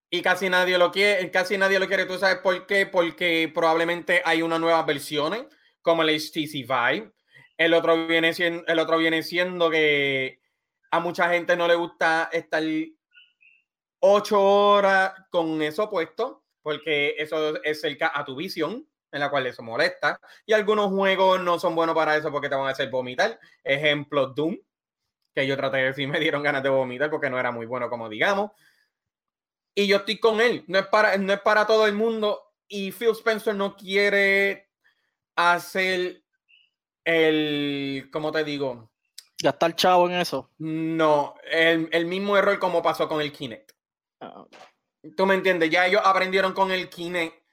Y 0.09 0.21
casi 0.21 0.49
nadie 0.49 0.77
lo 0.77 0.91
quiere, 0.91 1.29
casi 1.31 1.57
nadie 1.57 1.79
lo 1.79 1.87
quiere. 1.87 2.05
¿Tú 2.05 2.17
sabes 2.17 2.37
por 2.37 2.65
qué? 2.65 2.85
Porque 2.85 3.51
probablemente 3.53 4.21
hay 4.25 4.41
una 4.41 4.57
nueva 4.57 4.81
versiones, 4.83 5.45
como 5.81 6.01
el 6.01 6.09
HTC 6.09 6.65
Vive. 6.67 7.11
El 7.57 7.73
otro 7.73 8.07
viene 8.07 8.33
siendo, 8.33 8.65
el 8.67 8.79
otro 8.79 8.97
viene 8.97 9.21
siendo 9.23 9.69
que 9.69 10.39
a 10.91 10.99
mucha 10.99 11.29
gente 11.29 11.55
no 11.55 11.67
le 11.67 11.75
gusta 11.75 12.29
estar 12.31 12.63
ocho 13.99 14.41
horas 14.41 15.13
con 15.29 15.61
eso 15.61 15.89
puesto, 15.89 16.43
porque 16.61 17.15
eso 17.17 17.61
es 17.63 17.81
cerca 17.81 18.11
a 18.13 18.23
tu 18.23 18.35
visión 18.35 18.87
en 19.17 19.21
la 19.21 19.29
cual 19.29 19.45
eso 19.47 19.61
molesta. 19.61 20.19
Y 20.45 20.53
algunos 20.53 20.87
juegos 20.87 21.41
no 21.41 21.59
son 21.59 21.75
buenos 21.75 21.95
para 21.95 22.15
eso 22.15 22.31
porque 22.31 22.49
te 22.49 22.55
van 22.55 22.67
a 22.67 22.71
hacer 22.71 22.89
vomitar. 22.89 23.39
Ejemplo, 23.63 24.27
Doom, 24.27 24.57
que 25.33 25.45
yo 25.45 25.57
traté 25.57 25.77
de 25.77 25.83
decir, 25.85 26.07
me 26.07 26.19
dieron 26.19 26.43
ganas 26.43 26.63
de 26.63 26.69
vomitar 26.69 27.09
porque 27.09 27.29
no 27.29 27.39
era 27.39 27.51
muy 27.51 27.65
bueno, 27.65 27.89
como 27.89 28.09
digamos. 28.09 28.51
Y 29.75 29.87
yo 29.87 29.97
estoy 29.97 30.19
con 30.19 30.41
él, 30.41 30.63
no 30.67 30.79
es 30.79 30.87
para, 30.87 31.17
no 31.17 31.33
es 31.33 31.41
para 31.41 31.67
todo 31.67 31.85
el 31.85 31.93
mundo. 31.93 32.41
Y 32.67 32.91
Phil 32.91 33.11
Spencer 33.11 33.53
no 33.53 33.75
quiere 33.75 34.69
hacer 35.35 36.23
el, 37.03 38.09
¿cómo 38.11 38.31
te 38.31 38.43
digo? 38.43 38.91
Gastar 39.41 39.75
chavo 39.75 40.09
en 40.09 40.15
eso. 40.15 40.49
No, 40.57 41.35
el, 41.43 41.89
el 41.91 42.05
mismo 42.05 42.35
error 42.37 42.57
como 42.57 42.81
pasó 42.81 43.07
con 43.07 43.21
el 43.21 43.31
Kinect. 43.31 43.71
Ah, 44.19 44.45
Tú 45.15 45.25
me 45.25 45.35
entiendes, 45.35 45.69
ya 45.69 45.85
ellos 45.85 46.01
aprendieron 46.03 46.53
con 46.53 46.71
el 46.71 46.89
Kinect 46.89 47.46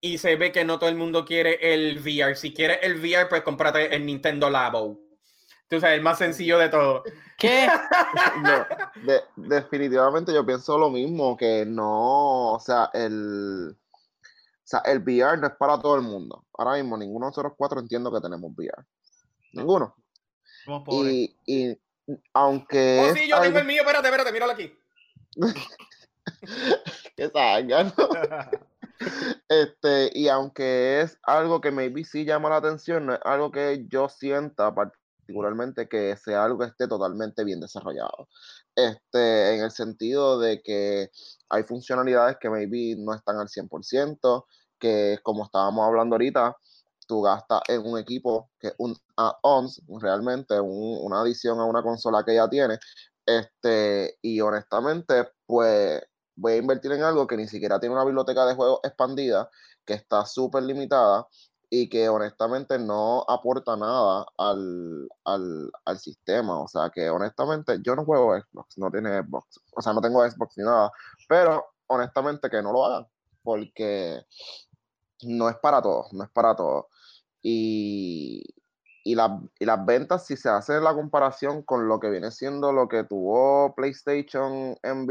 y 0.00 0.18
se 0.18 0.36
ve 0.36 0.52
que 0.52 0.64
no 0.64 0.78
todo 0.78 0.88
el 0.88 0.96
mundo 0.96 1.24
quiere 1.24 1.58
el 1.74 1.98
VR. 1.98 2.36
Si 2.36 2.52
quieres 2.52 2.78
el 2.82 3.00
VR, 3.00 3.28
pues 3.28 3.42
cómprate 3.42 3.94
el 3.94 4.06
Nintendo 4.06 4.50
Labo. 4.50 5.00
Tú 5.68 5.80
sabes, 5.80 5.96
el 5.96 6.02
más 6.02 6.18
sencillo 6.18 6.58
de 6.58 6.68
todo. 6.68 7.02
¿Qué? 7.36 7.66
definitivamente 9.36 10.32
yo 10.32 10.46
pienso 10.46 10.78
lo 10.78 10.90
mismo, 10.90 11.36
que 11.36 11.64
no, 11.66 12.52
o 12.52 12.60
sea, 12.60 12.90
el, 12.94 13.70
o 13.72 14.62
sea, 14.62 14.80
el 14.84 15.00
VR 15.00 15.36
no 15.38 15.48
es 15.48 15.54
para 15.54 15.80
todo 15.80 15.96
el 15.96 16.02
mundo. 16.02 16.44
Ahora 16.56 16.76
mismo 16.80 16.96
ninguno 16.96 17.26
de 17.26 17.30
nosotros 17.30 17.54
cuatro 17.56 17.80
entiendo 17.80 18.12
que 18.12 18.20
tenemos 18.20 18.52
VR. 18.56 18.84
Ninguno. 19.52 19.96
Somos 20.64 20.84
pobres. 20.84 21.12
Y, 21.12 21.36
y 21.46 21.80
aunque. 22.32 23.08
Oh, 23.10 23.14
sí, 23.14 23.28
yo 23.28 23.40
tengo 23.40 23.44
algo- 23.46 23.58
el 23.58 23.66
mío. 23.66 23.82
Espérate, 23.82 24.06
espérate, 24.06 24.32
míralo 24.32 24.52
aquí. 24.52 24.72
que 27.16 27.28
salgan, 27.30 27.92
¿no? 27.96 28.08
Este, 29.48 30.10
y 30.14 30.28
aunque 30.28 31.00
es 31.02 31.18
algo 31.22 31.60
que 31.60 31.70
maybe 31.70 32.04
sí 32.04 32.24
llama 32.24 32.50
la 32.50 32.56
atención, 32.56 33.06
no 33.06 33.14
es 33.14 33.20
algo 33.24 33.50
que 33.50 33.84
yo 33.88 34.08
sienta 34.08 34.74
particularmente 34.74 35.88
que 35.88 36.16
sea 36.16 36.44
algo 36.44 36.58
que 36.58 36.66
esté 36.66 36.88
totalmente 36.88 37.44
bien 37.44 37.60
desarrollado. 37.60 38.28
Este, 38.74 39.54
en 39.56 39.62
el 39.64 39.70
sentido 39.70 40.38
de 40.38 40.60
que 40.62 41.10
hay 41.48 41.62
funcionalidades 41.64 42.36
que 42.40 42.50
maybe 42.50 42.96
no 42.98 43.14
están 43.14 43.36
al 43.38 43.48
100%, 43.48 44.46
que 44.78 45.18
como 45.22 45.44
estábamos 45.44 45.86
hablando 45.86 46.14
ahorita, 46.14 46.56
tú 47.06 47.22
gastas 47.22 47.62
en 47.68 47.82
un 47.86 47.98
equipo 47.98 48.50
que 48.60 48.72
un 48.78 48.96
add-ons, 49.16 49.80
realmente 50.00 50.58
un- 50.60 50.98
una 51.02 51.20
adición 51.22 51.58
a 51.60 51.64
una 51.64 51.82
consola 51.82 52.24
que 52.24 52.34
ya 52.34 52.48
tiene, 52.48 52.78
este, 53.24 54.16
y 54.22 54.40
honestamente, 54.40 55.28
pues 55.46 56.02
voy 56.36 56.52
a 56.54 56.56
invertir 56.58 56.92
en 56.92 57.02
algo 57.02 57.26
que 57.26 57.36
ni 57.36 57.48
siquiera 57.48 57.80
tiene 57.80 57.94
una 57.94 58.04
biblioteca 58.04 58.46
de 58.46 58.54
juegos 58.54 58.80
expandida, 58.84 59.50
que 59.84 59.94
está 59.94 60.24
súper 60.26 60.62
limitada 60.64 61.26
y 61.68 61.88
que 61.88 62.08
honestamente 62.08 62.78
no 62.78 63.24
aporta 63.28 63.76
nada 63.76 64.24
al, 64.38 65.08
al, 65.24 65.70
al 65.84 65.98
sistema. 65.98 66.60
O 66.62 66.68
sea 66.68 66.90
que 66.90 67.10
honestamente 67.10 67.78
yo 67.82 67.96
no 67.96 68.04
juego 68.04 68.34
Xbox, 68.38 68.78
no 68.78 68.90
tiene 68.90 69.20
Xbox, 69.22 69.60
o 69.76 69.82
sea, 69.82 69.92
no 69.92 70.00
tengo 70.00 70.28
Xbox 70.28 70.56
ni 70.58 70.64
nada, 70.64 70.92
pero 71.28 71.64
honestamente 71.88 72.48
que 72.50 72.62
no 72.62 72.72
lo 72.72 72.84
hagan, 72.84 73.06
porque 73.42 74.22
no 75.22 75.48
es 75.48 75.56
para 75.58 75.82
todos, 75.82 76.12
no 76.12 76.24
es 76.24 76.30
para 76.30 76.54
todos. 76.56 76.86
Y, 77.42 78.42
y, 79.04 79.14
la- 79.14 79.40
y 79.58 79.64
las 79.64 79.84
ventas, 79.86 80.26
si 80.26 80.36
se 80.36 80.48
hace 80.48 80.80
la 80.80 80.94
comparación 80.94 81.62
con 81.62 81.88
lo 81.88 82.00
que 82.00 82.10
viene 82.10 82.30
siendo 82.30 82.72
lo 82.72 82.88
que 82.88 83.04
tuvo 83.04 83.74
PlayStation 83.74 84.76
en 84.82 85.06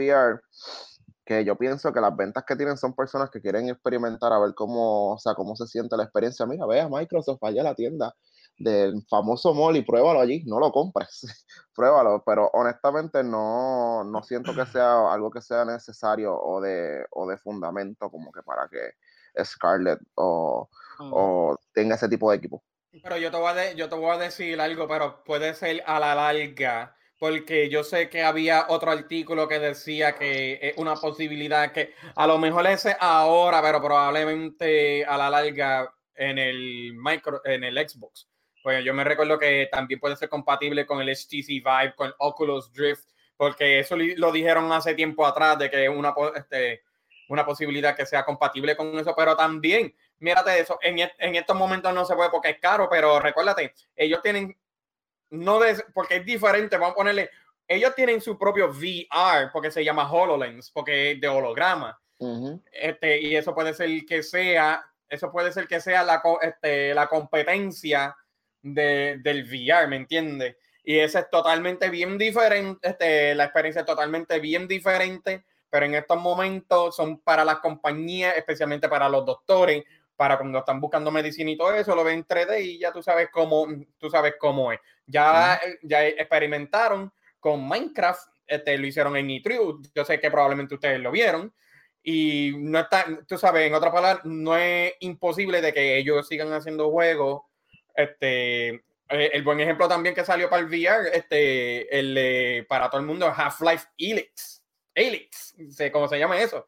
que 1.25 1.43
yo 1.43 1.55
pienso 1.57 1.91
que 1.91 1.99
las 2.01 2.15
ventas 2.15 2.43
que 2.45 2.55
tienen 2.55 2.77
son 2.77 2.93
personas 2.93 3.29
que 3.31 3.41
quieren 3.41 3.67
experimentar 3.69 4.31
a 4.31 4.39
ver 4.39 4.53
cómo, 4.53 5.13
o 5.13 5.17
sea, 5.17 5.33
cómo 5.33 5.55
se 5.55 5.65
siente 5.67 5.97
la 5.97 6.03
experiencia. 6.03 6.45
Mira, 6.45 6.65
ve 6.67 6.81
a 6.81 6.87
Microsoft, 6.89 7.39
vaya 7.41 7.61
a 7.61 7.65
la 7.65 7.75
tienda 7.75 8.13
del 8.57 9.03
famoso 9.09 9.53
mall 9.53 9.75
y 9.75 9.81
pruébalo 9.81 10.21
allí, 10.21 10.43
no 10.45 10.59
lo 10.59 10.71
compres, 10.71 11.25
pruébalo, 11.75 12.23
pero 12.25 12.49
honestamente 12.53 13.21
no, 13.23 14.03
no 14.05 14.23
siento 14.23 14.53
que 14.55 14.65
sea 14.65 15.11
algo 15.11 15.29
que 15.31 15.41
sea 15.41 15.65
necesario 15.65 16.33
o 16.39 16.61
de, 16.61 17.05
o 17.11 17.27
de 17.27 17.37
fundamento 17.37 18.09
como 18.09 18.31
que 18.31 18.41
para 18.43 18.69
que 18.69 18.91
Scarlett 19.43 19.99
o, 20.15 20.69
Mm. 20.97 21.11
o 21.13 21.57
tenga 21.73 21.95
ese 21.95 22.07
tipo 22.07 22.31
de 22.31 22.37
equipo. 22.37 22.63
Pero 23.03 23.17
yo 23.17 23.29
te, 23.29 23.35
voy 23.35 23.49
a 23.51 23.53
de- 23.53 23.75
yo 23.75 23.89
te 23.89 23.95
voy 23.97 24.11
a 24.15 24.17
decir 24.17 24.61
algo, 24.61 24.87
pero 24.87 25.21
puede 25.25 25.53
ser 25.53 25.83
a 25.85 25.99
la 25.99 26.15
larga, 26.15 26.95
porque 27.19 27.69
yo 27.69 27.83
sé 27.83 28.09
que 28.09 28.23
había 28.23 28.65
otro 28.69 28.91
artículo 28.91 29.47
que 29.47 29.59
decía 29.59 30.15
que 30.15 30.59
es 30.61 30.77
una 30.77 30.95
posibilidad 30.95 31.71
que 31.71 31.93
a 32.15 32.27
lo 32.27 32.37
mejor 32.37 32.67
ese 32.67 32.95
ahora, 32.99 33.61
pero 33.61 33.81
probablemente 33.81 35.05
a 35.05 35.17
la 35.17 35.29
larga 35.29 35.93
en 36.15 36.37
el 36.37 36.93
micro, 36.95 37.41
en 37.45 37.63
el 37.63 37.77
Xbox. 37.87 38.27
Pues 38.63 38.83
yo 38.83 38.93
me 38.93 39.03
recuerdo 39.03 39.37
que 39.37 39.69
también 39.71 39.99
puede 39.99 40.15
ser 40.15 40.27
compatible 40.29 40.85
con 40.85 41.01
el 41.01 41.09
HTC 41.09 41.47
Vive, 41.63 41.93
con 41.95 42.13
Oculus 42.17 42.71
Drift, 42.73 43.09
porque 43.37 43.79
eso 43.79 43.95
lo 43.97 44.31
dijeron 44.31 44.71
hace 44.71 44.95
tiempo 44.95 45.25
atrás 45.25 45.59
de 45.59 45.69
que 45.69 45.83
es 45.85 45.89
una, 45.89 46.13
este, 46.35 46.83
una 47.29 47.45
posibilidad 47.45 47.95
que 47.95 48.05
sea 48.05 48.23
compatible 48.25 48.75
con 48.75 48.97
eso, 48.97 49.13
pero 49.15 49.35
también, 49.35 49.93
mírate 50.19 50.59
eso, 50.59 50.79
en, 50.81 50.99
est- 50.99 51.15
en 51.19 51.35
estos 51.35 51.55
momentos 51.55 51.93
no 51.93 52.05
se 52.05 52.15
puede 52.15 52.29
porque 52.29 52.51
es 52.51 52.59
caro, 52.59 52.87
pero 52.89 53.19
recuérdate, 53.19 53.73
ellos 53.95 54.21
tienen, 54.23 54.57
no 55.29 55.59
de, 55.59 55.83
porque 55.93 56.17
es 56.17 56.25
diferente, 56.25 56.77
vamos 56.77 56.93
a 56.93 56.95
ponerle, 56.95 57.29
ellos 57.67 57.95
tienen 57.95 58.21
su 58.21 58.37
propio 58.37 58.69
VR, 58.69 59.49
porque 59.51 59.71
se 59.71 59.83
llama 59.83 60.11
HoloLens, 60.11 60.71
porque 60.71 61.11
es 61.11 61.21
de 61.21 61.27
holograma, 61.27 61.99
este, 62.71 63.19
y 63.21 63.35
eso 63.35 63.53
puede 63.53 63.73
ser 63.73 63.89
que 64.05 64.23
sea, 64.23 64.83
eso 65.09 65.31
puede 65.31 65.51
ser 65.51 65.67
que 65.67 65.81
sea 65.81 66.03
la, 66.03 66.21
este, 66.41 66.93
la 66.93 67.07
competencia 67.07 68.15
de, 68.61 69.19
del 69.21 69.43
VR, 69.43 69.87
¿me 69.87 69.97
entiendes? 69.97 70.55
Y 70.83 70.99
ese 70.99 71.19
es 71.19 71.29
totalmente 71.29 71.89
bien 71.89 72.17
diferente, 72.17 72.87
este, 72.87 73.35
la 73.35 73.45
experiencia 73.45 73.81
es 73.81 73.85
totalmente 73.85 74.39
bien 74.39 74.67
diferente, 74.67 75.43
pero 75.69 75.87
en 75.87 75.95
estos 75.95 76.21
momentos 76.21 76.95
son 76.95 77.19
para 77.19 77.43
las 77.43 77.59
compañías, 77.59 78.37
especialmente 78.37 78.87
para 78.87 79.09
los 79.09 79.25
doctores, 79.25 79.83
para 80.15 80.37
cuando 80.37 80.59
están 80.59 80.79
buscando 80.79 81.11
medicina 81.11 81.51
y 81.51 81.57
todo 81.57 81.73
eso, 81.73 81.95
lo 81.95 82.03
ven 82.03 82.19
en 82.19 82.27
3D 82.27 82.61
y 82.61 82.79
ya 82.79 82.91
tú 82.91 83.03
sabes 83.03 83.29
cómo, 83.31 83.67
tú 83.97 84.09
sabes 84.09 84.35
cómo 84.39 84.71
es. 84.71 84.79
Ya, 85.05 85.59
ya 85.81 86.05
experimentaron 86.05 87.11
con 87.39 87.67
Minecraft, 87.67 88.29
este, 88.47 88.77
lo 88.77 88.87
hicieron 88.87 89.15
en 89.17 89.27
E3, 89.27 89.91
yo 89.93 90.05
sé 90.05 90.19
que 90.19 90.31
probablemente 90.31 90.75
ustedes 90.75 90.99
lo 90.99 91.11
vieron, 91.11 91.53
y 92.07 92.53
no 92.55 92.79
está, 92.79 93.05
tú 93.27 93.35
sabes, 93.35 93.65
en 93.67 93.73
otras 93.73 93.91
palabras, 93.91 94.23
no 94.25 94.55
es 94.55 94.93
imposible 94.99 95.59
de 95.59 95.73
que 95.73 95.97
ellos 95.97 96.27
sigan 96.27 96.53
haciendo 96.53 96.91
juegos. 96.91 97.41
Este, 97.95 98.69
eh, 99.09 99.31
el 99.33 99.41
buen 99.41 99.59
ejemplo 99.59 99.87
también 99.87 100.13
que 100.13 100.23
salió 100.23 100.47
para 100.47 100.61
el 100.61 100.67
VR, 100.67 101.09
este, 101.17 101.97
el 101.97 102.15
eh, 102.15 102.65
para 102.69 102.91
todo 102.91 103.01
el 103.01 103.07
mundo, 103.07 103.33
Half-Life 103.35 103.87
Helix. 103.97 104.63
Helix, 104.93 105.55
sé 105.71 105.91
cómo 105.91 106.07
se 106.07 106.19
llama 106.19 106.39
eso. 106.39 106.67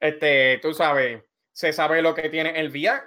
Este, 0.00 0.58
tú 0.62 0.72
sabes, 0.72 1.22
se 1.54 1.72
sabe 1.72 2.02
lo 2.02 2.14
que 2.14 2.28
tiene 2.28 2.58
el 2.58 2.68
VR, 2.68 3.00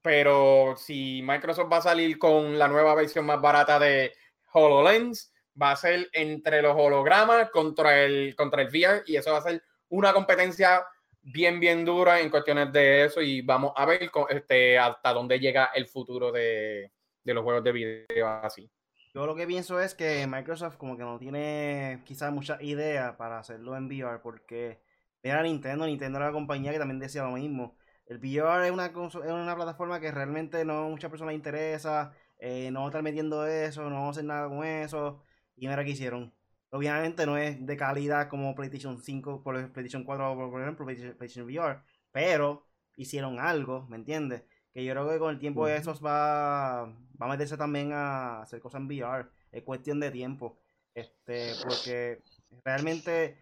pero 0.00 0.74
si 0.76 1.20
Microsoft 1.22 1.70
va 1.70 1.76
a 1.76 1.82
salir 1.82 2.18
con 2.18 2.58
la 2.58 2.66
nueva 2.66 2.94
versión 2.94 3.26
más 3.26 3.40
barata 3.42 3.78
de 3.78 4.14
HoloLens, 4.52 5.34
va 5.60 5.72
a 5.72 5.76
ser 5.76 6.08
entre 6.14 6.62
los 6.62 6.74
hologramas 6.74 7.50
contra 7.50 8.02
el, 8.02 8.34
contra 8.34 8.62
el 8.62 8.68
VR 8.68 9.02
y 9.06 9.16
eso 9.16 9.32
va 9.32 9.38
a 9.38 9.42
ser 9.42 9.62
una 9.90 10.14
competencia 10.14 10.82
bien, 11.20 11.60
bien 11.60 11.84
dura 11.84 12.20
en 12.20 12.30
cuestiones 12.30 12.72
de 12.72 13.04
eso 13.04 13.20
y 13.20 13.42
vamos 13.42 13.72
a 13.76 13.84
ver 13.84 14.10
este, 14.30 14.78
hasta 14.78 15.12
dónde 15.12 15.38
llega 15.38 15.66
el 15.74 15.86
futuro 15.86 16.32
de, 16.32 16.90
de 17.22 17.34
los 17.34 17.44
juegos 17.44 17.62
de 17.64 17.72
video 17.72 18.28
así. 18.42 18.70
Yo 19.12 19.26
lo 19.26 19.36
que 19.36 19.46
pienso 19.46 19.78
es 19.78 19.94
que 19.94 20.26
Microsoft 20.26 20.78
como 20.78 20.96
que 20.96 21.02
no 21.02 21.18
tiene 21.18 22.00
quizás 22.06 22.32
mucha 22.32 22.56
idea 22.62 23.18
para 23.18 23.38
hacerlo 23.38 23.76
en 23.76 23.88
VR 23.88 24.20
porque 24.22 24.80
era 25.22 25.42
Nintendo, 25.42 25.86
Nintendo 25.86 26.18
era 26.18 26.26
la 26.26 26.32
compañía 26.32 26.72
que 26.72 26.78
también 26.78 26.98
decía 26.98 27.22
lo 27.24 27.32
mismo. 27.32 27.76
El 28.06 28.18
VR 28.18 28.66
es 28.66 28.72
una, 28.72 28.86
es 28.86 29.14
una 29.14 29.56
plataforma 29.56 30.00
que 30.00 30.10
realmente 30.10 30.64
no 30.64 30.86
a 30.86 30.88
muchas 30.88 31.10
personas 31.10 31.34
interesa, 31.34 32.12
eh, 32.38 32.70
no 32.70 32.86
estar 32.86 33.02
metiendo 33.02 33.46
eso, 33.46 33.82
no 33.90 33.96
vamos 33.96 34.08
a 34.08 34.10
hacer 34.10 34.24
nada 34.24 34.48
con 34.48 34.64
eso. 34.64 35.22
Y 35.56 35.68
mira 35.68 35.84
qué 35.84 35.90
hicieron. 35.90 36.32
Obviamente 36.70 37.26
no 37.26 37.36
es 37.36 37.64
de 37.64 37.76
calidad 37.76 38.28
como 38.28 38.54
PlayStation 38.54 39.00
5, 39.00 39.42
por 39.42 39.54
PlayStation 39.72 40.04
4, 40.04 40.50
por 40.50 40.62
ejemplo, 40.62 40.84
PlayStation, 40.86 41.46
VR, 41.46 41.80
pero 42.12 42.66
hicieron 42.96 43.38
algo, 43.40 43.86
¿me 43.88 43.96
entiendes? 43.96 44.44
Que 44.72 44.84
yo 44.84 44.92
creo 44.92 45.08
que 45.08 45.18
con 45.18 45.30
el 45.30 45.38
tiempo 45.38 45.62
Ujú. 45.62 45.70
eso 45.70 45.98
va, 46.00 46.84
va 46.84 47.26
a 47.26 47.28
meterse 47.28 47.56
también 47.56 47.92
a 47.92 48.42
hacer 48.42 48.60
cosas 48.60 48.80
en 48.80 48.86
VR. 48.86 49.28
Es 49.50 49.62
cuestión 49.62 49.98
de 50.00 50.10
tiempo. 50.10 50.58
Este, 50.94 51.52
porque 51.64 52.22
realmente 52.64 53.38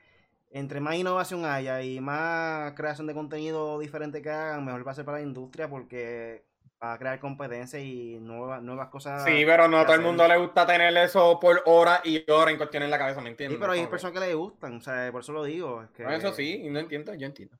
entre 0.58 0.80
más 0.80 0.94
innovación 0.96 1.44
haya 1.44 1.82
y 1.82 2.00
más 2.00 2.72
creación 2.74 3.06
de 3.06 3.14
contenido 3.14 3.78
diferente 3.78 4.22
que 4.22 4.30
hagan, 4.30 4.64
mejor 4.64 4.86
va 4.86 4.92
a 4.92 4.94
ser 4.94 5.04
para 5.04 5.18
la 5.18 5.24
industria 5.24 5.68
porque 5.68 6.44
va 6.82 6.92
a 6.94 6.98
crear 6.98 7.18
competencia 7.20 7.78
y 7.80 8.18
nuevas, 8.20 8.62
nuevas 8.62 8.88
cosas. 8.88 9.24
Sí, 9.24 9.42
pero 9.46 9.66
no 9.68 9.78
a 9.78 9.84
todo 9.86 9.96
el 9.96 10.02
mundo 10.02 10.26
le 10.28 10.36
gusta 10.36 10.66
tener 10.66 10.96
eso 10.98 11.38
por 11.40 11.62
hora 11.66 12.00
y 12.04 12.24
hora 12.30 12.50
en 12.50 12.56
cuestiones 12.58 12.86
en 12.86 12.90
la 12.90 12.98
cabeza, 12.98 13.20
¿me 13.20 13.26
Sí, 13.26 13.30
entiendes? 13.32 13.58
pero 13.60 13.72
hay 13.72 13.86
personas 13.86 14.14
que 14.14 14.26
les 14.26 14.34
gustan, 14.36 14.76
o 14.76 14.80
sea, 14.80 15.10
por 15.12 15.20
eso 15.22 15.32
lo 15.32 15.44
digo. 15.44 15.82
es 15.82 15.90
que- 15.90 16.02
No, 16.04 16.10
Eso 16.12 16.32
sí, 16.32 16.68
no 16.70 16.78
entiendo, 16.78 17.14
yo 17.14 17.26
entiendo. 17.26 17.56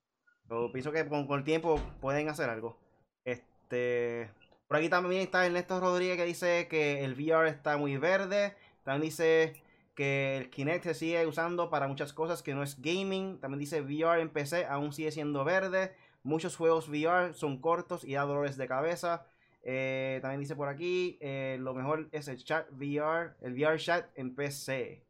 Pero 0.49 0.71
pienso 0.73 0.93
que 0.93 1.07
con, 1.09 1.27
con 1.27 1.39
el 1.39 1.45
tiempo 1.45 1.81
pueden 2.01 2.29
hacer 2.29 2.49
algo. 2.49 2.79
Este. 3.25 4.31
Por 4.69 4.77
aquí 4.79 4.89
también 4.89 5.23
está 5.23 5.45
Ernesto 5.47 5.81
Rodríguez 5.81 6.17
que 6.17 6.25
dice 6.25 6.67
que 6.69 7.05
el 7.05 7.13
VR 7.15 7.49
está 7.49 7.77
muy 7.77 7.97
verde. 7.97 8.55
También 8.85 9.03
dice 9.11 9.55
que 9.97 10.37
el 10.37 10.51
Kinect 10.51 10.85
se 10.85 10.95
sigue 10.95 11.27
usando 11.27 11.71
para 11.71 11.89
muchas 11.89 12.13
cosas 12.13 12.43
que 12.43 12.55
no 12.55 12.63
es 12.63 12.81
gaming. 12.81 13.41
También 13.41 13.59
dice 13.59 13.81
VR 13.81 14.21
en 14.21 14.29
PC 14.29 14.67
aún 14.67 14.93
sigue 14.93 15.11
siendo 15.11 15.43
verde. 15.43 15.93
Muchos 16.23 16.55
juegos 16.55 16.89
VR 16.89 17.33
son 17.35 17.61
cortos 17.61 18.05
y 18.05 18.13
da 18.13 18.23
dolores 18.23 18.57
de 18.59 18.69
cabeza. 18.69 19.27
Eh, 19.63 20.19
también 20.21 20.41
dice 20.41 20.55
por 20.55 20.69
aquí, 20.69 21.19
eh, 21.21 21.57
lo 21.59 21.75
mejor 21.75 22.09
es 22.13 22.29
el 22.29 22.37
chat 22.45 22.71
VR, 22.73 23.33
el 23.41 23.55
VR 23.55 23.79
chat 23.79 24.07
en 24.15 24.35
PC. 24.35 25.03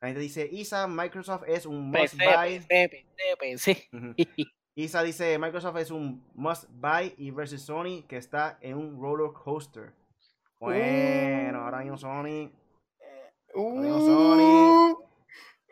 También 0.00 0.16
te 0.16 0.20
dice 0.20 0.48
Isa, 0.50 0.86
Microsoft 0.88 1.44
es 1.46 1.66
un 1.66 1.90
must 1.90 2.16
PC, 2.16 2.36
buy. 2.36 2.60
PC, 2.60 3.04
PC. 3.38 3.90
Isa 4.74 5.02
dice 5.02 5.38
Microsoft 5.38 5.76
es 5.76 5.90
un 5.90 6.24
must 6.34 6.64
buy 6.70 7.14
y 7.18 7.30
versus 7.30 7.62
Sony 7.62 8.04
que 8.08 8.16
está 8.16 8.58
en 8.62 8.78
un 8.78 9.00
roller 9.00 9.32
coaster. 9.32 9.92
Bueno, 10.58 11.60
ahora 11.60 11.80
mismo 11.80 11.98
Sony 11.98 12.50
Adiós, 13.56 14.04
Sony. 14.04 14.96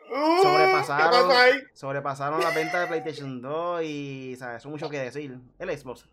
Uh, 0.07 0.41
Sobrepasaron. 0.41 1.31
Sobrepasaron 1.73 2.39
la 2.41 2.49
venta 2.51 2.79
de 2.81 2.87
PlayStation 2.87 3.41
2 3.41 3.83
y 3.83 4.35
¿sabes? 4.37 4.57
eso 4.57 4.69
mucho 4.69 4.89
que 4.89 4.99
decir. 4.99 5.37
El 5.59 5.77
Xbox. 5.77 6.07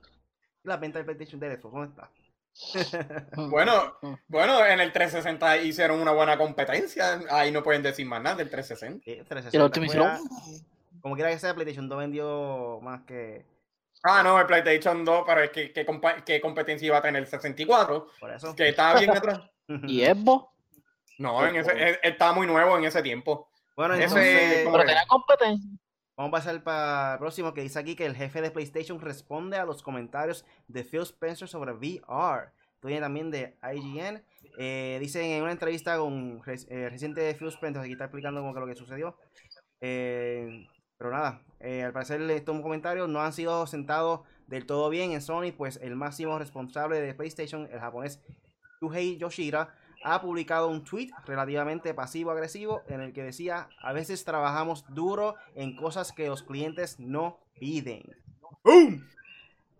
La 0.65 0.77
venta 0.77 0.99
de 0.99 1.05
PlayStation 1.05 1.41
del 1.41 1.61
Xbox, 1.61 1.75
¿dónde 1.75 1.89
está? 1.89 2.11
Bueno, 3.37 3.97
bueno, 4.29 4.65
en 4.67 4.81
el 4.81 4.93
360 4.93 5.57
hicieron 5.59 6.01
una 6.01 6.13
buena 6.13 6.37
competencia. 6.37 7.21
Ahí 7.31 7.51
no 7.51 7.63
pueden 7.63 7.83
decir 7.83 8.07
más 8.07 8.23
nada 8.23 8.37
del 8.37 8.51
360. 8.51 9.03
Sí, 9.05 9.23
360 9.29 9.57
Y 9.57 9.59
la 9.59 9.65
última 9.65 9.87
fuera- 9.87 10.19
hicieron- 10.21 10.67
como 11.01 11.15
quiera 11.17 11.31
que 11.31 11.39
sea, 11.39 11.55
PlayStation 11.55 11.89
2 11.89 11.99
vendió 11.99 12.79
más 12.83 13.03
que. 13.03 13.45
Ah, 14.05 14.23
no, 14.23 14.39
el 14.39 14.47
PlayStation 14.47 15.05
2, 15.05 15.25
pero 15.27 15.41
es 15.43 15.51
que 15.51 15.73
¿qué, 15.73 15.87
compa- 15.87 16.23
qué 16.25 16.41
competencia 16.41 16.87
iba 16.87 16.99
a 16.99 17.03
tener 17.03 17.23
el 17.23 17.29
64? 17.29 18.09
Por 18.21 18.31
eso. 18.33 18.55
Que 18.55 18.69
estaba 18.69 18.99
bien 18.99 19.11
atrás. 19.11 19.41
¿Y 19.87 20.05
Xbox? 20.05 20.52
No, 21.23 21.47
en 21.47 21.57
ese, 21.57 21.71
él- 21.73 21.99
él 22.03 22.13
estaba 22.13 22.33
muy 22.33 22.47
nuevo 22.47 22.77
en 22.79 22.85
ese 22.85 23.03
tiempo. 23.03 23.49
Bueno, 23.77 23.95
Ese- 23.95 24.05
entonces. 24.05 24.65
¿cómo 24.65 24.77
Pero 24.77 24.87
tenía 24.89 25.07
competencia. 25.07 25.71
Vamos 26.17 26.29
a 26.29 26.33
pasar 26.33 26.63
para 26.63 27.13
el 27.15 27.19
próximo 27.21 27.55
que 27.55 27.63
dice 27.63 27.79
aquí 27.79 27.97
que 27.97 28.05
el 28.05 28.15
jefe 28.15 28.43
de 28.43 28.51
PlayStation 28.51 29.01
responde 29.01 29.57
a 29.57 29.65
los 29.65 29.83
comentarios 29.83 30.45
de 30.69 30.85
Phil 30.85 31.01
Spencer 31.03 31.49
sobre 31.49 31.73
VR. 31.73 32.51
Esto 32.75 32.89
viene 32.89 33.01
también 33.01 33.31
de 33.31 33.57
IGN. 33.63 34.23
Eh, 34.59 34.99
dice 35.01 35.37
en 35.37 35.43
una 35.43 35.53
entrevista 35.53 35.97
con 35.97 36.43
eh, 36.47 36.89
reciente 36.91 37.35
Phil 37.35 37.49
Spencer, 37.49 37.81
aquí 37.83 37.93
está 37.93 38.05
explicando 38.05 38.41
como 38.43 38.53
que 38.53 38.61
lo 38.61 38.67
que 38.67 38.75
sucedió. 38.75 39.17
Eh, 39.81 40.67
pero 40.99 41.11
nada, 41.11 41.41
eh, 41.61 41.83
al 41.85 41.93
parecer 41.93 42.21
estos 42.31 42.61
comentarios 42.61 43.09
no 43.09 43.21
han 43.23 43.33
sido 43.33 43.67
sentados 43.67 44.21
del 44.47 44.67
todo 44.67 44.91
bien 44.91 45.13
en 45.13 45.23
Sony, 45.23 45.53
pues 45.57 45.79
el 45.83 45.97
máximo 45.97 46.39
responsable 46.39 47.01
de 47.01 47.15
PlayStation, 47.15 47.69
el 47.73 47.81
japonés 47.81 48.21
Yuhei 48.81 49.17
Yoshida, 49.17 49.75
ha 50.05 50.21
publicado 50.21 50.69
un 50.69 50.85
tweet 50.85 51.11
relativamente 51.27 51.95
pasivo-agresivo 51.95 52.83
en 52.89 53.01
el 53.01 53.13
que 53.13 53.23
decía, 53.23 53.69
a 53.81 53.93
veces 53.93 54.25
trabajamos 54.25 54.85
duro 54.89 55.37
en 55.55 55.77
cosas 55.77 56.13
que 56.13 56.29
los 56.29 56.43
clientes 56.43 56.99
no 56.99 57.39
piden. 57.59 58.03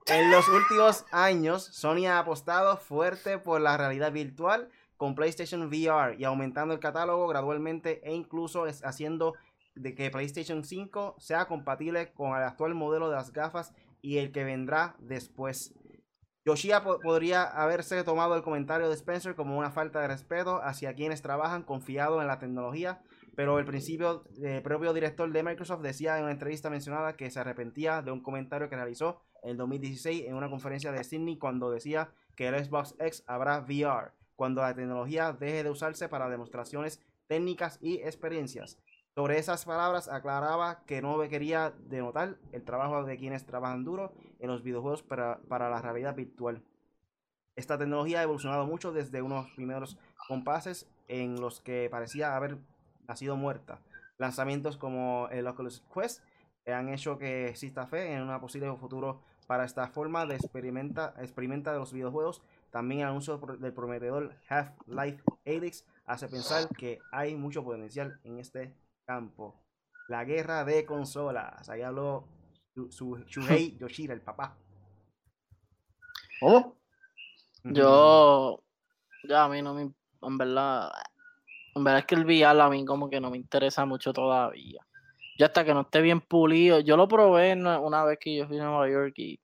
En 0.07 0.31
los 0.31 0.49
últimos 0.49 1.05
años, 1.13 1.63
Sony 1.65 2.07
ha 2.07 2.19
apostado 2.19 2.77
fuerte 2.77 3.39
por 3.39 3.61
la 3.61 3.77
realidad 3.77 4.13
virtual 4.13 4.69
con 4.97 5.15
PlayStation 5.15 5.63
VR 5.63 6.17
y 6.19 6.25
aumentando 6.25 6.75
el 6.75 6.81
catálogo 6.81 7.27
gradualmente 7.29 8.01
e 8.05 8.15
incluso 8.15 8.67
es 8.67 8.85
haciendo 8.85 9.35
de 9.75 9.95
que 9.95 10.11
PlayStation 10.11 10.65
5 10.65 11.17
sea 11.19 11.47
compatible 11.47 12.13
con 12.13 12.37
el 12.37 12.43
actual 12.43 12.75
modelo 12.75 13.09
de 13.09 13.17
las 13.17 13.33
gafas 13.33 13.73
y 14.01 14.19
el 14.19 14.33
que 14.33 14.45
vendrá 14.45 14.97
después. 14.99 15.73
Yoshida 16.45 16.83
po- 16.83 16.99
podría 17.01 17.45
haberse 17.45 18.03
tomado 18.03 18.35
el 18.35 18.43
comentario 18.43 18.89
de 18.89 18.95
Spencer 18.95 19.35
como 19.37 19.57
una 19.59 19.71
falta 19.71 20.01
de 20.01 20.09
respeto 20.09 20.61
hacia 20.63 20.95
quienes 20.95 21.23
trabajan 21.23 21.63
confiado 21.63 22.21
en 22.21 22.27
la 22.27 22.39
tecnología, 22.41 23.01
pero 23.37 23.59
el 23.59 23.65
principio 23.65 24.25
eh, 24.43 24.61
propio 24.63 24.93
director 24.93 25.31
de 25.31 25.43
Microsoft 25.43 25.83
decía 25.83 26.17
en 26.19 26.25
una 26.25 26.33
entrevista 26.33 26.69
mencionada 26.69 27.17
que 27.17 27.31
se 27.31 27.39
arrepentía 27.39 28.03
de 28.03 28.11
un 28.11 28.23
comentario 28.23 28.69
que 28.69 28.77
realizó 28.77 29.23
en 29.45 29.57
2016 29.57 30.25
en 30.27 30.35
una 30.35 30.51
conferencia 30.51 30.91
de 30.93 31.05
Sydney 31.05 31.39
cuando 31.39 31.71
decía 31.71 32.11
que 32.37 32.49
el 32.49 32.65
Xbox 32.65 32.97
X 32.99 33.23
habrá 33.27 33.61
VR, 33.61 34.11
cuando 34.35 34.63
la 34.63 34.75
tecnología 34.75 35.33
deje 35.33 35.63
de 35.63 35.71
usarse 35.71 36.09
para 36.09 36.29
demostraciones 36.29 37.01
técnicas 37.29 37.79
y 37.81 38.01
experiencias. 38.03 38.79
Sobre 39.15 39.39
esas 39.39 39.67
palabras 39.67 40.09
aclaraba 40.09 40.85
que 40.87 41.03
no 41.03 41.19
quería 41.29 41.75
denotar 41.87 42.39
el 42.51 42.63
trabajo 42.65 43.05
de 43.05 43.19
quienes 43.19 43.45
trabajan 43.45 43.85
duro 43.85 44.15
en 44.39 44.49
los 44.49 44.63
videojuegos 44.63 45.03
para, 45.03 45.39
para 45.49 45.69
la 45.69 45.83
realidad 45.83 46.17
virtual. 46.17 46.63
Esta 47.55 47.77
tecnología 47.77 48.21
ha 48.21 48.23
evolucionado 48.23 48.65
mucho 48.65 48.91
desde 48.91 49.21
unos 49.21 49.51
primeros 49.51 49.99
compases 50.29 50.89
en 51.09 51.39
los 51.39 51.61
que 51.61 51.89
parecía 51.91 52.35
haber 52.35 52.57
nacido 53.07 53.37
muerta. 53.37 53.81
Lanzamientos 54.17 54.79
como 54.79 55.29
el 55.31 55.47
Oculus 55.47 55.83
Quest 55.93 56.23
han 56.67 56.89
hecho 56.89 57.19
que 57.19 57.49
exista 57.49 57.87
fe 57.87 58.15
en 58.15 58.23
un 58.23 58.41
posible 58.41 58.75
futuro 58.77 59.21
para 59.47 59.67
esta 59.67 59.89
forma 59.89 60.25
de 60.25 60.37
experimenta, 60.37 61.15
experimenta 61.19 61.75
de 61.75 61.79
los 61.79 61.93
videojuegos. 61.93 62.41
También 62.71 63.03
el 63.03 63.09
anuncio 63.09 63.37
del 63.37 63.75
prometedor 63.75 64.35
Half-Life 64.49 65.23
Alyx 65.45 65.85
hace 66.07 66.29
pensar 66.29 66.67
que 66.71 66.99
hay 67.11 67.35
mucho 67.35 67.63
potencial 67.63 68.19
en 68.25 68.39
este 68.39 68.75
campo. 69.05 69.63
La 70.09 70.25
guerra 70.25 70.65
de 70.65 70.85
consolas. 70.85 71.69
Ahí 71.69 71.83
habló 71.83 72.29
su, 72.91 73.17
Shuhei 73.27 73.77
Yoshida, 73.79 74.13
el 74.13 74.21
papá. 74.21 74.57
¿Cómo? 76.41 76.77
Yo, 77.65 78.63
ya 79.29 79.45
a 79.45 79.49
mí 79.49 79.63
no 79.63 79.75
me, 79.75 79.83
en 79.83 80.39
verdad, 80.39 80.91
en 81.75 81.85
verdad 81.85 82.01
es 82.01 82.07
que 82.07 82.15
el 82.17 82.25
VR 82.25 82.61
a 82.61 82.69
mí 82.69 82.85
como 82.85 83.09
que 83.09 83.21
no 83.21 83.31
me 83.31 83.37
interesa 83.37 83.85
mucho 83.87 84.13
todavía. 84.13 84.81
Ya 85.39 85.47
hasta 85.47 85.65
que 85.65 85.73
no 85.73 85.83
esté 85.83 86.03
bien 86.03 86.21
pulido, 86.21 86.81
yo 86.81 86.97
lo 86.97 87.07
probé 87.07 87.53
una, 87.55 88.05
vez 88.05 88.19
que 88.21 88.37
yo 88.37 88.47
fui 88.47 88.59
a 88.59 88.65
Nueva 88.65 88.91
York 88.91 89.15
y 89.17 89.41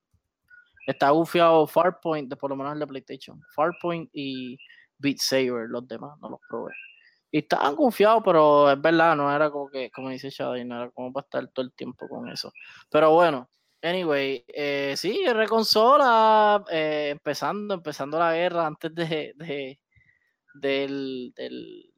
está 0.86 1.11
gufiado 1.11 1.66
Farpoint, 1.66 2.34
por 2.36 2.50
lo 2.50 2.56
menos 2.56 2.72
el 2.72 2.80
de 2.80 2.86
PlayStation, 2.86 3.40
Farpoint 3.54 4.11
y 4.12 4.59
Beat 4.98 5.18
Saber, 5.18 5.68
los 5.68 5.86
demás 5.86 6.18
no 6.20 6.30
los 6.30 6.40
probé. 6.48 6.72
Y 7.31 7.39
estaban 7.41 7.74
gufiados, 7.76 8.22
pero 8.24 8.70
es 8.70 8.81
verdad, 8.81 9.14
no 9.16 9.35
era 9.35 9.51
como 9.51 9.68
que, 9.70 9.91
como 9.91 10.09
dice 10.11 10.31
Shadi, 10.31 10.64
no 10.64 10.83
era 10.83 10.91
como 10.91 11.12
para 11.12 11.24
estar 11.24 11.49
todo 11.49 11.66
el 11.66 11.72
tiempo 11.74 12.09
con 12.09 12.29
eso. 12.29 12.53
Pero 12.91 13.12
bueno, 13.12 13.49
Anyway, 13.81 14.45
eh, 14.49 14.95
sí, 14.97 15.24
reconsola, 15.33 16.64
eh, 16.68 17.11
empezando, 17.12 17.74
empezando 17.74 18.18
la 18.18 18.33
guerra 18.35 18.66
antes 18.66 18.93
de, 18.93 19.33
de, 19.37 19.79
del, 20.55 21.33
del- 21.37 21.93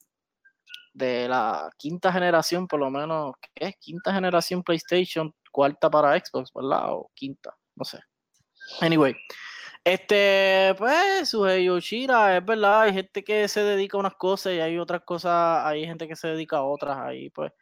de 0.92 1.28
la 1.28 1.70
quinta 1.78 2.12
generación, 2.12 2.66
por 2.66 2.80
lo 2.80 2.90
menos, 2.90 3.32
¿qué 3.54 3.68
es? 3.68 3.76
Quinta 3.78 4.12
generación 4.12 4.62
PlayStation, 4.62 5.34
cuarta 5.52 5.88
para 5.90 6.18
Xbox, 6.18 6.50
¿verdad? 6.54 6.92
O 6.92 7.10
quinta, 7.14 7.56
no 7.76 7.84
sé. 7.84 7.98
Anyway, 8.80 9.14
este, 9.84 10.74
pues, 10.78 11.28
Suhei 11.30 11.64
Yoshida, 11.64 12.36
es 12.36 12.44
verdad, 12.44 12.82
hay 12.82 12.92
gente 12.92 13.24
que 13.24 13.48
se 13.48 13.62
dedica 13.62 13.96
a 13.96 14.00
unas 14.00 14.14
cosas 14.16 14.52
y 14.54 14.60
hay 14.60 14.78
otras 14.78 15.02
cosas, 15.02 15.64
hay 15.64 15.86
gente 15.86 16.06
que 16.08 16.16
se 16.16 16.28
dedica 16.28 16.58
a 16.58 16.64
otras, 16.64 16.98
ahí 16.98 17.30
pues 17.30 17.52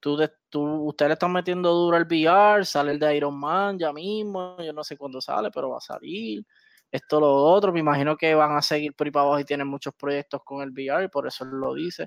tú, 0.00 0.18
tú, 0.50 0.64
ustedes 0.88 1.10
le 1.10 1.12
están 1.14 1.32
metiendo 1.32 1.72
duro 1.72 1.96
al 1.96 2.04
VR, 2.06 2.64
sale 2.64 2.92
el 2.92 2.98
de 3.00 3.16
Iron 3.16 3.38
Man 3.38 3.78
ya 3.78 3.92
mismo, 3.92 4.56
yo 4.62 4.72
no 4.72 4.84
sé 4.84 4.96
cuándo 4.98 5.20
sale, 5.20 5.50
pero 5.52 5.70
va 5.70 5.78
a 5.78 5.80
salir. 5.80 6.44
Esto, 6.92 7.20
lo 7.20 7.32
otro, 7.44 7.72
me 7.72 7.80
imagino 7.80 8.16
que 8.16 8.34
van 8.34 8.56
a 8.56 8.62
seguir 8.62 8.94
por 8.94 9.06
ahí 9.06 9.12
para 9.12 9.24
abajo 9.26 9.40
y 9.40 9.44
tienen 9.44 9.68
muchos 9.68 9.94
proyectos 9.94 10.42
con 10.44 10.62
el 10.62 10.70
VR, 10.72 11.04
y 11.04 11.08
por 11.08 11.26
eso 11.26 11.44
lo 11.44 11.74
dice. 11.74 12.06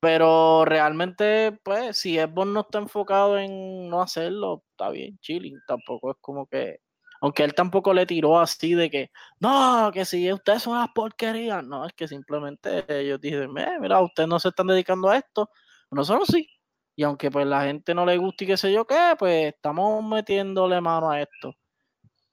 Pero 0.00 0.64
realmente, 0.64 1.58
pues, 1.64 1.98
si 1.98 2.16
Xbox 2.18 2.46
no 2.48 2.60
está 2.60 2.78
enfocado 2.78 3.38
en 3.38 3.88
no 3.90 4.00
hacerlo, 4.02 4.64
está 4.72 4.90
bien, 4.90 5.18
chilling. 5.20 5.58
Tampoco 5.66 6.12
es 6.12 6.16
como 6.20 6.46
que. 6.46 6.78
Aunque 7.20 7.44
él 7.44 7.54
tampoco 7.54 7.92
le 7.94 8.06
tiró 8.06 8.38
así 8.38 8.74
de 8.74 8.90
que, 8.90 9.10
no, 9.40 9.90
que 9.92 10.04
si 10.04 10.32
ustedes 10.32 10.62
son 10.62 10.74
unas 10.74 10.90
porquerías. 10.94 11.64
No, 11.64 11.86
es 11.86 11.92
que 11.94 12.08
simplemente 12.08 12.84
ellos 12.88 13.20
dicen, 13.20 13.56
"Eh, 13.58 13.78
mira, 13.80 14.00
ustedes 14.00 14.28
no 14.28 14.38
se 14.38 14.48
están 14.50 14.68
dedicando 14.68 15.08
a 15.10 15.18
esto, 15.18 15.50
nosotros 15.90 16.28
sí. 16.32 16.48
Y 16.96 17.02
aunque 17.04 17.30
pues 17.30 17.46
la 17.46 17.62
gente 17.64 17.94
no 17.94 18.04
le 18.06 18.16
guste 18.18 18.44
y 18.44 18.46
qué 18.48 18.56
sé 18.56 18.72
yo 18.72 18.86
qué, 18.86 19.14
pues 19.18 19.54
estamos 19.54 20.02
metiéndole 20.04 20.80
mano 20.80 21.10
a 21.10 21.20
esto. 21.22 21.52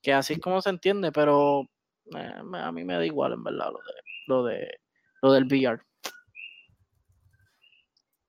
Que 0.01 0.13
así 0.13 0.33
es 0.33 0.39
como 0.39 0.61
se 0.61 0.69
entiende, 0.71 1.11
pero 1.11 1.63
eh, 2.15 2.33
a 2.55 2.71
mí 2.71 2.83
me 2.83 2.95
da 2.95 3.05
igual 3.05 3.33
en 3.33 3.43
verdad 3.43 3.71
lo 3.71 3.79
de 3.79 3.93
lo 4.27 4.43
de 4.45 4.79
lo 5.23 5.31
del 5.33 5.45
VR. 5.45 5.81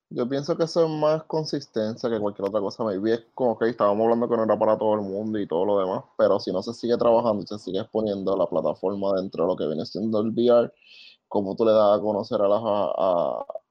Yo 0.09 0.29
pienso 0.29 0.57
que 0.57 0.65
eso 0.65 0.85
es 0.85 0.91
más 0.91 1.25
consistencia 1.25 2.09
que 2.09 2.21
cualquier 2.21 2.49
otra 2.49 2.61
cosa. 2.61 2.85
Maybe 2.85 3.15
es 3.15 3.25
como 3.35 3.59
que 3.59 3.69
estábamos 3.69 4.05
hablando 4.05 4.29
que 4.29 4.37
no 4.37 4.45
era 4.45 4.59
para 4.59 4.79
todo 4.79 4.95
el 4.95 5.01
mundo 5.01 5.39
y 5.39 5.49
todo 5.49 5.65
lo 5.65 5.81
demás, 5.81 6.05
pero 6.17 6.39
si 6.39 6.53
no 6.53 6.63
se 6.63 6.75
sigue 6.75 6.97
trabajando 6.97 7.43
y 7.43 7.47
se 7.47 7.59
sigue 7.59 7.81
exponiendo 7.81 8.37
la 8.37 8.47
plataforma 8.47 9.15
dentro 9.17 9.45
de 9.45 9.49
lo 9.49 9.57
que 9.57 9.67
viene 9.67 9.85
siendo 9.85 10.21
el 10.21 10.29
VR, 10.31 10.73
como 11.29 11.57
tú 11.57 11.65
le 11.65 11.73
das 11.73 11.99
a 11.99 12.01
conocer 12.01 12.41
a, 12.41 12.49
las, 12.49 12.63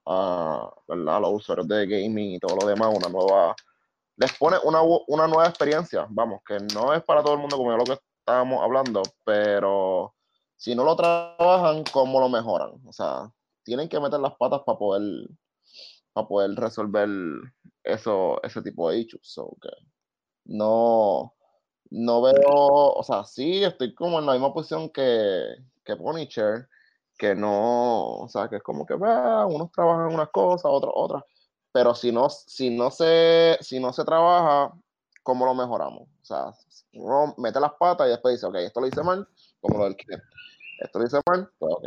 a, 0.05 1.19
los 1.19 1.33
usuarios 1.33 1.67
de 1.69 1.87
gaming 1.87 2.33
y 2.35 2.39
todo 2.39 2.57
lo 2.57 2.67
demás, 2.67 2.93
una 2.95 3.07
nueva, 3.09 3.55
les 4.17 4.33
pone 4.37 4.57
una, 4.65 4.81
una 5.07 5.27
nueva 5.27 5.47
experiencia, 5.47 6.05
vamos, 6.09 6.41
que 6.45 6.57
no 6.73 6.93
es 6.93 7.03
para 7.03 7.23
todo 7.23 7.33
el 7.35 7.39
mundo 7.39 7.57
como 7.57 7.71
lo 7.71 7.83
que 7.85 7.97
estábamos 8.19 8.61
hablando, 8.61 9.03
pero 9.23 10.13
si 10.57 10.75
no 10.75 10.83
lo 10.83 10.95
trabajan, 10.97 11.83
¿cómo 11.93 12.19
lo 12.19 12.27
mejoran? 12.29 12.71
O 12.85 12.91
sea, 12.91 13.31
tienen 13.63 13.87
que 13.89 13.99
meter 13.99 14.19
las 14.19 14.35
patas 14.35 14.61
para 14.65 14.77
poder 14.77 15.29
para 16.15 16.27
poder 16.29 16.55
resolver 16.55 17.09
eso, 17.83 18.41
ese 18.41 18.61
tipo 18.61 18.89
de 18.89 18.99
issues. 18.99 19.27
So 19.27 19.57
que 19.61 19.69
no, 20.45 21.33
no 21.89 22.21
veo, 22.21 22.45
o 22.45 23.03
sea, 23.03 23.25
sí 23.25 23.65
estoy 23.65 23.93
como 23.93 24.19
en 24.19 24.25
la 24.25 24.31
misma 24.31 24.53
posición 24.53 24.89
que, 24.89 25.57
que 25.83 25.97
Punisher, 25.97 26.69
que 27.17 27.35
no, 27.35 28.19
o 28.19 28.29
sea, 28.29 28.47
que 28.47 28.57
es 28.57 28.63
como 28.63 28.85
que 28.85 28.95
va, 28.95 29.45
unos 29.45 29.71
trabajan 29.73 30.13
unas 30.13 30.29
cosas, 30.29 30.71
otros 30.71 30.93
otras, 30.95 31.23
pero 31.73 31.93
si 31.93 32.13
no, 32.13 32.29
si 32.29 32.69
no 32.69 32.89
se, 32.91 33.57
si 33.59 33.81
no 33.81 33.91
se 33.91 34.05
trabaja, 34.05 34.73
¿cómo 35.21 35.45
lo 35.45 35.53
mejoramos? 35.53 36.03
O 36.03 36.25
sea, 36.25 36.53
uno 36.93 37.35
mete 37.37 37.59
las 37.59 37.73
patas 37.73 38.07
y 38.07 38.11
después 38.11 38.35
dice, 38.35 38.45
ok, 38.45 38.55
esto 38.55 38.79
lo 38.79 38.87
hice 38.87 39.03
mal, 39.03 39.27
como 39.59 39.79
lo 39.79 39.83
del 39.83 39.97
cliente. 39.97 40.25
Esto 40.79 40.99
lo 40.99 41.05
hice 41.07 41.19
mal, 41.27 41.49
pues 41.59 41.73
ok, 41.75 41.85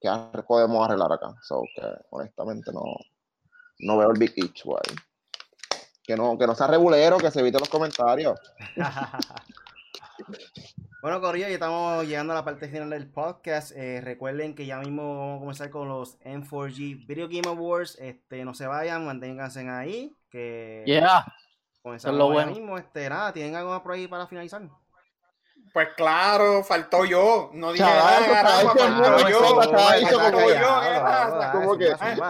¿qué 0.00 0.42
podemos 0.46 0.84
arreglar 0.84 1.10
acá? 1.12 1.34
So 1.42 1.62
que 1.74 1.82
honestamente 2.10 2.72
no, 2.72 2.82
no 3.78 3.96
veo 3.98 4.10
el 4.10 4.18
big 4.18 4.32
issue 4.36 4.74
ahí. 4.76 4.96
Que 6.02 6.16
no, 6.16 6.36
que 6.38 6.46
no 6.46 6.54
sea 6.54 6.66
regulero, 6.66 7.16
que 7.18 7.30
se 7.30 7.40
evite 7.40 7.58
los 7.58 7.68
comentarios. 7.68 8.38
Bueno, 11.02 11.20
Corillo, 11.20 11.48
ya 11.48 11.54
estamos 11.54 12.06
llegando 12.06 12.32
a 12.32 12.36
la 12.36 12.44
parte 12.46 12.66
final 12.66 12.88
del 12.88 13.06
podcast. 13.10 13.72
Eh, 13.76 14.00
recuerden 14.00 14.54
que 14.54 14.64
ya 14.64 14.78
mismo 14.78 15.18
vamos 15.18 15.36
a 15.36 15.40
comenzar 15.40 15.70
con 15.70 15.86
los 15.88 16.18
M4G 16.20 17.06
Video 17.06 17.28
Game 17.28 17.46
Awards. 17.46 17.98
Este, 18.00 18.42
no 18.44 18.54
se 18.54 18.66
vayan, 18.66 19.04
manténganse 19.04 19.68
ahí. 19.68 20.16
Que 20.30 20.82
Yeah. 20.86 21.26
comenzamos 21.82 22.16
lo 22.16 22.24
ahora 22.24 22.34
bueno. 22.46 22.52
mismo. 22.52 22.78
Este, 22.78 23.06
nada, 23.10 23.34
¿tienen 23.34 23.54
algo 23.54 23.82
por 23.82 23.92
ahí 23.92 24.08
para 24.08 24.26
finalizar? 24.26 24.62
Pues 25.74 25.88
claro, 25.96 26.62
faltó 26.62 27.04
yo. 27.04 27.50
No 27.52 27.72
dije 27.72 27.84
Chaval, 27.84 28.22
nada, 28.30 28.32
caramba, 28.32 28.60
el 28.60 28.78
faltó 28.78 29.28
yo. 29.28 29.40
Faltó 29.40 29.70
como- 30.30 30.40
yo, 30.40 30.54
Callado, 30.54 30.80
¿qué 30.82 30.88
vamos, 31.00 31.34
pasa? 31.34 31.50
¿Cómo 31.50 31.64
zumba, 31.74 31.78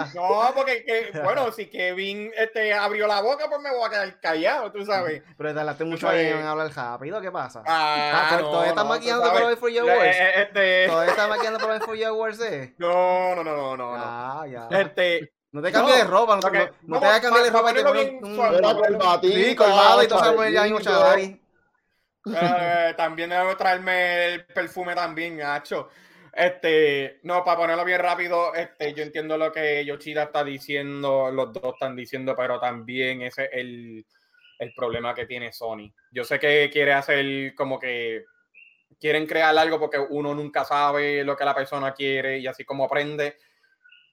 que? 0.08 0.14
No, 0.14 0.52
porque 0.54 0.84
que, 0.86 1.20
bueno, 1.22 1.52
si 1.52 1.66
Kevin 1.66 2.32
este, 2.38 2.72
abrió 2.72 3.06
la 3.06 3.20
boca, 3.20 3.44
pues 3.50 3.60
me 3.60 3.70
voy 3.70 3.84
a 3.86 3.90
quedar 3.90 4.18
callado, 4.20 4.72
tú 4.72 4.86
sabes. 4.86 5.22
Pero 5.36 5.52
te 5.52 5.60
hablaste 5.60 5.84
mucho 5.84 6.10
en 6.10 6.42
hablar 6.42 6.70
rápido, 6.74 7.20
¿qué 7.20 7.30
pasa? 7.30 7.62
Ah, 7.66 8.30
Ah, 8.30 8.36
no, 8.40 8.46
todavía 8.48 8.70
estás 8.70 8.84
no, 8.84 8.90
maquillando 8.90 9.26
sabes. 9.26 9.42
los 9.42 9.58
For 9.58 9.68
You 9.70 9.86
Eh, 9.88 9.92
Awards. 9.92 10.16
eh, 10.16 10.32
Este, 10.42 10.86
Todavía 10.88 11.10
estás 11.10 11.28
maquillando 11.28 11.58
por 11.60 11.68
los 11.68 11.84
For 11.84 11.96
You 11.96 12.06
Awards, 12.06 12.40
eh. 12.40 12.74
no, 12.78 13.34
no, 13.36 13.44
no, 13.44 13.54
no, 13.54 13.76
no, 13.76 13.96
no. 13.98 14.02
Ah, 14.02 14.46
ya. 14.50 14.68
Este, 14.70 15.32
No 15.52 15.60
te 15.60 15.70
cambies 15.70 15.98
de 15.98 16.04
no, 16.04 16.10
ropa, 16.10 16.34
no, 16.36 16.40
te- 16.40 16.46
ok, 16.48 16.54
no, 16.54 16.60
no 16.60 16.66
te 16.70 16.76
vamos, 16.88 17.00
vas 17.02 17.16
a 17.18 17.20
cambiar 17.20 17.44
de 17.44 17.52
pa- 17.52 17.58
ropa. 17.58 17.70
pa 17.70 17.74
te 17.76 17.84
pones 17.84 18.10
bien 18.10 18.24
un- 18.24 18.34
suave. 18.36 18.56
Era 18.58 18.74
corbatín, 18.74 19.32
Sí, 19.32 19.54
colgado 19.54 20.02
y 20.02 20.08
todo 20.08 20.18
se 20.24 20.24
eh, 22.26 22.94
también 22.96 23.30
debo 23.30 23.56
traerme 23.56 24.34
el 24.34 24.44
perfume 24.46 24.94
también, 24.94 25.36
Nacho. 25.36 25.88
Este, 26.32 27.20
no, 27.22 27.44
para 27.44 27.58
ponerlo 27.58 27.84
bien 27.84 28.00
rápido, 28.00 28.54
este, 28.54 28.92
yo 28.92 29.04
entiendo 29.04 29.38
lo 29.38 29.52
que 29.52 29.84
Yoshida 29.84 30.24
está 30.24 30.42
diciendo, 30.42 31.30
los 31.30 31.52
dos 31.52 31.74
están 31.74 31.94
diciendo, 31.94 32.34
pero 32.36 32.58
también 32.58 33.22
ese 33.22 33.44
es 33.44 33.50
el, 33.52 34.04
el 34.58 34.74
problema 34.74 35.14
que 35.14 35.26
tiene 35.26 35.52
Sony. 35.52 35.92
Yo 36.10 36.24
sé 36.24 36.40
que 36.40 36.68
quiere 36.72 36.92
hacer 36.92 37.54
como 37.54 37.78
que 37.78 38.24
quieren 38.98 39.26
crear 39.26 39.56
algo 39.56 39.78
porque 39.78 39.98
uno 39.98 40.34
nunca 40.34 40.64
sabe 40.64 41.22
lo 41.24 41.36
que 41.36 41.44
la 41.44 41.54
persona 41.54 41.92
quiere 41.92 42.38
y 42.38 42.46
así 42.46 42.64
como 42.64 42.84
aprende. 42.84 43.36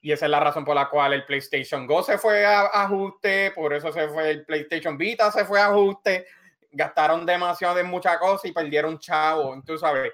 Y 0.00 0.12
esa 0.12 0.26
es 0.26 0.30
la 0.30 0.40
razón 0.40 0.64
por 0.64 0.74
la 0.74 0.88
cual 0.88 1.12
el 1.12 1.24
PlayStation 1.24 1.86
Go 1.86 2.02
se 2.02 2.18
fue 2.18 2.44
a 2.44 2.62
ajuste, 2.66 3.52
por 3.52 3.72
eso 3.72 3.92
se 3.92 4.08
fue 4.08 4.30
el 4.30 4.44
PlayStation 4.44 4.98
Vita, 4.98 5.30
se 5.30 5.44
fue 5.44 5.60
a 5.60 5.66
ajuste. 5.66 6.26
Gastaron 6.72 7.26
demasiado 7.26 7.78
en 7.78 7.86
muchas 7.86 8.18
cosas 8.18 8.46
y 8.46 8.52
perdieron 8.52 8.98
chavo. 8.98 9.62
Tú 9.64 9.76
sabes, 9.78 10.12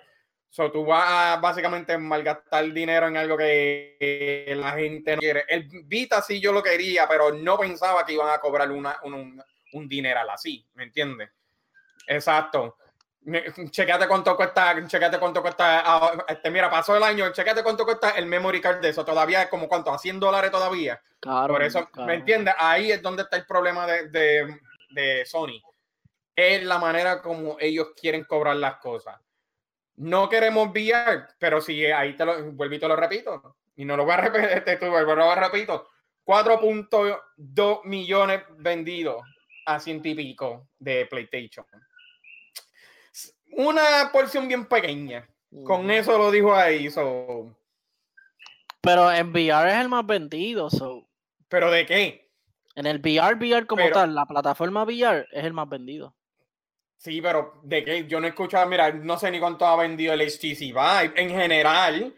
so, 0.49 0.71
tú 0.71 0.85
vas 0.85 1.05
a 1.09 1.41
básicamente 1.41 1.97
malgastar 1.97 2.71
dinero 2.73 3.07
en 3.07 3.17
algo 3.17 3.37
que 3.37 4.53
la 4.57 4.73
gente 4.73 5.15
no 5.15 5.21
quiere. 5.21 5.45
El 5.49 5.69
Vita 5.85 6.21
sí 6.21 6.41
yo 6.41 6.53
lo 6.53 6.63
quería, 6.63 7.07
pero 7.09 7.33
no 7.33 7.59
pensaba 7.59 8.05
que 8.05 8.15
iban 8.15 8.31
a 8.31 8.39
cobrar 8.39 8.71
una, 8.71 8.99
un, 9.05 9.15
un, 9.15 9.43
un 9.73 9.89
dineral 9.89 10.29
así, 10.31 10.67
¿me 10.75 10.85
entiendes? 10.85 11.31
Exacto. 12.07 12.77
Chequéate 13.71 14.09
cuánto 14.09 14.35
cuesta, 14.35 14.75
chequéate 14.87 15.19
cuánto 15.19 15.43
cuesta, 15.43 15.83
ah, 15.85 16.25
este, 16.29 16.51
mira, 16.51 16.71
pasó 16.71 16.97
el 16.97 17.03
año, 17.03 17.31
chequéate 17.31 17.63
cuánto 17.63 17.85
cuesta 17.85 18.11
el 18.11 18.25
memory 18.25 18.61
card 18.61 18.81
de 18.81 18.89
eso, 18.89 19.05
todavía 19.05 19.43
es 19.43 19.49
como 19.49 19.69
cuánto, 19.69 19.93
a 19.93 19.99
100 19.99 20.19
dólares 20.19 20.51
todavía. 20.51 21.01
Claro, 21.21 21.53
Por 21.53 21.63
eso, 21.63 21.87
claro. 21.91 22.07
¿me 22.07 22.15
entiendes? 22.15 22.55
Ahí 22.57 22.91
es 22.91 23.03
donde 23.03 23.25
está 23.25 23.37
el 23.37 23.45
problema 23.45 23.87
de, 23.87 24.09
de, 24.09 24.61
de 24.91 25.27
Sony. 25.27 25.61
Es 26.41 26.62
la 26.62 26.78
manera 26.78 27.20
como 27.20 27.57
ellos 27.59 27.89
quieren 28.01 28.22
cobrar 28.22 28.55
las 28.55 28.76
cosas. 28.76 29.20
No 29.97 30.28
queremos 30.28 30.68
VR, 30.68 31.26
pero 31.41 31.61
sí, 31.61 31.84
ahí 31.86 32.14
te 32.14 32.24
lo 32.24 32.53
vuelvo 32.53 32.76
y 32.76 32.78
te 32.78 32.86
lo 32.86 32.95
repito. 32.95 33.57
Y 33.74 33.84
no 33.84 33.97
lo 33.97 34.05
voy 34.05 34.12
a 34.14 34.18
repetir, 34.18 34.61
te, 34.64 34.76
te 34.76 34.89
vuelvo, 34.89 35.16
lo 35.16 35.34
repito. 35.34 35.89
4.2 36.24 37.84
millones 37.84 38.43
vendidos 38.57 39.20
a 39.66 39.80
ciento 39.80 40.07
y 40.07 40.14
pico 40.14 40.68
de 40.78 41.07
PlayStation. 41.07 41.66
Una 43.51 44.11
porción 44.12 44.47
bien 44.47 44.66
pequeña. 44.66 45.28
Con 45.64 45.91
eso 45.91 46.16
lo 46.18 46.30
dijo 46.30 46.55
ahí. 46.55 46.89
so. 46.89 47.53
Pero 48.80 49.11
en 49.11 49.30
VR 49.32 49.70
es 49.72 49.78
el 49.78 49.89
más 49.89 50.07
vendido. 50.07 50.70
So. 50.70 51.09
¿Pero 51.49 51.68
de 51.72 51.84
qué? 51.84 52.30
En 52.76 52.86
el 52.86 52.99
VR, 53.01 53.34
VR 53.34 53.66
como 53.66 53.82
Pero- 53.82 53.95
tal, 53.95 54.14
la 54.14 54.24
plataforma 54.24 54.84
VR 54.84 55.26
es 55.32 55.45
el 55.45 55.53
más 55.53 55.68
vendido. 55.68 56.14
Sí, 56.99 57.22
pero 57.22 57.61
¿de 57.62 57.84
qué? 57.84 58.07
Yo 58.07 58.20
no 58.20 58.26
he 58.26 58.30
escuchado, 58.30 58.68
mira, 58.68 58.92
no 58.92 59.16
sé 59.18 59.30
ni 59.30 59.38
cuánto 59.38 59.64
ha 59.66 59.76
vendido 59.76 60.12
el 60.12 60.20
HTC 60.20 60.59
Vive. 60.59 61.12
En 61.14 61.30
general, 61.30 62.12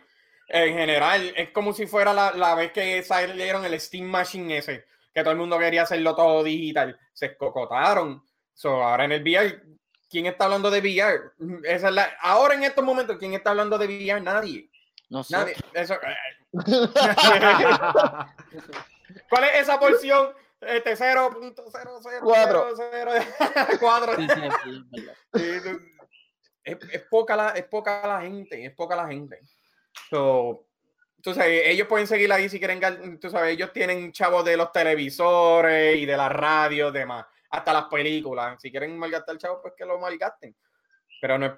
en 0.49 0.75
general, 0.75 1.35
es 1.37 1.51
como 1.51 1.75
si 1.75 1.87
fuera 1.87 2.15
la, 2.15 2.33
la 2.33 2.55
vez 2.55 2.73
que 2.73 3.03
salieron 3.03 3.63
el 3.65 3.79
Steam 3.79 4.07
Machine 4.07 4.57
ese, 4.57 4.87
que 5.13 5.21
todo 5.21 5.33
el 5.33 5.39
mundo 5.39 5.59
quería 5.59 5.83
hacerlo 5.83 6.17
todo 6.17 6.43
digital. 6.43 6.99
Se 7.13 7.27
escocotaron. 7.27 8.25
So, 8.55 8.83
ahora 8.83 9.05
en 9.05 9.13
el 9.13 9.23
VR, 9.23 9.63
¿quién 10.09 10.25
está 10.27 10.47
hablando 10.47 10.71
de 10.71 10.81
VR? 10.81 11.33
Esa 11.65 11.89
es 11.89 11.95
la, 11.95 12.17
ahora 12.23 12.55
en 12.55 12.65
estos 12.65 12.83
momentos, 12.83 13.19
¿quién 13.19 13.35
está 13.35 13.51
hablando 13.51 13.77
de 13.77 13.87
VR? 13.87 14.23
Nadie. 14.23 14.71
No 15.11 15.23
sé. 15.23 15.37
Nadie. 15.37 15.57
Eso, 15.75 15.99
¿Cuál 19.29 19.45
es 19.45 19.61
esa 19.61 19.79
porción? 19.79 20.31
Este 20.61 20.97
0.0004. 20.97 23.79
Cuatro. 23.81 24.15
Sí, 24.21 24.27
sí, 24.29 24.33
es 24.33 24.41
verdad, 24.41 24.61
es 24.65 24.91
verdad. 24.91 25.15
Sí, 25.35 25.61
tú- 25.63 25.81
es, 26.63 26.77
es 26.93 27.03
poca 27.09 27.35
la, 27.37 27.49
es 27.51 27.65
poca 27.65 28.07
la 28.07 28.21
gente, 28.21 28.63
es 28.65 28.73
poca 28.75 28.95
la 28.95 29.09
gente. 29.09 29.39
So, 30.11 30.67
tú 31.23 31.33
sabes, 31.33 31.63
ellos 31.65 31.89
pueden 31.89 32.07
seguir 32.07 32.31
ahí 32.33 32.49
si 32.51 32.59
quieren, 32.59 33.19
tú 33.19 33.31
sabes, 33.31 33.55
ellos 33.55 33.73
tienen 33.73 34.13
chavos 34.13 34.45
de 34.45 34.57
los 34.59 34.71
televisores 34.71 35.97
y 35.97 36.05
de 36.05 36.17
las 36.17 36.31
radios, 36.31 36.93
demás, 36.93 37.25
hasta 37.51 37.73
las 37.73 37.85
películas. 37.87 38.61
Si 38.61 38.71
quieren 38.71 38.99
malgastar 38.99 39.39
chavos, 39.39 39.61
pues 39.63 39.73
que 39.77 39.87
lo 39.87 39.99
malgasten. 39.99 40.55
Pero 41.23 41.39
no 41.39 41.47
es, 41.47 41.53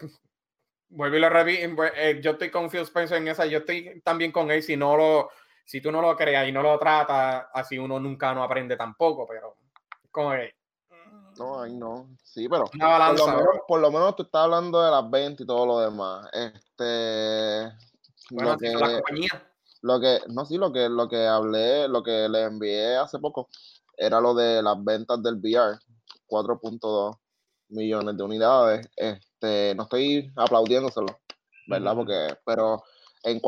vuelvo 0.89 1.17
y 1.17 1.21
lo 1.21 1.29
repito, 1.29 1.85
eh, 1.97 2.21
yo 2.23 2.31
estoy 2.33 2.51
con 2.51 2.71
Phil 2.71 2.83
Spencer 2.83 3.19
en 3.19 3.27
esa, 3.29 3.45
yo 3.47 3.59
estoy 3.59 4.01
también 4.05 4.31
con 4.31 4.51
él, 4.53 4.63
si 4.63 4.77
no 4.77 4.97
lo, 4.97 5.31
si 5.65 5.81
tú 5.81 5.91
no 5.91 6.01
lo 6.01 6.17
creas 6.17 6.49
y 6.49 6.53
no 6.53 6.63
lo 6.63 6.79
tratas, 6.79 7.47
así 7.53 7.79
uno 7.79 7.99
nunca 7.99 8.35
no 8.35 8.43
aprende 8.43 8.77
tampoco, 8.77 9.27
pero 9.27 9.57
como 10.11 10.33
que, 10.33 10.55
No, 11.39 11.63
ahí 11.63 11.75
no. 11.75 12.09
Sí, 12.23 12.49
pero 12.49 12.65
una 12.75 13.09
por 13.09 13.19
lo, 13.19 13.27
menos, 13.27 13.47
por 13.67 13.81
lo 13.81 13.91
menos 13.91 14.17
tú 14.17 14.23
estás 14.25 14.45
hablando 14.45 14.83
de 14.83 14.91
las 14.91 15.11
ventas 15.11 15.41
y 15.41 15.47
todo 15.47 15.67
lo 15.67 15.81
demás. 15.81 16.29
Este. 16.33 17.73
Bueno, 18.31 18.53
lo, 18.53 18.59
que, 18.59 18.71
la 18.71 18.93
compañía. 18.95 19.53
lo 19.83 20.01
que, 20.01 20.21
no, 20.29 20.45
sí, 20.45 20.57
lo 20.57 20.73
que, 20.73 20.89
lo 20.89 21.09
que 21.09 21.27
hablé, 21.27 21.89
lo 21.89 22.03
que 22.03 22.29
le 22.29 22.43
envié 22.43 22.97
hace 22.97 23.19
poco 23.19 23.49
era 23.97 24.21
lo 24.21 24.35
de 24.35 24.63
las 24.63 24.83
ventas 24.83 25.23
del 25.23 25.37
VR, 25.37 25.79
4.2 26.27 27.19
millones 27.69 28.17
de 28.17 28.23
unidades. 28.23 28.89
Este, 28.97 29.75
no 29.75 29.85
estoy 29.85 30.31
aplaudiéndoselo, 30.37 31.19
¿verdad? 31.67 31.95
Porque, 31.95 32.37
pero 32.45 32.83
en 33.23 33.41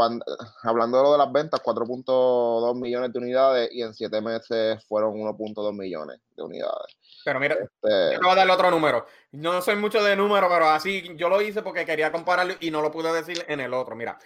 hablando 0.63 0.99
de 0.99 1.03
lo 1.03 1.13
de 1.13 1.19
las 1.19 1.33
ventas, 1.33 1.61
4.2 1.63 2.81
millones 2.81 3.13
de 3.13 3.19
unidades 3.19 3.69
y 3.73 3.83
en 3.83 3.93
7 3.93 4.21
meses 4.21 4.85
fueron 4.87 5.15
1.2 5.15 5.77
millones 5.77 6.21
de 6.37 6.43
unidades. 6.43 6.97
Pero 7.25 7.41
mira, 7.41 7.55
Este, 7.55 8.15
Yo 8.15 8.21
te 8.21 8.25
voy 8.25 8.31
a 8.31 8.35
dar 8.35 8.51
otro 8.51 8.71
número. 8.71 9.07
No 9.33 9.61
soy 9.63 9.77
mucho 9.77 10.03
de 10.03 10.15
número, 10.15 10.49
pero 10.49 10.69
así 10.69 11.17
yo 11.17 11.29
lo 11.29 11.41
hice 11.41 11.63
porque 11.63 11.85
quería 11.85 12.13
compararlo 12.13 12.55
y 12.61 12.71
no 12.71 12.83
lo 12.83 12.91
pude 12.91 13.13
decir 13.13 13.45
en 13.49 13.61
el 13.61 13.75
otro. 13.75 13.97
Mira. 13.97 14.19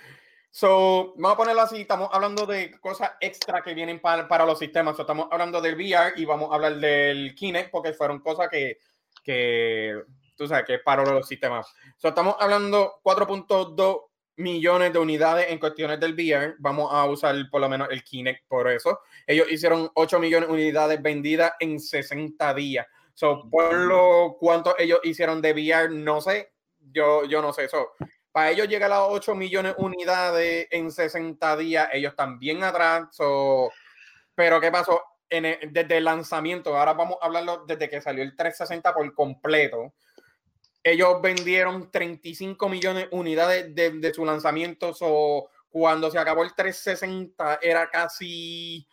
So, 0.51 1.12
vamos 1.16 1.34
a 1.34 1.36
ponerlo 1.36 1.62
así. 1.62 1.82
Estamos 1.82 2.09
hablando 2.12 2.46
de 2.46 2.78
cosas 2.80 3.12
extra 3.20 3.62
que 3.62 3.74
vienen 3.74 4.01
para, 4.01 4.26
para 4.26 4.44
los 4.44 4.59
sistemas. 4.59 4.96
So, 4.96 5.03
estamos 5.03 5.28
hablando 5.30 5.61
del 5.61 5.76
VR 5.76 6.14
y 6.16 6.24
vamos 6.24 6.51
a 6.51 6.55
hablar 6.57 6.76
del 6.76 7.34
Kinect 7.34 7.70
porque 7.70 7.92
fueron 7.92 8.20
cosas 8.20 8.49
que, 8.49 8.78
que 9.22 10.03
tú 10.36 10.46
sabes, 10.49 10.64
que 10.64 10.74
es 10.74 10.82
para 10.82 11.05
los 11.05 11.28
sistemas. 11.28 11.72
So, 11.96 12.09
estamos 12.09 12.36
hablando 12.40 13.01
4.2 13.05 14.08
millones 14.39 14.93
de 14.93 14.99
unidades 14.99 15.47
en 15.51 15.59
cuestiones 15.59 16.01
del 16.01 16.14
VR. 16.14 16.55
Vamos 16.59 16.91
a 16.93 17.05
usar 17.05 17.34
por 17.51 17.61
lo 17.61 17.68
menos 17.68 17.89
el 17.91 18.03
Kinect 18.03 18.47
por 18.49 18.68
eso. 18.70 19.01
Ellos 19.26 19.51
hicieron 19.51 19.91
8 19.95 20.18
millones 20.18 20.49
de 20.49 20.55
unidades 20.55 21.03
vendidas 21.03 21.53
en 21.61 21.78
60 21.78 22.55
días. 22.55 22.86
So, 23.14 23.49
por 23.51 23.74
lo 23.74 24.36
cuánto 24.39 24.78
ellos 24.78 25.01
hicieron 25.03 25.43
de 25.43 25.53
VR, 25.53 25.91
no 25.91 26.20
sé. 26.20 26.53
Yo, 26.93 27.24
yo 27.24 27.43
no 27.43 27.53
sé 27.53 27.64
eso. 27.64 27.91
Para 28.30 28.51
ellos 28.51 28.68
llegar 28.68 28.93
a 28.93 29.07
8 29.07 29.34
millones 29.34 29.76
de 29.76 29.82
unidades 29.82 30.68
en 30.70 30.91
60 30.93 31.57
días, 31.57 31.89
ellos 31.93 32.14
también 32.14 32.62
atrás. 32.62 33.09
So, 33.11 33.70
pero 34.34 34.61
¿qué 34.61 34.70
pasó? 34.70 35.03
En 35.28 35.45
el- 35.45 35.59
desde 35.72 35.97
el 35.99 36.05
lanzamiento, 36.05 36.76
ahora 36.78 36.93
vamos 36.95 37.18
a 37.20 37.26
hablarlo 37.26 37.64
desde 37.66 37.89
que 37.89 38.01
salió 38.01 38.22
el 38.22 38.36
360 38.36 38.95
por 38.95 39.12
completo. 39.14 39.93
Ellos 40.91 41.20
vendieron 41.22 41.91
35 41.91 42.68
millones 42.68 43.09
de 43.11 43.16
unidades 43.16 43.74
de, 43.74 43.91
de 43.91 44.14
su 44.14 44.24
lanzamiento. 44.24 44.95
So, 44.95 45.49
cuando 45.70 46.11
se 46.11 46.18
acabó 46.18 46.43
el 46.45 46.55
360 46.55 47.59
era 47.62 47.91
casi 47.91 48.86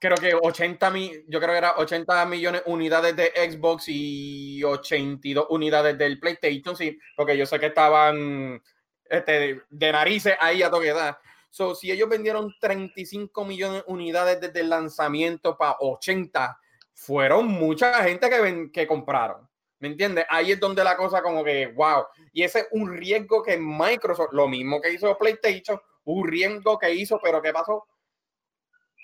creo 0.00 0.16
que 0.16 0.34
80 0.34 0.90
mil, 0.90 1.24
yo 1.28 1.40
creo 1.40 1.52
que 1.52 1.58
era 1.58 1.74
80 1.78 2.26
millones 2.26 2.62
unidades 2.66 3.16
de 3.16 3.32
Xbox 3.50 3.84
y 3.88 4.62
82 4.62 5.46
unidades 5.48 5.96
del 5.96 6.20
PlayStation, 6.20 6.76
sí, 6.76 6.98
porque 7.16 7.38
yo 7.38 7.46
sé 7.46 7.58
que 7.58 7.66
estaban 7.66 8.62
este, 9.08 9.62
de 9.70 9.92
narices 9.92 10.34
ahí 10.40 10.62
a 10.62 10.70
toque 10.70 10.88
edad. 10.88 11.16
So, 11.48 11.74
si 11.74 11.90
ellos 11.90 12.08
vendieron 12.08 12.54
35 12.60 13.44
millones 13.44 13.84
de 13.86 13.92
unidades 13.92 14.40
desde 14.40 14.60
el 14.60 14.68
lanzamiento 14.68 15.56
para 15.56 15.76
80, 15.80 16.58
fueron 16.92 17.46
mucha 17.46 18.02
gente 18.02 18.28
que, 18.28 18.40
ven- 18.40 18.72
que 18.72 18.86
compraron. 18.86 19.48
¿Me 19.84 19.90
¿Me 19.90 19.92
entiendes? 19.92 20.24
Ahí 20.30 20.50
es 20.52 20.58
donde 20.58 20.82
la 20.82 20.96
cosa 20.96 21.20
como 21.20 21.44
que, 21.44 21.66
wow. 21.66 22.06
Y 22.32 22.42
ese 22.42 22.60
es 22.60 22.68
un 22.70 22.96
riesgo 22.96 23.42
que 23.42 23.58
Microsoft, 23.58 24.32
lo 24.32 24.48
mismo 24.48 24.80
que 24.80 24.90
hizo 24.90 25.18
PlayStation, 25.18 25.78
un 26.04 26.26
riesgo 26.26 26.78
que 26.78 26.94
hizo, 26.94 27.20
pero 27.22 27.42
¿qué 27.42 27.52
pasó? 27.52 27.86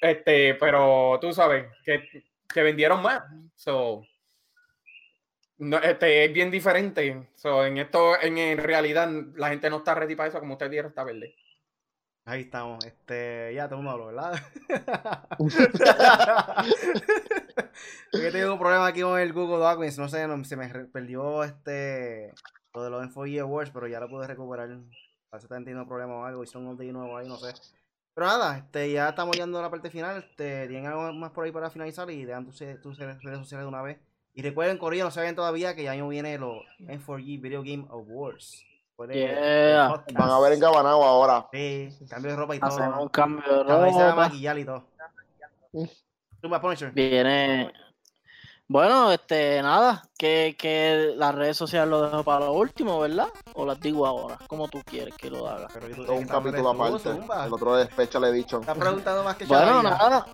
Este, 0.01 0.55
pero 0.55 1.19
tú 1.21 1.35
sabes, 1.35 1.67
que, 1.85 2.25
que 2.49 2.63
vendieron 2.63 3.03
más. 3.03 3.23
So, 3.55 4.07
no, 5.59 5.77
este, 5.77 6.25
es 6.25 6.33
bien 6.33 6.51
diferente. 6.51 7.29
So, 7.35 7.67
en 7.67 7.77
esto, 7.77 8.19
en, 8.19 8.39
en, 8.39 8.57
realidad, 8.57 9.11
la 9.35 9.51
gente 9.51 9.69
no 9.69 9.77
está 9.79 9.95
ready 9.95 10.15
para 10.15 10.31
eso, 10.31 10.41
como 10.41 10.55
usted 10.55 10.71
dijo, 10.71 10.89
está 10.89 11.05
verde. 11.05 11.37
Ahí 12.31 12.43
estamos. 12.43 12.85
Este, 12.85 13.53
ya 13.57 13.69
todo 13.69 13.81
el 13.81 13.87
mundo 13.87 14.07
¿verdad? 14.07 14.41
Yo 18.13 18.33
tengo 18.33 18.53
un 18.53 18.59
problema 18.61 18.87
aquí 18.87 19.01
con 19.01 19.19
el 19.19 19.33
Google 19.33 19.59
Documents. 19.59 19.99
No 19.99 20.09
sé, 20.09 20.29
no, 20.29 20.45
se 20.45 20.57
me 20.57 20.69
perdió 20.69 21.43
este 21.43 22.33
lo 22.73 22.85
de 22.85 22.91
los 22.91 23.05
Info 23.05 23.25
Awards, 23.25 23.73
pero 23.73 23.89
ya 23.89 23.99
lo 23.99 24.09
pude 24.09 24.29
recuperar. 24.29 24.69
Parece 24.69 25.49
que 25.49 25.55
está 25.55 25.57
teniendo 25.57 25.89
problema 25.89 26.19
o 26.19 26.25
algo. 26.25 26.45
Hizo 26.45 26.61
un 26.61 26.69
update 26.69 26.93
nuevo 26.93 27.17
ahí, 27.17 27.27
no 27.27 27.37
sé. 27.37 27.53
Pero 28.15 28.29
nada, 28.29 28.59
este, 28.59 28.93
ya 28.93 29.09
estamos 29.09 29.35
llegando 29.35 29.59
a 29.59 29.63
la 29.63 29.71
parte 29.71 29.91
final. 29.91 30.19
Este, 30.19 30.69
¿Tienen 30.69 30.87
algo 30.87 31.13
más 31.13 31.33
por 31.33 31.45
ahí 31.45 31.51
para 31.51 31.69
finalizar? 31.69 32.09
Y 32.13 32.25
dejan 32.25 32.45
tus, 32.45 32.63
tus 32.81 32.97
redes 32.97 33.39
sociales 33.39 33.65
de 33.65 33.67
una 33.67 33.83
vez. 33.83 33.99
Y 34.35 34.43
recuerden, 34.43 34.79
Corrido, 34.79 35.07
no 35.07 35.11
saben 35.11 35.35
todavía 35.35 35.75
que 35.75 35.83
ya 35.83 35.91
año 35.91 36.07
viene 36.07 36.39
los 36.39 36.63
N4G 36.79 37.41
Video 37.43 37.65
Game 37.65 37.89
Awards. 37.91 38.65
Yeah. 39.09 40.03
Van 40.13 40.31
a 40.31 40.41
ver 40.41 40.53
en 40.53 40.61
Gabanao 40.61 41.03
ahora. 41.05 41.49
Sí, 41.53 41.89
cambio 42.09 42.31
de 42.33 42.37
ropa 42.37 42.57
y 42.57 42.61
todo. 42.61 42.69
Hacemos 42.71 43.01
un 43.01 43.09
cambio 43.09 43.59
de 43.59 43.67
Cada 43.67 43.85
vez 43.85 43.95
se 43.95 43.99
va 44.01 44.07
a 44.07 44.11
ropa. 44.11 44.23
maquillar 44.25 44.59
y 44.59 44.65
todo. 44.65 44.85
Tú 46.41 46.49
vas, 46.49 46.61
Punisher. 46.61 46.91
Viene. 46.93 47.73
Bueno, 48.67 49.11
este, 49.11 49.61
nada, 49.63 50.05
que, 50.17 50.55
que 50.57 51.13
las 51.17 51.35
redes 51.35 51.57
sociales 51.57 51.91
lo 51.91 52.03
dejo 52.03 52.23
para 52.23 52.45
lo 52.47 52.53
último, 52.53 53.01
¿verdad? 53.01 53.27
O 53.55 53.67
las 53.67 53.81
digo 53.81 54.07
ahora, 54.07 54.39
como 54.47 54.69
tú 54.69 54.81
quieres 54.85 55.17
que 55.17 55.29
lo 55.29 55.49
haga. 55.49 55.67
Pero 55.75 56.15
un 56.15 56.25
capítulo 56.25 56.71
aparte. 56.71 57.11
El 57.11 57.53
otro 57.53 57.77
es 57.79 57.89
Special 57.91 58.25
Edition. 58.27 58.61
Estás 58.61 58.79
preguntando 58.79 59.25
más 59.25 59.35
que 59.35 59.45
Bueno, 59.47 59.83
nada. 59.83 60.25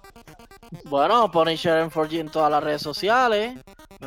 Bueno, 0.84 1.30
Punisher 1.30 1.78
en 1.78 1.90
4G 1.90 2.20
en 2.20 2.30
todas 2.30 2.50
las 2.50 2.62
redes 2.62 2.82
sociales. 2.82 3.54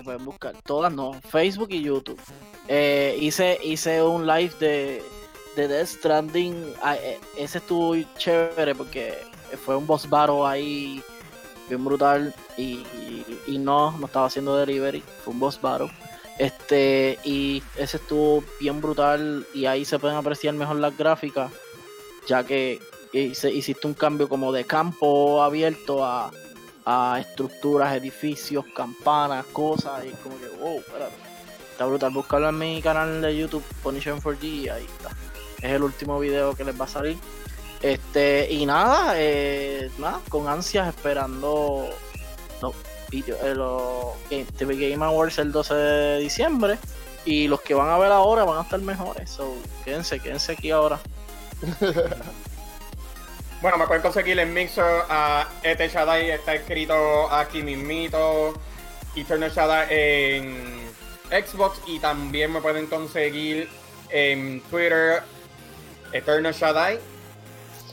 Pueden 0.03 0.25
buscar. 0.25 0.55
Todas 0.63 0.91
no. 0.93 1.13
Facebook 1.29 1.69
y 1.71 1.81
YouTube. 1.81 2.19
Eh, 2.67 3.17
hice, 3.19 3.59
hice 3.63 4.01
un 4.01 4.25
live 4.27 4.53
de, 4.59 5.03
de 5.55 5.67
Death 5.67 5.87
Stranding. 5.87 6.73
Ah, 6.81 6.95
eh, 6.95 7.19
ese 7.37 7.57
estuvo 7.59 7.95
chévere 8.17 8.75
porque 8.75 9.17
fue 9.65 9.75
un 9.75 9.87
boss 9.87 10.09
battle 10.09 10.45
ahí 10.45 11.01
bien 11.67 11.83
brutal. 11.83 12.33
Y, 12.57 12.63
y, 12.63 13.39
y 13.47 13.57
no, 13.57 13.91
no 13.97 14.05
estaba 14.05 14.27
haciendo 14.27 14.55
delivery. 14.57 15.03
Fue 15.23 15.33
un 15.33 15.39
boss 15.39 15.59
battle. 15.61 15.91
Este, 16.37 17.17
y 17.23 17.61
ese 17.75 17.97
estuvo 17.97 18.43
bien 18.59 18.81
brutal. 18.81 19.45
Y 19.53 19.65
ahí 19.65 19.85
se 19.85 19.99
pueden 19.99 20.17
apreciar 20.17 20.53
mejor 20.53 20.77
las 20.77 20.97
gráficas. 20.97 21.51
Ya 22.27 22.43
que 22.43 22.79
hice- 23.11 23.51
hiciste 23.51 23.87
un 23.87 23.95
cambio 23.95 24.29
como 24.29 24.51
de 24.51 24.63
campo 24.65 25.41
abierto 25.41 26.05
a, 26.05 26.31
estructuras, 27.19 27.95
edificios, 27.95 28.65
campanas, 28.75 29.45
cosas, 29.47 30.03
y 30.05 30.09
como 30.23 30.37
que, 30.39 30.47
wow, 30.59 30.79
espérate. 30.79 31.15
Está 31.71 31.85
brutal. 31.85 32.11
Buscarlo 32.11 32.49
en 32.49 32.57
mi 32.57 32.81
canal 32.81 33.21
de 33.21 33.37
YouTube, 33.37 33.63
Punisher 33.83 34.13
4G, 34.15 34.43
y 34.43 34.69
ahí 34.69 34.85
está. 34.85 35.09
Es 35.61 35.71
el 35.73 35.83
último 35.83 36.19
video 36.19 36.53
que 36.55 36.63
les 36.63 36.79
va 36.79 36.85
a 36.85 36.87
salir. 36.89 37.17
Este, 37.81 38.51
y 38.51 38.65
nada, 38.65 39.13
eh, 39.15 39.89
nada, 39.97 40.19
con 40.29 40.47
ansias 40.49 40.87
esperando 40.89 41.87
los, 42.61 42.73
video- 43.09 43.37
eh, 43.41 43.55
los 43.55 44.13
Game, 44.29 44.45
TV 44.57 44.89
Game 44.89 45.05
Awards 45.05 45.37
el 45.39 45.51
12 45.51 45.73
de 45.73 46.19
diciembre. 46.19 46.77
Y 47.25 47.47
los 47.47 47.61
que 47.61 47.73
van 47.73 47.89
a 47.89 47.97
ver 47.97 48.11
ahora 48.11 48.43
van 48.43 48.57
a 48.59 48.61
estar 48.63 48.79
mejores. 48.81 49.29
So, 49.29 49.53
quédense, 49.85 50.19
quédense 50.19 50.53
aquí 50.53 50.71
ahora. 50.71 50.99
Bueno, 53.61 53.77
me 53.77 53.87
pueden 53.87 54.01
conseguir 54.01 54.39
en 54.39 54.53
Mixer 54.53 55.03
a 55.09 55.45
Ete 55.63 55.89
Shaddai, 55.89 56.31
está 56.31 56.55
escrito 56.55 57.29
aquí 57.29 57.61
mismito. 57.61 58.53
Eternal 59.15 59.51
Shaddai 59.51 59.87
en 59.89 60.91
Xbox 61.29 61.81
y 61.87 61.99
también 61.99 62.53
me 62.53 62.61
pueden 62.61 62.87
conseguir 62.87 63.69
en 64.09 64.61
Twitter 64.69 65.23
Eternal 66.13 66.53
Shaddai. 66.53 66.99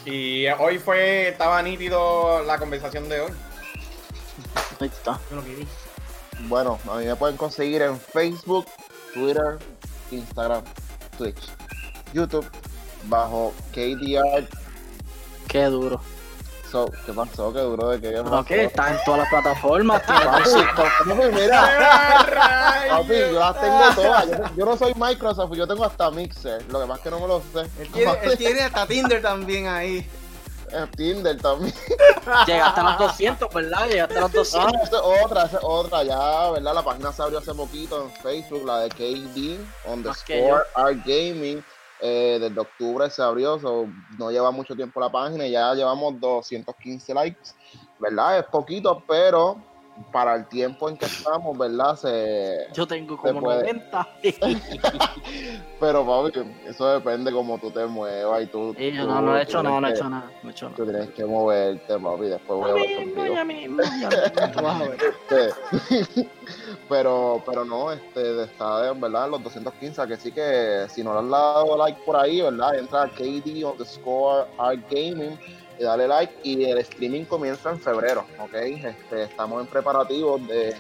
Y 0.05 0.47
hoy 0.59 0.79
fue, 0.79 1.31
estaba 1.31 1.61
nítido 1.63 2.45
la 2.45 2.59
conversación 2.59 3.09
de 3.09 3.23
hoy. 3.23 3.33
Ahí 4.79 4.87
está. 4.87 5.19
Bueno, 6.43 6.79
a 6.89 6.99
mí 6.99 7.07
me 7.07 7.17
pueden 7.17 7.37
conseguir 7.37 7.83
en 7.83 7.99
Facebook, 7.99 8.67
Twitter, 9.13 9.59
Instagram, 10.13 10.63
Twitch, 11.19 11.51
YouTube, 12.13 12.49
bajo 13.05 13.53
KDR. 13.73 14.47
Qué 15.49 15.65
duro. 15.67 16.01
So, 16.71 16.91
¿Qué 17.07 17.13
pasó? 17.13 17.53
¿Qué 17.53 17.61
duro 17.61 17.91
de 17.91 18.01
qué? 18.01 18.23
¿Qué 18.49 18.65
está 18.65 18.91
en 18.91 18.99
todas 19.05 19.21
las 19.21 19.29
plataformas. 19.31 20.03
tiene 20.05 20.67
Papi, 20.75 21.33
mira, 21.33 21.61
papi, 22.91 23.09
yo 23.09 23.15
Rayos. 23.15 23.33
las 23.35 23.61
tengo 23.61 23.95
todas. 23.95 24.27
Yo, 24.31 24.57
yo 24.57 24.65
no 24.65 24.77
soy 24.77 24.93
Microsoft, 24.97 25.53
yo 25.55 25.67
tengo 25.67 25.85
hasta 25.85 26.11
Mixer. 26.11 26.65
Lo 26.71 26.81
que 26.81 26.87
pasa 26.87 26.97
es 26.99 27.01
que 27.05 27.11
no 27.11 27.21
me 27.21 27.29
lo 27.29 27.41
sé. 27.53 27.71
Él 27.81 27.89
tiene, 27.93 28.19
él 28.23 28.37
tiene 28.39 28.61
hasta 28.63 28.87
Tinder 28.87 29.23
también 29.23 29.69
ahí. 29.69 29.99
Eh, 30.73 30.87
Tinder 30.97 31.41
también. 31.41 31.73
Llegaste 32.47 32.81
a 32.81 32.83
los 32.83 32.99
200, 32.99 33.55
¿verdad? 33.55 33.87
Llegaste 33.89 34.19
a 34.19 34.21
los 34.23 34.31
Ah, 34.31 34.35
200. 34.35 34.75
esa 34.83 34.97
es 34.97 35.03
otra, 35.25 35.45
esa 35.45 35.57
es 35.59 35.63
otra, 35.65 36.03
ya, 36.03 36.51
¿verdad? 36.51 36.75
La 36.75 36.83
página 36.83 37.13
se 37.13 37.23
abrió 37.23 37.39
hace 37.39 37.55
poquito 37.55 38.03
en 38.03 38.11
Facebook, 38.23 38.67
la 38.67 38.81
de 38.81 38.89
KD, 38.89 39.59
Más 39.61 39.95
underscore 39.95 40.65
Art 40.75 40.99
Gaming. 41.07 41.65
Eh, 42.01 42.39
desde 42.41 42.61
octubre 42.61 43.09
se 43.09 43.23
abrió, 43.23 43.59
so, 43.59 43.87
no 44.19 44.31
lleva 44.31 44.51
mucho 44.51 44.77
tiempo 44.77 45.01
la 45.01 45.11
página 45.11 45.47
ya 45.47 45.75
llevamos 45.75 46.21
215 46.21 47.15
likes, 47.15 47.51
¿verdad? 47.99 48.41
Es 48.41 48.45
poquito, 48.47 49.03
pero 49.09 49.57
para 50.13 50.35
el 50.35 50.47
tiempo 50.49 50.89
en 50.89 50.97
que 50.97 51.07
estamos, 51.07 51.57
¿verdad? 51.57 51.97
Se... 51.97 52.67
Yo 52.73 52.87
tengo 52.87 53.17
como 53.17 53.41
puede. 53.41 53.73
90. 53.73 54.09
Pero, 55.81 56.07
papi, 56.07 56.41
eso 56.67 56.89
depende 56.93 57.33
cómo 57.33 57.59
tú 57.59 57.71
te 57.71 57.85
muevas 57.87 58.43
y 58.43 58.47
tú... 58.47 58.75
Sí, 58.77 58.93
yo 58.93 59.03
tú- 59.03 59.09
no, 59.11 59.21
no 59.23 59.37
he 59.37 59.43
hecho 59.43 59.63
nada, 59.63 59.81
no 59.81 59.89
he 59.89 59.91
hecho 59.93 60.09
nada. 60.09 60.31
No 60.43 60.49
he 60.49 60.53
hecho 60.53 60.69
que- 60.71 60.75
Tú 60.77 60.85
tienes 60.85 61.11
que 61.11 61.25
moverte, 61.25 61.99
papi, 61.99 62.25
después 62.27 62.59
voy 62.61 62.71
a 62.71 62.97
contigo. 62.97 63.35
ya 63.35 63.45
mismo, 63.45 63.83
ya 63.83 64.09
mismo, 64.09 64.89
ver. 64.89 64.99
Este, 65.31 66.29
pero, 66.89 67.43
pero 67.47 67.65
no, 67.65 67.93
este, 67.93 68.45
está 68.45 68.89
en 68.91 69.01
verdad 69.01 69.27
en 69.27 69.31
los 69.33 69.43
215, 69.43 70.07
que 70.07 70.17
sí 70.17 70.33
que 70.33 70.87
si 70.89 71.03
no 71.03 71.13
le 71.15 71.21
has 71.21 71.31
dado 71.31 71.77
like 71.77 72.01
por 72.05 72.17
ahí, 72.17 72.41
¿verdad? 72.41 72.75
Entra 72.79 73.03
a 73.05 73.09
KD 73.09 73.65
underscore 73.65 74.47
Art 74.59 74.81
Gaming 74.91 75.39
y 75.79 75.83
dale 75.83 76.09
like 76.09 76.35
y 76.43 76.65
el 76.65 76.79
streaming 76.79 77.25
comienza 77.25 77.71
en 77.71 77.81
febrero, 77.81 78.25
¿ok? 78.39 78.55
Este, 78.55 79.25
estamos 79.25 79.61
en 79.63 79.67
preparativos 79.67 80.47
de 80.47 80.75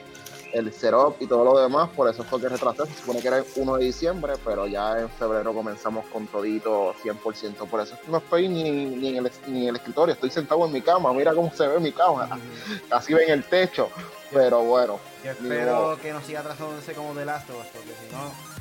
el 0.52 0.72
setup 0.72 1.20
y 1.20 1.26
todo 1.26 1.44
lo 1.44 1.60
demás, 1.60 1.90
por 1.90 2.08
eso 2.08 2.24
fue 2.24 2.40
que 2.40 2.48
retrasé, 2.48 2.86
se 2.86 3.00
supone 3.00 3.20
que 3.20 3.28
era 3.28 3.38
el 3.38 3.44
1 3.54 3.76
de 3.76 3.84
diciembre, 3.84 4.34
pero 4.44 4.66
ya 4.66 4.98
en 4.98 5.10
febrero 5.10 5.52
comenzamos 5.52 6.06
con 6.06 6.26
todito 6.26 6.94
100%, 7.02 7.68
por 7.68 7.80
eso 7.80 7.98
no 8.08 8.18
estoy 8.18 8.48
ni, 8.48 8.62
ni, 8.86 9.16
en 9.16 9.26
el, 9.26 9.32
ni 9.48 9.64
en 9.64 9.68
el 9.70 9.76
escritorio, 9.76 10.14
estoy 10.14 10.30
sentado 10.30 10.64
en 10.64 10.72
mi 10.72 10.80
cama, 10.80 11.12
mira 11.12 11.34
cómo 11.34 11.52
se 11.52 11.66
ve 11.66 11.78
mi 11.78 11.92
cama, 11.92 12.38
casi 12.88 13.12
ven 13.12 13.30
el 13.30 13.44
techo, 13.44 13.90
pero 14.32 14.62
bueno. 14.62 14.98
Yo 15.24 15.32
espero 15.32 15.98
que 16.00 16.12
no 16.12 16.22
siga 16.22 16.40
atrasándose 16.40 16.94
como 16.94 17.12
The 17.12 17.24
Last 17.24 17.50
of 17.50 17.56
Us, 17.60 17.66
porque 17.66 17.90
si 17.90 18.12
no. 18.14 18.55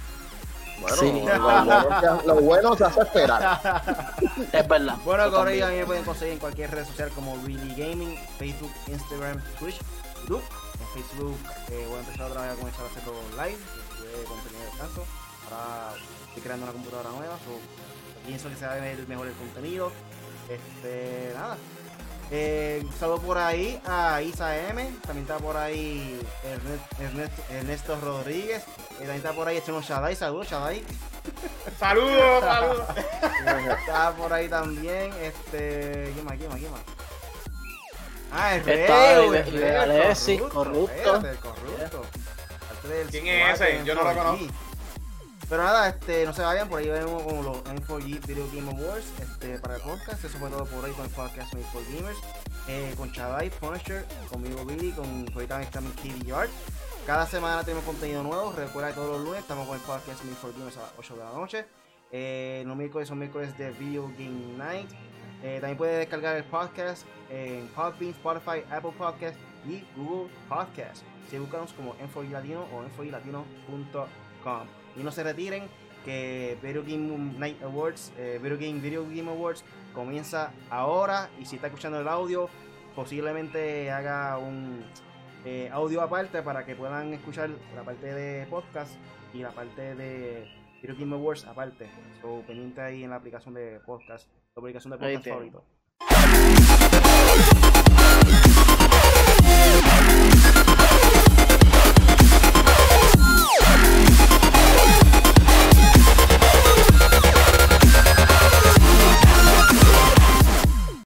Bueno, 0.81 0.97
Sí. 0.97 1.11
lo, 1.11 1.41
bueno 1.41 1.99
se, 2.21 2.27
lo 2.27 2.35
bueno 2.35 2.75
se 2.75 2.83
hace 2.85 3.01
esperar. 3.01 3.83
Es 4.51 4.67
verdad. 4.67 4.95
Bueno, 5.05 5.31
Corey, 5.31 5.61
a 5.61 5.67
mí 5.67 5.77
me 5.77 5.85
pueden 5.85 6.03
conseguir 6.03 6.33
en 6.33 6.39
cualquier 6.39 6.71
red 6.71 6.85
social 6.85 7.09
como 7.11 7.35
Really 7.45 7.73
Gaming, 7.75 8.17
Facebook, 8.37 8.71
Instagram, 8.87 9.41
Twitch, 9.59 9.79
YouTube. 10.21 10.43
En 10.81 10.87
Facebook 11.03 11.37
eh, 11.71 11.85
voy 11.87 11.97
a 11.97 11.99
empezar 12.01 12.29
otra 12.29 12.41
vez 12.41 12.51
a 12.51 12.55
comenzar 12.55 12.83
a 12.83 12.87
hacerlo 12.87 13.13
live, 13.31 13.57
de 13.57 14.23
contenido 14.25 14.59
de 14.59 14.65
descanso. 14.65 15.05
Ahora 15.45 15.93
estoy 16.27 16.43
creando 16.43 16.63
una 16.65 16.73
computadora 16.73 17.09
nueva, 17.11 17.35
so, 17.37 18.25
pienso 18.27 18.49
que 18.49 18.55
se 18.55 18.65
va 18.65 18.73
a 18.73 18.75
ver 18.75 19.07
mejor 19.07 19.27
el 19.27 19.33
contenido. 19.33 19.91
Este, 20.49 21.31
nada. 21.35 21.57
Eh, 22.31 22.83
saludo 22.99 23.19
por 23.21 23.37
ahí 23.37 23.79
a 23.85 24.19
Isa 24.21 24.57
M, 24.69 24.83
también 25.05 25.23
está 25.25 25.37
por 25.37 25.55
ahí 25.57 26.19
Ernest- 26.43 26.99
Ernest- 26.99 27.51
Ernesto 27.51 27.99
Rodríguez, 28.01 28.63
eh, 28.63 28.95
también 28.97 29.17
está 29.17 29.31
por 29.33 29.47
ahí 29.47 29.57
Echeno 29.57 29.81
Shadai, 29.81 30.15
saludos 30.15 30.47
Shadai. 30.49 30.83
Saludos, 31.79 32.43
saludos. 32.43 32.85
Está 33.79 34.11
por 34.15 34.31
ahí 34.31 34.47
también, 34.47 35.11
este. 35.21 36.11
¿Quién 36.13 36.23
más? 36.25 36.37
¿Quién 36.37 36.49
más? 36.49 36.59
¿Quién 36.59 36.71
más? 36.71 36.81
Ah, 38.31 38.55
el 38.55 38.69
Está 38.69 38.95
Reo, 39.15 39.33
el 39.33 39.63
el 39.63 39.75
Alessi, 39.75 40.37
corrupto. 40.37 40.91
espérate, 41.15 41.29
el 41.31 41.37
corrupto. 41.37 42.01
Del 42.87 43.07
¿Quién 43.09 43.27
es 43.27 43.59
ese? 43.61 43.83
Yo 43.83 43.95
no 43.95 44.03
lo 44.03 44.11
M4G. 44.11 44.15
conozco. 44.15 44.45
Pero 45.47 45.63
nada, 45.63 45.89
este, 45.89 46.25
no 46.25 46.33
se 46.33 46.41
vayan, 46.41 46.67
por 46.67 46.79
ahí 46.79 46.89
vemos 46.89 47.21
como 47.21 47.43
los 47.43 47.63
M4G 47.65 48.25
Video 48.25 48.47
Game 48.51 48.71
Awards 48.71 49.05
este, 49.21 49.59
para 49.59 49.75
el 49.75 49.81
podcast. 49.81 50.23
Eso 50.23 50.37
fue 50.39 50.49
todo 50.49 50.65
por 50.65 50.83
hoy 50.83 50.91
con 50.91 51.05
el 51.05 51.11
podcast 51.11 51.53
M4 51.53 51.95
Gamers. 51.95 52.17
eh, 52.67 52.93
con 52.97 53.11
Chadai, 53.11 53.51
Punisher, 53.51 54.05
conmigo 54.31 54.65
Billy, 54.65 54.91
con 54.91 55.25
ahorita 55.33 55.61
también 55.69 55.93
KD 55.97 56.25
Yard. 56.25 56.49
Cada 57.05 57.27
semana 57.27 57.63
tenemos 57.63 57.85
contenido 57.85 58.23
nuevo. 58.23 58.51
Recuerda 58.53 58.89
que 58.89 58.95
todos 58.95 59.17
los 59.17 59.21
lunes 59.25 59.41
estamos 59.41 59.67
con 59.67 59.77
el 59.77 59.83
podcast 59.83 60.23
Me 60.23 60.33
for 60.33 60.51
Games 60.57 60.75
a 60.77 60.81
las 60.81 60.93
8 60.97 61.13
de 61.15 61.23
la 61.23 61.31
noche. 61.31 61.65
Eh, 62.11 62.63
los 62.65 62.75
miércoles 62.75 63.07
son 63.07 63.19
miércoles 63.19 63.55
de 63.57 63.69
Video 63.71 64.07
Game 64.17 64.57
Night. 64.57 64.89
Eh, 65.43 65.59
también 65.59 65.77
puedes 65.77 65.99
descargar 65.99 66.35
el 66.37 66.43
podcast 66.45 67.05
en 67.29 67.67
Podbean, 67.75 68.11
Spotify, 68.13 68.63
Apple 68.71 68.93
Podcast 68.97 69.37
y 69.67 69.83
Google 69.95 70.31
Podcast. 70.49 71.03
Si 71.29 71.37
buscamos 71.37 71.71
como 71.73 71.93
N4 71.97 72.31
Latino 72.31 72.65
o 72.73 72.83
N4Latino.com. 73.03 74.84
Y 74.95 75.03
no 75.03 75.11
se 75.11 75.23
retiren 75.23 75.67
que 76.03 76.57
Video 76.61 76.83
Game 76.83 77.33
Night 77.37 77.61
Awards, 77.63 78.13
eh, 78.17 78.39
Video 78.41 78.57
Game 78.57 78.79
Video 78.79 79.03
Game 79.03 79.29
Awards 79.29 79.63
comienza 79.93 80.53
ahora 80.69 81.29
y 81.39 81.45
si 81.45 81.55
está 81.55 81.67
escuchando 81.67 81.99
el 81.99 82.07
audio 82.07 82.47
posiblemente 82.95 83.91
haga 83.91 84.37
un 84.37 84.83
eh, 85.45 85.69
audio 85.71 86.01
aparte 86.01 86.41
para 86.41 86.65
que 86.65 86.75
puedan 86.75 87.13
escuchar 87.13 87.49
la 87.75 87.83
parte 87.83 88.13
de 88.13 88.45
podcast 88.47 88.95
y 89.33 89.39
la 89.39 89.51
parte 89.51 89.95
de 89.95 90.47
Video 90.81 90.95
Game 90.97 91.15
Awards 91.15 91.45
aparte. 91.45 91.89
So, 92.21 92.43
pendiente 92.47 92.81
ahí 92.81 93.03
en 93.03 93.09
la 93.09 93.17
aplicación 93.17 93.53
de 93.53 93.79
podcast, 93.85 94.27
la 94.55 94.61
aplicación 94.61 94.91
de 94.91 94.97
podcast 94.97 95.27
favorito. 95.27 95.63